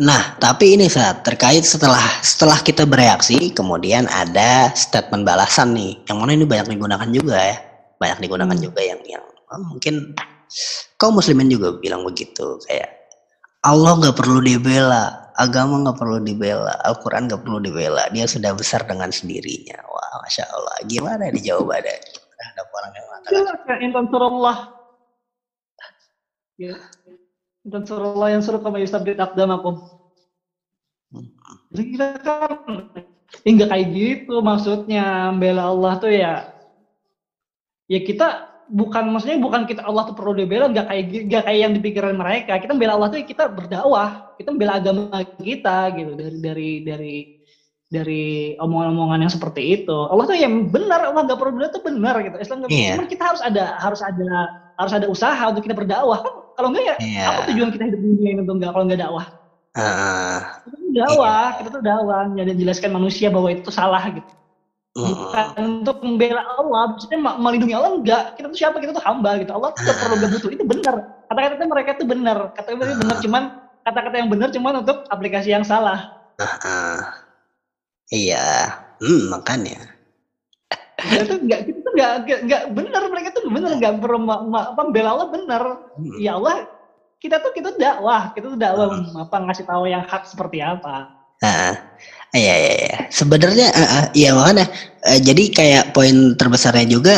Nah, 0.02 0.36
tapi 0.36 0.74
ini 0.76 0.90
saat 0.90 1.24
terkait 1.24 1.64
setelah 1.64 2.02
setelah 2.20 2.58
kita 2.60 2.84
bereaksi, 2.84 3.54
kemudian 3.54 4.10
ada 4.10 4.74
statement 4.74 5.22
balasan 5.22 5.72
nih, 5.72 5.96
yang 6.10 6.18
mana 6.18 6.34
ini 6.34 6.44
banyak 6.44 6.76
digunakan 6.76 7.08
juga 7.08 7.38
ya, 7.38 7.56
banyak 7.96 8.18
digunakan 8.26 8.56
hmm. 8.58 8.64
juga 8.68 8.80
yang 8.84 9.00
yang 9.06 9.24
oh, 9.48 9.62
mungkin 9.70 10.12
kaum 11.00 11.16
muslimin 11.16 11.48
juga 11.48 11.78
bilang 11.78 12.02
begitu, 12.04 12.58
kayak 12.68 12.97
Allah 13.66 13.92
nggak 13.98 14.16
perlu 14.18 14.38
dibela, 14.38 15.34
agama 15.34 15.82
nggak 15.82 15.98
perlu 15.98 16.22
dibela, 16.22 16.78
Al-Quran 16.86 17.26
nggak 17.26 17.42
perlu 17.42 17.58
dibela, 17.58 18.06
dia 18.14 18.26
sudah 18.30 18.54
besar 18.54 18.86
dengan 18.86 19.10
sendirinya. 19.10 19.78
Wah, 19.90 20.22
masya 20.22 20.46
Allah, 20.50 20.76
gimana 20.86 21.30
dijawab 21.34 21.74
ada 21.74 21.90
terhadap 22.38 22.66
orang 22.70 22.92
yang 22.94 23.06
mengatakan? 23.10 23.34
Intan. 23.82 24.06
Ya, 26.58 26.74
dan 27.62 27.82
suruh 27.86 28.14
Allah 28.18 28.28
yang 28.34 28.42
suruh 28.42 28.58
kama 28.62 28.82
yusabit 28.82 29.18
akdamakum. 29.18 29.86
Jadi 31.70 31.84
kita 31.94 32.06
kan 32.24 32.52
kayak 33.44 33.86
gitu 33.92 34.40
maksudnya 34.40 35.32
bela 35.36 35.70
Allah 35.70 35.92
tuh 36.00 36.12
ya 36.12 36.52
ya 37.88 38.00
kita 38.04 38.47
bukan 38.68 39.09
maksudnya 39.09 39.40
bukan 39.40 39.64
kita 39.64 39.81
Allah 39.85 40.04
tuh 40.04 40.16
perlu 40.16 40.37
dibela 40.37 40.68
nggak 40.68 40.87
kayak 40.87 41.02
nggak 41.28 41.42
kayak 41.48 41.61
yang 41.61 41.72
dipikiran 41.72 42.14
mereka 42.16 42.61
kita 42.61 42.76
bela 42.76 43.00
Allah 43.00 43.09
tuh 43.09 43.20
kita 43.24 43.48
berdakwah 43.48 44.37
kita 44.37 44.50
bela 44.52 44.76
agama 44.76 45.24
kita 45.40 45.92
gitu 45.96 46.12
dari 46.14 46.38
dari 46.40 46.70
dari 46.85 47.16
dari 47.88 48.24
omongan-omongan 48.61 49.24
yang 49.24 49.33
seperti 49.33 49.83
itu 49.83 49.98
Allah 50.12 50.28
tuh 50.28 50.37
yang 50.37 50.68
benar 50.68 51.09
Allah 51.09 51.24
nggak 51.24 51.38
perlu 51.40 51.52
bela 51.57 51.68
tuh 51.72 51.81
benar 51.81 52.20
gitu 52.20 52.37
Islam 52.37 52.57
nggak 52.64 52.70
yeah. 52.72 53.09
kita 53.09 53.24
harus 53.24 53.40
ada 53.40 53.81
harus 53.81 54.00
ada 54.04 54.28
harus 54.76 54.92
ada 54.92 55.07
usaha 55.09 55.42
untuk 55.48 55.64
kita 55.64 55.72
berdakwah 55.72 56.20
kalau 56.59 56.74
enggak 56.74 56.85
ya 56.85 56.96
yeah. 57.00 57.26
apa 57.33 57.40
tujuan 57.54 57.70
kita 57.72 57.83
hidup 57.88 58.00
di 58.02 58.09
dunia 58.18 58.31
ini 58.37 58.40
untuk 58.42 58.57
enggak 58.61 58.72
kalau 58.74 58.85
enggak 58.85 59.02
dakwah? 59.07 59.26
Uh, 59.78 60.40
kita 60.66 60.74
tuh 60.74 60.90
dakwah, 60.90 61.31
yeah. 61.31 61.46
kita 61.54 61.68
tuh 61.70 61.83
dakwah, 61.87 62.22
jadi 62.35 62.52
jelaskan 62.59 62.90
manusia 62.90 63.28
bahwa 63.31 63.48
itu 63.54 63.70
salah 63.70 64.02
gitu. 64.11 64.33
Bukan 64.96 65.46
uh. 65.55 65.61
untuk 65.61 66.01
membela 66.01 66.42
Allah, 66.57 66.96
maksudnya 66.96 67.20
melindungi 67.20 67.74
Allah 67.77 67.92
enggak. 68.01 68.22
Kita 68.40 68.46
tuh 68.51 68.59
siapa? 68.59 68.77
Kita 68.81 68.96
tuh 68.96 69.05
hamba 69.05 69.37
gitu. 69.38 69.53
Allah 69.53 69.70
tuh 69.77 69.85
uh. 69.85 69.94
perlu 69.94 70.14
gak 70.24 70.31
butuh. 70.35 70.51
Itu 70.51 70.64
benar. 70.64 70.94
Kata-kata 71.29 71.64
mereka 71.68 71.90
tuh 72.01 72.07
benar. 72.09 72.38
Kata-kata 72.57 72.85
uh. 72.88 72.98
benar 72.98 73.16
cuman 73.20 73.42
kata-kata 73.85 74.16
yang 74.20 74.31
benar 74.33 74.48
cuman 74.51 74.72
untuk 74.83 74.98
aplikasi 75.12 75.53
yang 75.53 75.64
salah. 75.64 76.16
Uh, 76.40 76.44
uh. 76.64 76.98
Iya, 78.09 78.72
hmm, 79.05 79.29
makanya. 79.29 79.79
itu 80.98 81.35
enggak 81.46 81.61
kita 81.62 81.79
tuh 81.87 81.92
enggak 81.94 82.40
enggak 82.42 82.62
benar 82.74 83.03
mereka 83.07 83.29
tuh 83.31 83.46
benar 83.46 83.70
enggak 83.70 84.03
perlu 84.03 84.18
apa 84.27 84.83
bela 84.90 85.14
Allah 85.14 85.29
benar. 85.31 85.62
Hmm. 85.94 86.18
Ya 86.18 86.35
Allah, 86.35 86.66
kita 87.22 87.38
tuh 87.38 87.55
kita 87.55 87.79
dakwah, 87.79 88.35
kita 88.35 88.51
tuh 88.51 88.59
dakwah 88.59 88.98
hmm. 88.98 89.14
apa 89.14 89.37
ngasih 89.46 89.66
tahu 89.68 89.87
yang 89.87 90.03
hak 90.03 90.27
seperti 90.27 90.59
apa. 90.59 91.14
Nah, 91.38 91.70
iya 92.36 92.54
iya 92.56 92.74
iya. 92.76 92.96
Sebenarnya 93.08 93.68
uh, 93.72 93.80
uh, 93.80 94.04
iya 94.12 94.36
makanya 94.36 94.66
uh, 95.04 95.18
jadi 95.20 95.44
kayak 95.52 95.84
poin 95.96 96.36
terbesarnya 96.36 96.86
juga 96.88 97.16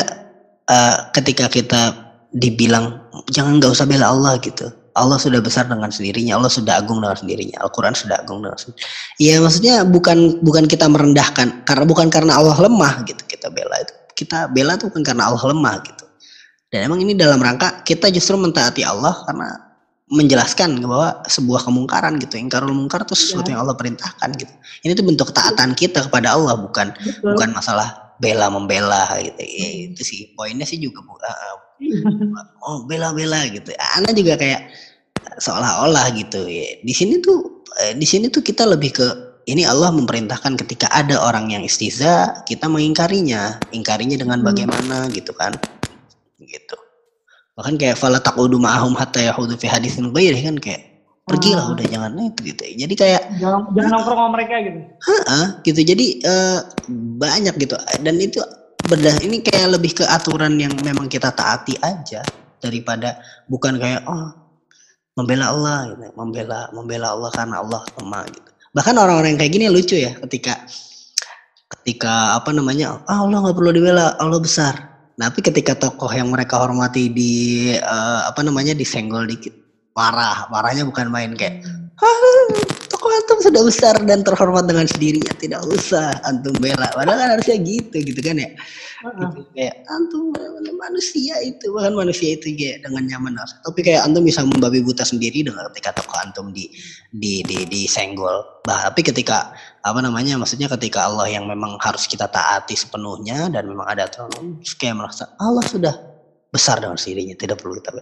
uh, 0.70 1.10
ketika 1.14 1.50
kita 1.50 1.94
dibilang 2.30 3.02
jangan 3.34 3.58
nggak 3.58 3.74
usah 3.74 3.86
bela 3.86 4.10
Allah 4.10 4.38
gitu. 4.42 4.70
Allah 4.98 5.22
sudah 5.22 5.38
besar 5.38 5.70
dengan 5.70 5.86
sendirinya, 5.86 6.34
Allah 6.34 6.50
sudah 6.50 6.82
agung 6.82 6.98
dengan 6.98 7.14
sendirinya, 7.14 7.62
Al-Quran 7.62 7.94
sudah 7.94 8.26
agung 8.26 8.42
dengan 8.42 8.58
sendirinya. 8.58 8.86
Iya 9.22 9.34
maksudnya 9.38 9.74
bukan 9.86 10.42
bukan 10.42 10.64
kita 10.66 10.90
merendahkan, 10.90 11.62
karena 11.62 11.84
bukan 11.86 12.10
karena 12.10 12.34
Allah 12.34 12.58
lemah 12.58 13.06
gitu 13.06 13.22
kita 13.30 13.54
bela 13.54 13.78
itu. 13.78 13.94
Kita 14.18 14.50
bela 14.50 14.74
tuh 14.76 14.90
bukan 14.90 15.06
karena 15.06 15.30
Allah 15.30 15.42
lemah 15.46 15.74
gitu. 15.86 16.04
Dan 16.74 16.90
emang 16.90 16.98
ini 17.02 17.14
dalam 17.14 17.38
rangka 17.38 17.86
kita 17.86 18.10
justru 18.10 18.34
mentaati 18.38 18.82
Allah 18.82 19.14
karena 19.26 19.69
menjelaskan 20.10 20.82
bahwa 20.82 21.22
sebuah 21.30 21.62
kemungkaran 21.62 22.18
gitu. 22.18 22.34
Ingkarul 22.34 22.74
mungkar 22.74 23.06
itu 23.06 23.14
sesuatu 23.14 23.46
ya. 23.46 23.56
yang 23.56 23.60
Allah 23.62 23.78
perintahkan 23.78 24.30
gitu. 24.34 24.52
Ini 24.82 24.92
tuh 24.98 25.06
bentuk 25.06 25.30
ketaatan 25.30 25.78
kita 25.78 26.10
kepada 26.10 26.34
Allah 26.34 26.58
bukan 26.58 26.90
Betul. 26.98 27.38
bukan 27.38 27.48
masalah 27.54 28.10
bela 28.18 28.50
membela 28.50 29.06
gitu. 29.22 29.40
Ya, 29.40 29.68
itu 29.86 30.02
sih 30.02 30.20
poinnya 30.34 30.66
sih 30.66 30.82
juga 30.82 31.00
bu, 31.06 31.14
uh, 31.14 31.56
oh 32.66 32.84
bela-bela 32.90 33.46
gitu. 33.54 33.70
Anda 33.96 34.10
juga 34.10 34.34
kayak 34.34 34.66
seolah-olah 35.38 36.10
gitu 36.18 36.42
ya. 36.44 36.82
Di 36.82 36.92
sini 36.92 37.22
tuh 37.22 37.62
eh, 37.86 37.94
di 37.94 38.04
sini 38.04 38.28
tuh 38.28 38.42
kita 38.42 38.66
lebih 38.66 38.90
ke 38.90 39.06
ini 39.48 39.64
Allah 39.64 39.94
memerintahkan 39.94 40.58
ketika 40.66 40.90
ada 40.92 41.22
orang 41.22 41.54
yang 41.54 41.62
istiza 41.62 42.44
kita 42.44 42.66
mengingkarinya, 42.66 43.62
ingkarinya 43.72 44.18
dengan 44.18 44.42
hmm. 44.42 44.46
bagaimana 44.46 44.96
gitu 45.14 45.30
kan. 45.32 45.54
Gitu. 46.42 46.76
Bahkan 47.58 47.74
kayak 47.76 47.96
fala 47.98 48.22
taqudu 48.22 48.56
ma'ahum 48.56 48.94
hatta 48.94 49.20
yahudu 49.20 49.58
fi 49.58 49.66
haditsin 49.68 50.10
ghairi 50.14 50.40
kan 50.42 50.56
kayak 50.56 50.82
pergilah 51.28 51.70
Ah. 51.70 51.72
udah 51.76 51.86
jangan 51.86 52.10
itu 52.18 52.40
gitu. 52.50 52.62
Jadi 52.86 52.94
kayak 52.98 53.22
Jangan 53.38 53.70
jangan 53.76 53.90
nongkrong 53.94 54.18
sama 54.18 54.30
mereka 54.34 54.54
gitu. 54.66 54.78
Heeh, 54.82 55.46
gitu. 55.66 55.80
Jadi 55.94 56.06
eh, 56.24 56.58
banyak 57.20 57.54
gitu. 57.60 57.74
Dan 58.02 58.14
itu 58.18 58.40
berdah 58.88 59.16
ini 59.22 59.44
kayak 59.44 59.76
lebih 59.78 59.92
ke 60.00 60.04
aturan 60.08 60.56
yang 60.58 60.72
memang 60.82 61.06
kita 61.06 61.30
taati 61.30 61.76
aja 61.84 62.24
daripada 62.58 63.20
bukan 63.46 63.78
kayak 63.78 64.02
oh 64.10 64.34
membela 65.14 65.52
Allah 65.54 65.94
gitu. 65.94 66.06
Membela 66.18 66.66
membela 66.74 67.14
Allah 67.14 67.30
karena 67.30 67.56
Allah 67.62 67.82
sama 67.94 68.24
gitu. 68.26 68.50
Bahkan 68.70 68.94
orang-orang 68.98 69.34
yang 69.36 69.40
kayak 69.42 69.52
gini 69.54 69.66
lucu 69.70 69.98
ya 69.98 70.14
ketika 70.26 70.54
ketika 71.78 72.34
apa 72.34 72.50
namanya 72.50 72.98
ah 73.06 73.22
Allah 73.22 73.46
nggak 73.46 73.54
perlu 73.54 73.70
dibela 73.70 74.18
Allah 74.18 74.42
besar 74.42 74.74
tapi 75.20 75.44
ketika 75.44 75.76
tokoh 75.76 76.08
yang 76.08 76.32
mereka 76.32 76.56
hormati 76.56 77.12
di 77.12 77.32
eh, 77.76 78.20
apa 78.24 78.40
namanya 78.40 78.72
disenggol 78.72 79.28
dikit 79.28 79.52
marah. 80.00 80.48
Marahnya 80.48 80.86
bukan 80.88 81.12
main 81.12 81.36
kayak 81.36 81.60
"Ah, 82.00 82.48
tokoh 82.88 83.12
antum 83.12 83.38
sudah 83.44 83.62
besar 83.64 83.94
dan 84.08 84.24
terhormat 84.24 84.64
dengan 84.64 84.88
sendirinya. 84.88 85.32
Tidak 85.36 85.60
usah 85.68 86.16
antum 86.24 86.56
bela. 86.56 86.88
Padahal 86.96 87.18
kan 87.20 87.28
harusnya 87.36 87.60
gitu 87.60 87.96
gitu 88.00 88.20
kan 88.24 88.40
ya? 88.40 88.48
Heeh. 89.00 89.28
gitu. 89.32 89.40
kayak 89.56 89.74
antum 89.88 90.32
manusia 90.76 91.34
itu. 91.44 91.68
Bahkan 91.72 91.92
manusia 91.92 92.36
itu 92.36 92.52
ya 92.56 92.80
dengan 92.80 93.04
nyaman 93.08 93.36
tapi 93.64 93.80
kayak 93.84 94.04
antum 94.08 94.24
bisa 94.24 94.40
membabi 94.44 94.80
buta 94.80 95.04
sendiri 95.04 95.44
dengan 95.44 95.68
ketika 95.72 96.00
tokoh 96.00 96.16
antum 96.20 96.52
di 96.56 96.72
di 97.12 97.44
di 97.44 97.68
disenggol. 97.68 98.44
Bah 98.64 98.88
tapi 98.88 99.04
ketika 99.04 99.52
apa 99.80 99.98
namanya? 100.04 100.36
Maksudnya 100.36 100.68
ketika 100.76 101.08
Allah 101.08 101.26
yang 101.28 101.48
memang 101.48 101.80
harus 101.80 102.04
kita 102.04 102.28
taati 102.28 102.76
sepenuhnya 102.76 103.48
dan 103.48 103.64
memang 103.64 103.88
ada 103.88 104.04
aturan 104.04 104.60
kayak 104.76 104.96
merasa 104.96 105.32
Allah 105.40 105.64
sudah 105.64 105.94
besar 106.52 106.82
dengan 106.82 106.98
sendirinya 107.00 107.34
tidak 107.38 107.62
perlu 107.62 107.78
kita 107.78 107.90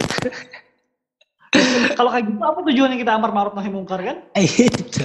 Kalau 1.99 2.11
kayak 2.13 2.29
gitu 2.29 2.43
apa 2.45 2.61
tujuannya 2.61 2.99
kita 3.01 3.13
amar 3.17 3.31
ma'ruf 3.33 3.55
nahi 3.57 3.71
mungkar 3.73 4.01
kan? 4.05 4.17
itu. 4.37 5.03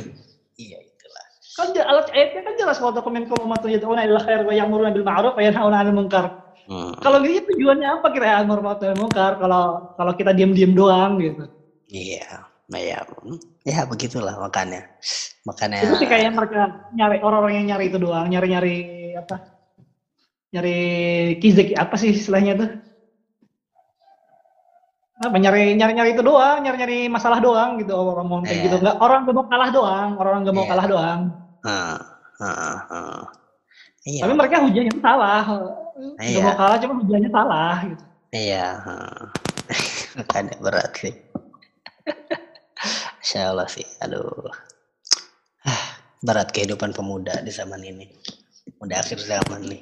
Iya 0.60 0.78
itulah. 0.84 1.26
Kan 1.56 1.68
alat 1.78 2.08
ayatnya 2.12 2.42
kan 2.44 2.54
jelas 2.60 2.78
wa 2.84 2.92
taqminkum 2.92 3.38
ummatun 3.40 3.72
yad'una 3.72 4.04
ila 4.04 4.20
khair 4.22 4.44
wa 4.44 4.52
ya'muruna 4.52 4.92
bil 4.92 5.06
ma'ruf 5.08 5.34
wa 5.40 5.42
yanhauna 5.42 5.78
'anil 5.82 5.96
munkar. 5.96 6.26
Hmm, 6.64 6.96
Kalau 7.04 7.20
gitu 7.24 7.44
tujuannya 7.44 8.00
apa 8.00 8.08
kira 8.12 8.44
amar 8.44 8.60
ma'ruf 8.60 8.82
nahi 8.84 8.98
mungkar? 9.00 9.40
Kalau 9.40 9.96
kalau 9.96 10.12
kita 10.20 10.32
diam-diam 10.36 10.76
doang 10.76 11.22
gitu. 11.22 11.44
iya 11.94 12.53
nah 12.74 12.82
ya 13.64 13.86
begitulah 13.86 14.34
makanya 14.42 14.90
makanya 15.46 15.86
Itu 15.86 16.02
sih 16.02 16.10
kayak 16.10 16.34
mereka 16.34 16.90
nyari 16.92 17.22
orang-orang 17.22 17.62
yang 17.62 17.68
nyari 17.78 17.86
itu 17.94 17.98
doang, 18.02 18.26
nyari-nyari 18.28 18.78
apa? 19.14 19.36
Nyari 20.50 20.78
kizek 21.38 21.78
apa 21.78 21.94
sih 21.96 22.12
istilahnya 22.12 22.54
tuh? 22.58 22.70
Apa 25.24 25.38
nyari 25.38 25.78
nyari 25.78 25.94
nyari 25.94 26.10
itu 26.18 26.24
doang, 26.26 26.66
nyari 26.66 26.78
nyari 26.82 27.00
masalah 27.08 27.40
doang 27.40 27.78
gitu 27.80 27.94
orang 27.94 28.26
mau 28.28 28.40
kayak 28.42 28.58
Iya. 28.58 28.64
gitu. 28.68 28.76
Enggak 28.82 28.98
orang 29.00 29.20
gak 29.24 29.36
mau 29.38 29.46
kalah 29.48 29.70
doang, 29.70 30.10
orang 30.18 30.38
gak 30.44 30.56
mau 30.58 30.66
Iya. 30.66 30.72
kalah 30.74 30.88
doang. 30.90 31.20
Ah, 31.64 31.98
ah, 32.44 32.78
ah. 32.92 33.22
Iya, 34.04 34.22
Tapi 34.28 34.34
mereka 34.36 34.56
hujannya 34.66 34.94
salah. 35.00 35.44
Gak 36.20 36.28
Iya. 36.28 36.44
mau 36.44 36.56
kalah 36.60 36.78
cuma 36.82 36.94
hujannya 37.00 37.30
salah 37.32 37.76
gitu. 37.88 38.04
iya. 38.34 38.66
Makanya 40.18 40.54
berat 40.60 40.92
sih. 40.98 41.14
Insya 43.24 43.56
Allah 43.56 43.72
sih, 43.72 43.88
aduh. 44.04 44.52
Ah, 45.64 45.84
berat 46.20 46.52
kehidupan 46.52 46.92
pemuda 46.92 47.40
di 47.40 47.56
zaman 47.56 47.80
ini. 47.80 48.12
Udah 48.84 49.00
akhir 49.00 49.24
zaman 49.24 49.64
nih. 49.64 49.82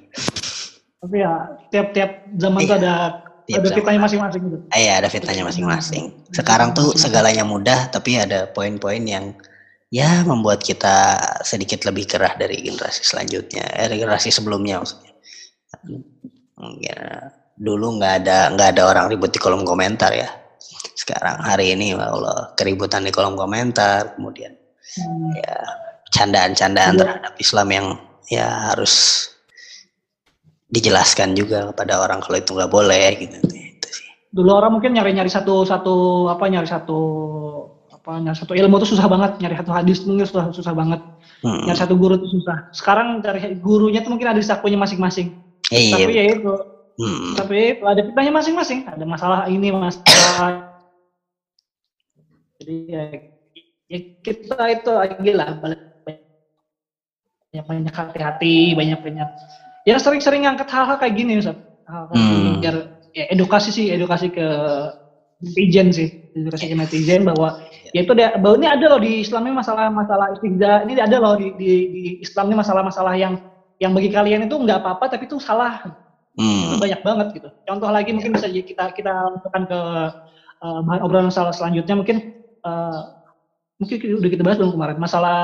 Tapi 1.02 1.16
ya 1.18 1.34
tiap-tiap 1.74 2.30
zaman 2.38 2.62
tuh 2.62 2.70
Iya, 2.70 2.78
ada 2.78 2.94
tiap 3.50 3.58
ada 3.58 3.66
zaman 3.66 3.78
fitnahnya 3.82 4.02
masing-masing 4.06 4.42
gitu. 4.46 4.58
Ah, 4.70 4.78
Iya, 4.78 4.94
ada 5.02 5.10
fitnahnya 5.10 5.44
masing-masing. 5.50 6.04
Sekarang 6.30 6.70
tuh 6.78 6.94
segalanya 6.94 7.42
mudah, 7.42 7.90
tapi 7.90 8.22
ada 8.22 8.46
poin-poin 8.46 9.02
yang 9.02 9.34
ya 9.90 10.22
membuat 10.22 10.62
kita 10.62 11.18
sedikit 11.42 11.82
lebih 11.90 12.06
gerah 12.06 12.38
dari 12.38 12.62
generasi 12.62 13.02
selanjutnya, 13.02 13.66
eh, 13.74 13.90
generasi 13.90 14.30
sebelumnya 14.30 14.86
maksudnya. 14.86 15.12
Ya, 16.78 17.34
dulu 17.58 17.98
nggak 17.98 18.14
ada 18.22 18.54
nggak 18.54 18.70
ada 18.78 18.84
orang 18.86 19.06
ribut 19.10 19.34
di 19.34 19.42
kolom 19.42 19.66
komentar 19.66 20.14
ya. 20.14 20.30
Sekarang 20.96 21.42
hari 21.42 21.74
ini, 21.74 21.98
ya 21.98 22.12
Allah, 22.12 22.54
keributan 22.56 23.04
di 23.04 23.12
kolom 23.12 23.34
komentar, 23.36 24.16
kemudian 24.16 24.54
Hmm. 24.92 25.32
ya 25.40 25.56
candaan-candaan 26.12 26.94
Iya. 26.96 27.00
terhadap 27.00 27.34
Islam 27.40 27.68
yang 27.72 27.88
ya 28.28 28.48
harus 28.72 29.28
dijelaskan 30.72 31.36
juga 31.36 31.72
kepada 31.72 32.00
orang 32.00 32.20
kalau 32.24 32.40
itu 32.40 32.52
nggak 32.56 32.72
boleh 32.72 33.08
gitu. 33.20 33.36
Itu 33.40 33.88
sih. 33.92 34.08
Dulu 34.32 34.52
orang 34.52 34.80
mungkin 34.80 34.96
nyari-nyari 34.96 35.32
satu 35.32 35.64
satu 35.64 36.28
apa 36.28 36.44
nyari 36.48 36.68
satu 36.68 37.00
apa 37.92 38.20
nyari 38.20 38.36
satu 38.36 38.52
ilmu 38.56 38.80
tuh 38.84 38.90
susah 38.96 39.08
banget, 39.08 39.32
nyari 39.40 39.56
satu 39.60 39.72
hadis 39.72 40.04
mungkin 40.04 40.28
susah 40.28 40.52
susah 40.52 40.74
banget. 40.76 41.00
Mm-mm. 41.44 41.68
Nyari 41.68 41.80
satu 41.80 41.96
guru 41.96 42.20
tuh 42.20 42.30
susah. 42.32 42.72
Sekarang 42.76 43.20
cari 43.24 43.56
gurunya 43.60 44.04
tuh 44.04 44.12
mungkin 44.16 44.32
ada 44.32 44.40
sakunya 44.44 44.80
masing-masing. 44.80 45.36
Iya. 45.72 45.96
Tapi 46.04 46.12
ya 46.16 46.24
itu, 46.36 46.52
Mm. 47.02 47.34
tapi 47.34 47.82
ada 47.82 48.02
fitnahnya 48.06 48.34
masing-masing. 48.38 48.86
Ada 48.86 49.06
masalah 49.10 49.50
ini, 49.50 49.74
masalah 49.74 50.70
jadi 52.62 52.78
ya, 52.86 53.04
ya 53.90 53.98
kita 54.22 54.64
itu 54.70 54.92
lagi 54.94 55.32
lah 55.34 55.58
banyak 55.58 55.82
banyak 57.66 57.90
hati-hati, 57.90 58.78
banyak 58.78 59.02
banyak 59.02 59.30
ya 59.90 59.98
sering-sering 59.98 60.46
ngangkat 60.46 60.70
hal-hal 60.70 61.02
kayak 61.02 61.18
gini 61.18 61.42
Ustaz. 61.42 61.58
Hal 61.90 62.14
gini, 62.14 62.22
Hmm. 62.22 62.62
biar 62.62 62.76
ya, 63.18 63.26
edukasi 63.34 63.74
sih, 63.74 63.90
edukasi 63.90 64.30
ke 64.30 64.46
netizen 65.42 65.90
sih, 65.90 66.30
edukasi 66.38 66.70
ke 66.70 66.78
netizen 66.78 67.26
bahwa 67.26 67.58
ya 67.92 68.06
itu 68.06 68.14
ada 68.14 68.38
bahwa 68.38 68.56
ini 68.62 68.68
ada 68.70 68.86
loh 68.94 69.02
di 69.02 69.26
Islam 69.26 69.50
ini 69.50 69.58
masalah-masalah 69.58 70.38
istihza, 70.38 70.86
ini 70.86 71.02
ada 71.02 71.18
loh 71.18 71.34
di, 71.36 71.50
di, 71.58 71.72
di 71.90 72.02
Islam 72.22 72.54
ini 72.54 72.62
masalah-masalah 72.62 73.18
yang 73.18 73.42
yang 73.82 73.98
bagi 73.98 74.14
kalian 74.14 74.46
itu 74.46 74.54
nggak 74.54 74.86
apa-apa 74.86 75.18
tapi 75.18 75.26
itu 75.26 75.42
salah 75.42 75.82
itu 76.32 76.42
Hmm. 76.42 76.80
banyak 76.80 77.02
banget 77.04 77.28
gitu. 77.36 77.50
Contoh 77.68 77.90
lagi 77.92 78.16
mungkin 78.16 78.32
bisa 78.32 78.48
kita 78.48 78.96
kita 78.96 79.12
lakukan 79.36 79.64
ke 79.68 79.80
eh, 80.62 80.80
bahan 80.86 81.02
obrolan 81.04 81.28
salah 81.28 81.52
selanjutnya 81.52 81.94
mungkin 81.94 82.18
eh, 82.64 83.00
mungkin 83.78 83.98
udah 84.22 84.30
kita 84.32 84.44
bahas 84.46 84.58
belum 84.62 84.74
kemarin 84.74 84.98
masalah 84.98 85.42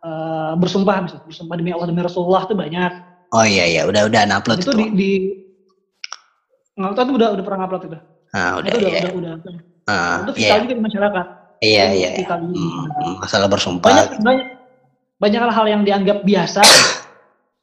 eh, 0.00 0.52
bersumpah 0.58 0.96
misalnya 1.06 1.22
bersumpah 1.22 1.54
demi 1.54 1.70
Allah 1.70 1.86
demi 1.86 2.02
Rasulullah 2.02 2.42
itu 2.44 2.54
banyak. 2.54 2.92
Oh 3.30 3.46
iya 3.46 3.62
iya, 3.62 3.82
udah 3.86 4.10
udah 4.10 4.26
upload 4.34 4.58
itu 4.58 4.74
itu. 4.74 4.78
di, 4.78 4.86
di 4.98 5.10
nggak 6.74 6.92
tahu 6.96 7.04
tuh 7.06 7.14
udah 7.20 7.28
udah 7.36 7.44
pernah 7.46 7.62
upload 7.62 7.82
itu. 7.86 7.98
Ah, 8.30 8.58
udah 8.58 8.68
itu 8.70 8.78
udah, 8.78 8.90
iya. 8.90 9.00
udah 9.10 9.32
udah 9.38 9.54
Ah, 9.90 10.16
itu 10.22 10.32
iya. 10.34 10.54
vital 10.54 10.58
juga 10.66 10.74
di 10.74 10.82
masyarakat. 10.82 11.26
Iya 11.60 11.84
Itu 11.84 11.98
iya. 11.98 12.10
iya. 12.16 12.36
Hmm, 12.40 13.14
masalah 13.20 13.48
bersumpah. 13.52 13.86
banyak 13.90 14.08
banyak 14.24 14.46
banyak 15.20 15.40
hal-hal 15.44 15.66
yang 15.68 15.82
dianggap 15.84 16.18
biasa 16.24 16.62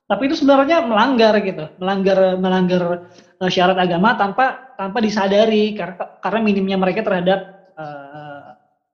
tapi 0.07 0.31
itu 0.31 0.35
sebenarnya 0.39 0.87
melanggar 0.87 1.35
gitu 1.43 1.67
melanggar 1.77 2.39
melanggar 2.39 3.11
eh, 3.37 3.51
syarat 3.51 3.75
agama 3.75 4.15
tanpa 4.15 4.73
tanpa 4.79 4.97
disadari 5.03 5.75
karena 5.75 6.17
karena 6.23 6.39
minimnya 6.39 6.77
mereka 6.79 7.03
terhadap 7.03 7.39
eh, 7.75 8.47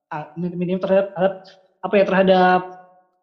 ah, 0.10 0.26
minim 0.36 0.82
terhadap, 0.82 1.14
terhadap 1.14 1.34
apa 1.84 1.94
ya 1.94 2.04
terhadap 2.10 2.60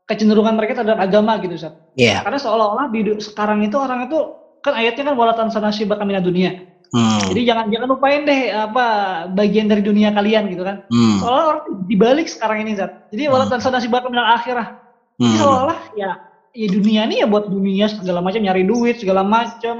kecenderungan 0.07 0.55
mereka 0.59 0.75
terhadap 0.79 0.99
agama 1.03 1.39
gitu 1.43 1.55
Ustaz. 1.55 1.75
Iya. 1.99 2.23
karena 2.23 2.39
seolah-olah 2.39 2.87
di 2.95 3.01
sekarang 3.19 3.63
itu 3.63 3.75
orang 3.79 4.07
itu 4.11 4.19
kan 4.63 4.75
ayatnya 4.79 5.11
kan 5.11 5.15
walatan 5.19 5.49
sanasi 5.51 5.85
bakamina 5.85 6.23
dunia 6.23 6.71
Hmm. 6.91 7.23
jadi 7.31 7.55
jangan 7.55 7.71
jangan 7.71 7.89
lupain 7.95 8.27
deh 8.27 8.51
apa 8.51 8.87
bagian 9.31 9.71
dari 9.71 9.79
dunia 9.79 10.11
kalian 10.11 10.51
gitu 10.51 10.67
kan 10.67 10.83
Hmm. 10.91 11.23
seolah 11.23 11.43
orang 11.47 11.87
dibalik 11.87 12.27
sekarang 12.27 12.67
ini 12.67 12.75
Zat. 12.75 13.07
jadi 13.15 13.31
walatan 13.31 13.63
sanasi 13.63 13.87
bakamina 13.87 14.35
akhirah 14.35 14.75
jadi 15.15 15.31
Hmm. 15.31 15.39
seolah-olah 15.39 15.79
ya, 15.95 16.11
ya 16.55 16.69
dunia 16.71 17.07
ini 17.07 17.23
ya 17.23 17.27
buat 17.31 17.47
dunia 17.47 17.87
segala 17.91 18.19
macam 18.19 18.43
nyari 18.43 18.67
duit 18.67 18.99
segala 18.99 19.23
macam 19.23 19.77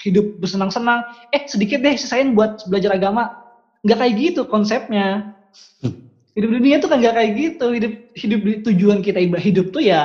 hidup 0.00 0.40
bersenang-senang. 0.40 1.04
Eh 1.34 1.44
sedikit 1.46 1.82
deh 1.84 1.94
sisain 1.98 2.32
buat 2.32 2.64
belajar 2.70 2.96
agama. 2.96 3.36
Nggak 3.84 3.98
kayak 4.00 4.14
gitu 4.16 4.40
konsepnya. 4.48 5.36
Hmm. 5.84 6.08
Hidup 6.36 6.50
dunia 6.56 6.76
tuh 6.78 6.88
kan 6.88 6.98
nggak 7.02 7.14
kayak 7.16 7.30
gitu. 7.36 7.66
Hidup 7.74 7.92
hidup 8.16 8.40
tujuan 8.70 8.98
kita 9.04 9.18
hidup 9.20 9.74
tuh 9.74 9.82
ya 9.82 10.02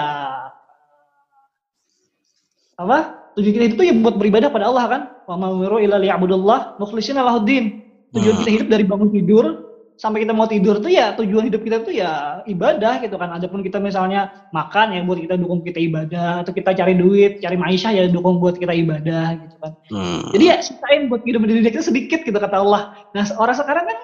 apa? 2.76 2.98
Tujuan 3.40 3.54
kita 3.56 3.64
hidup 3.72 3.78
tuh 3.80 3.88
ya 3.88 3.94
buat 3.96 4.16
beribadah 4.20 4.50
pada 4.52 4.66
Allah 4.68 4.86
kan. 4.88 5.02
Wa 5.26 5.36
ma 5.40 5.52
umiru 5.52 5.80
illa 5.80 5.98
liya'budullah 6.02 6.82
mukhlishina 6.82 7.24
lahuddin. 7.24 7.82
Tujuan 8.16 8.36
Hmm. 8.36 8.42
kita 8.44 8.52
hidup 8.62 8.68
dari 8.72 8.84
bangun 8.88 9.10
tidur 9.12 9.65
sampai 9.96 10.28
kita 10.28 10.34
mau 10.36 10.48
tidur 10.48 10.84
tuh 10.84 10.92
ya 10.92 11.16
tujuan 11.16 11.48
hidup 11.48 11.64
kita 11.64 11.78
tuh 11.84 11.96
ya 11.96 12.44
ibadah 12.46 13.00
gitu 13.00 13.16
kan. 13.16 13.32
Adapun 13.32 13.64
kita 13.64 13.80
misalnya 13.80 14.48
makan 14.52 14.96
ya 14.96 15.02
buat 15.08 15.20
kita 15.20 15.36
dukung 15.40 15.64
kita 15.64 15.80
ibadah 15.80 16.44
atau 16.44 16.52
kita 16.52 16.76
cari 16.76 16.94
duit, 16.96 17.40
cari 17.40 17.56
maisha 17.56 17.92
ya 17.96 18.08
dukung 18.12 18.44
buat 18.44 18.60
kita 18.60 18.76
ibadah 18.76 19.40
gitu 19.40 19.56
kan. 19.60 19.72
Hmm. 19.92 20.22
Jadi 20.36 20.44
ya 20.44 20.56
sisain 20.60 21.08
buat 21.08 21.24
hidup 21.24 21.44
di 21.48 21.60
dunia 21.60 21.72
kita 21.72 21.86
sedikit 21.86 22.24
gitu 22.28 22.36
kata 22.36 22.60
Allah. 22.60 23.08
Nah 23.16 23.24
orang 23.40 23.56
sekarang 23.56 23.86
kan 23.88 23.98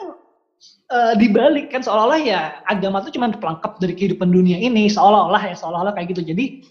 eh, 0.91 1.13
dibalik 1.19 1.67
kan 1.69 1.83
seolah-olah 1.83 2.21
ya 2.23 2.41
agama 2.71 3.03
tuh 3.03 3.11
cuma 3.11 3.31
pelengkap 3.31 3.79
dari 3.83 3.93
kehidupan 3.95 4.31
dunia 4.31 4.57
ini 4.59 4.87
seolah-olah 4.87 5.43
ya 5.51 5.55
seolah-olah 5.59 5.93
kayak 5.95 6.15
gitu. 6.15 6.23
Jadi 6.23 6.65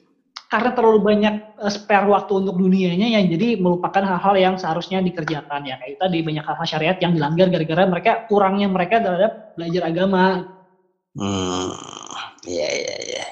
karena 0.51 0.75
terlalu 0.75 0.99
banyak 0.99 1.35
uh, 1.63 1.71
spare 1.71 2.11
waktu 2.11 2.43
untuk 2.43 2.59
dunianya 2.59 3.07
yang 3.07 3.31
jadi 3.31 3.55
melupakan 3.63 4.03
hal-hal 4.03 4.35
yang 4.35 4.55
seharusnya 4.59 4.99
dikerjakan 4.99 5.63
ya 5.63 5.79
kayak 5.79 6.03
tadi 6.03 6.27
banyak 6.27 6.43
hal-hal 6.43 6.67
syariat 6.67 6.99
yang 6.99 7.15
dilanggar 7.15 7.47
gara-gara 7.55 7.87
mereka 7.87 8.13
kurangnya 8.27 8.67
mereka 8.67 8.99
terhadap 8.99 9.55
belajar 9.55 9.83
agama. 9.87 10.25
Hmm, 11.15 11.71
iya 12.51 12.67
iya 12.67 12.97
iya. 13.07 13.25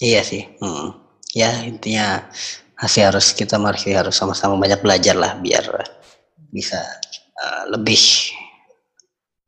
Iya 0.00 0.20
sih. 0.26 0.42
Hmm. 0.58 0.98
Ya 1.30 1.62
intinya 1.62 2.26
masih 2.74 3.06
harus 3.06 3.30
kita 3.30 3.54
masih 3.54 3.94
harus 3.94 4.18
sama-sama 4.18 4.58
banyak 4.58 4.82
belajar 4.82 5.14
lah 5.14 5.38
biar 5.38 5.62
bisa 6.50 6.82
uh, 7.38 7.70
lebih 7.70 8.00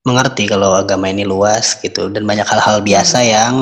mengerti 0.06 0.46
kalau 0.46 0.78
agama 0.78 1.10
ini 1.10 1.26
luas 1.26 1.74
gitu 1.82 2.06
dan 2.14 2.22
banyak 2.22 2.46
hal-hal 2.46 2.78
biasa 2.78 3.18
yang 3.26 3.54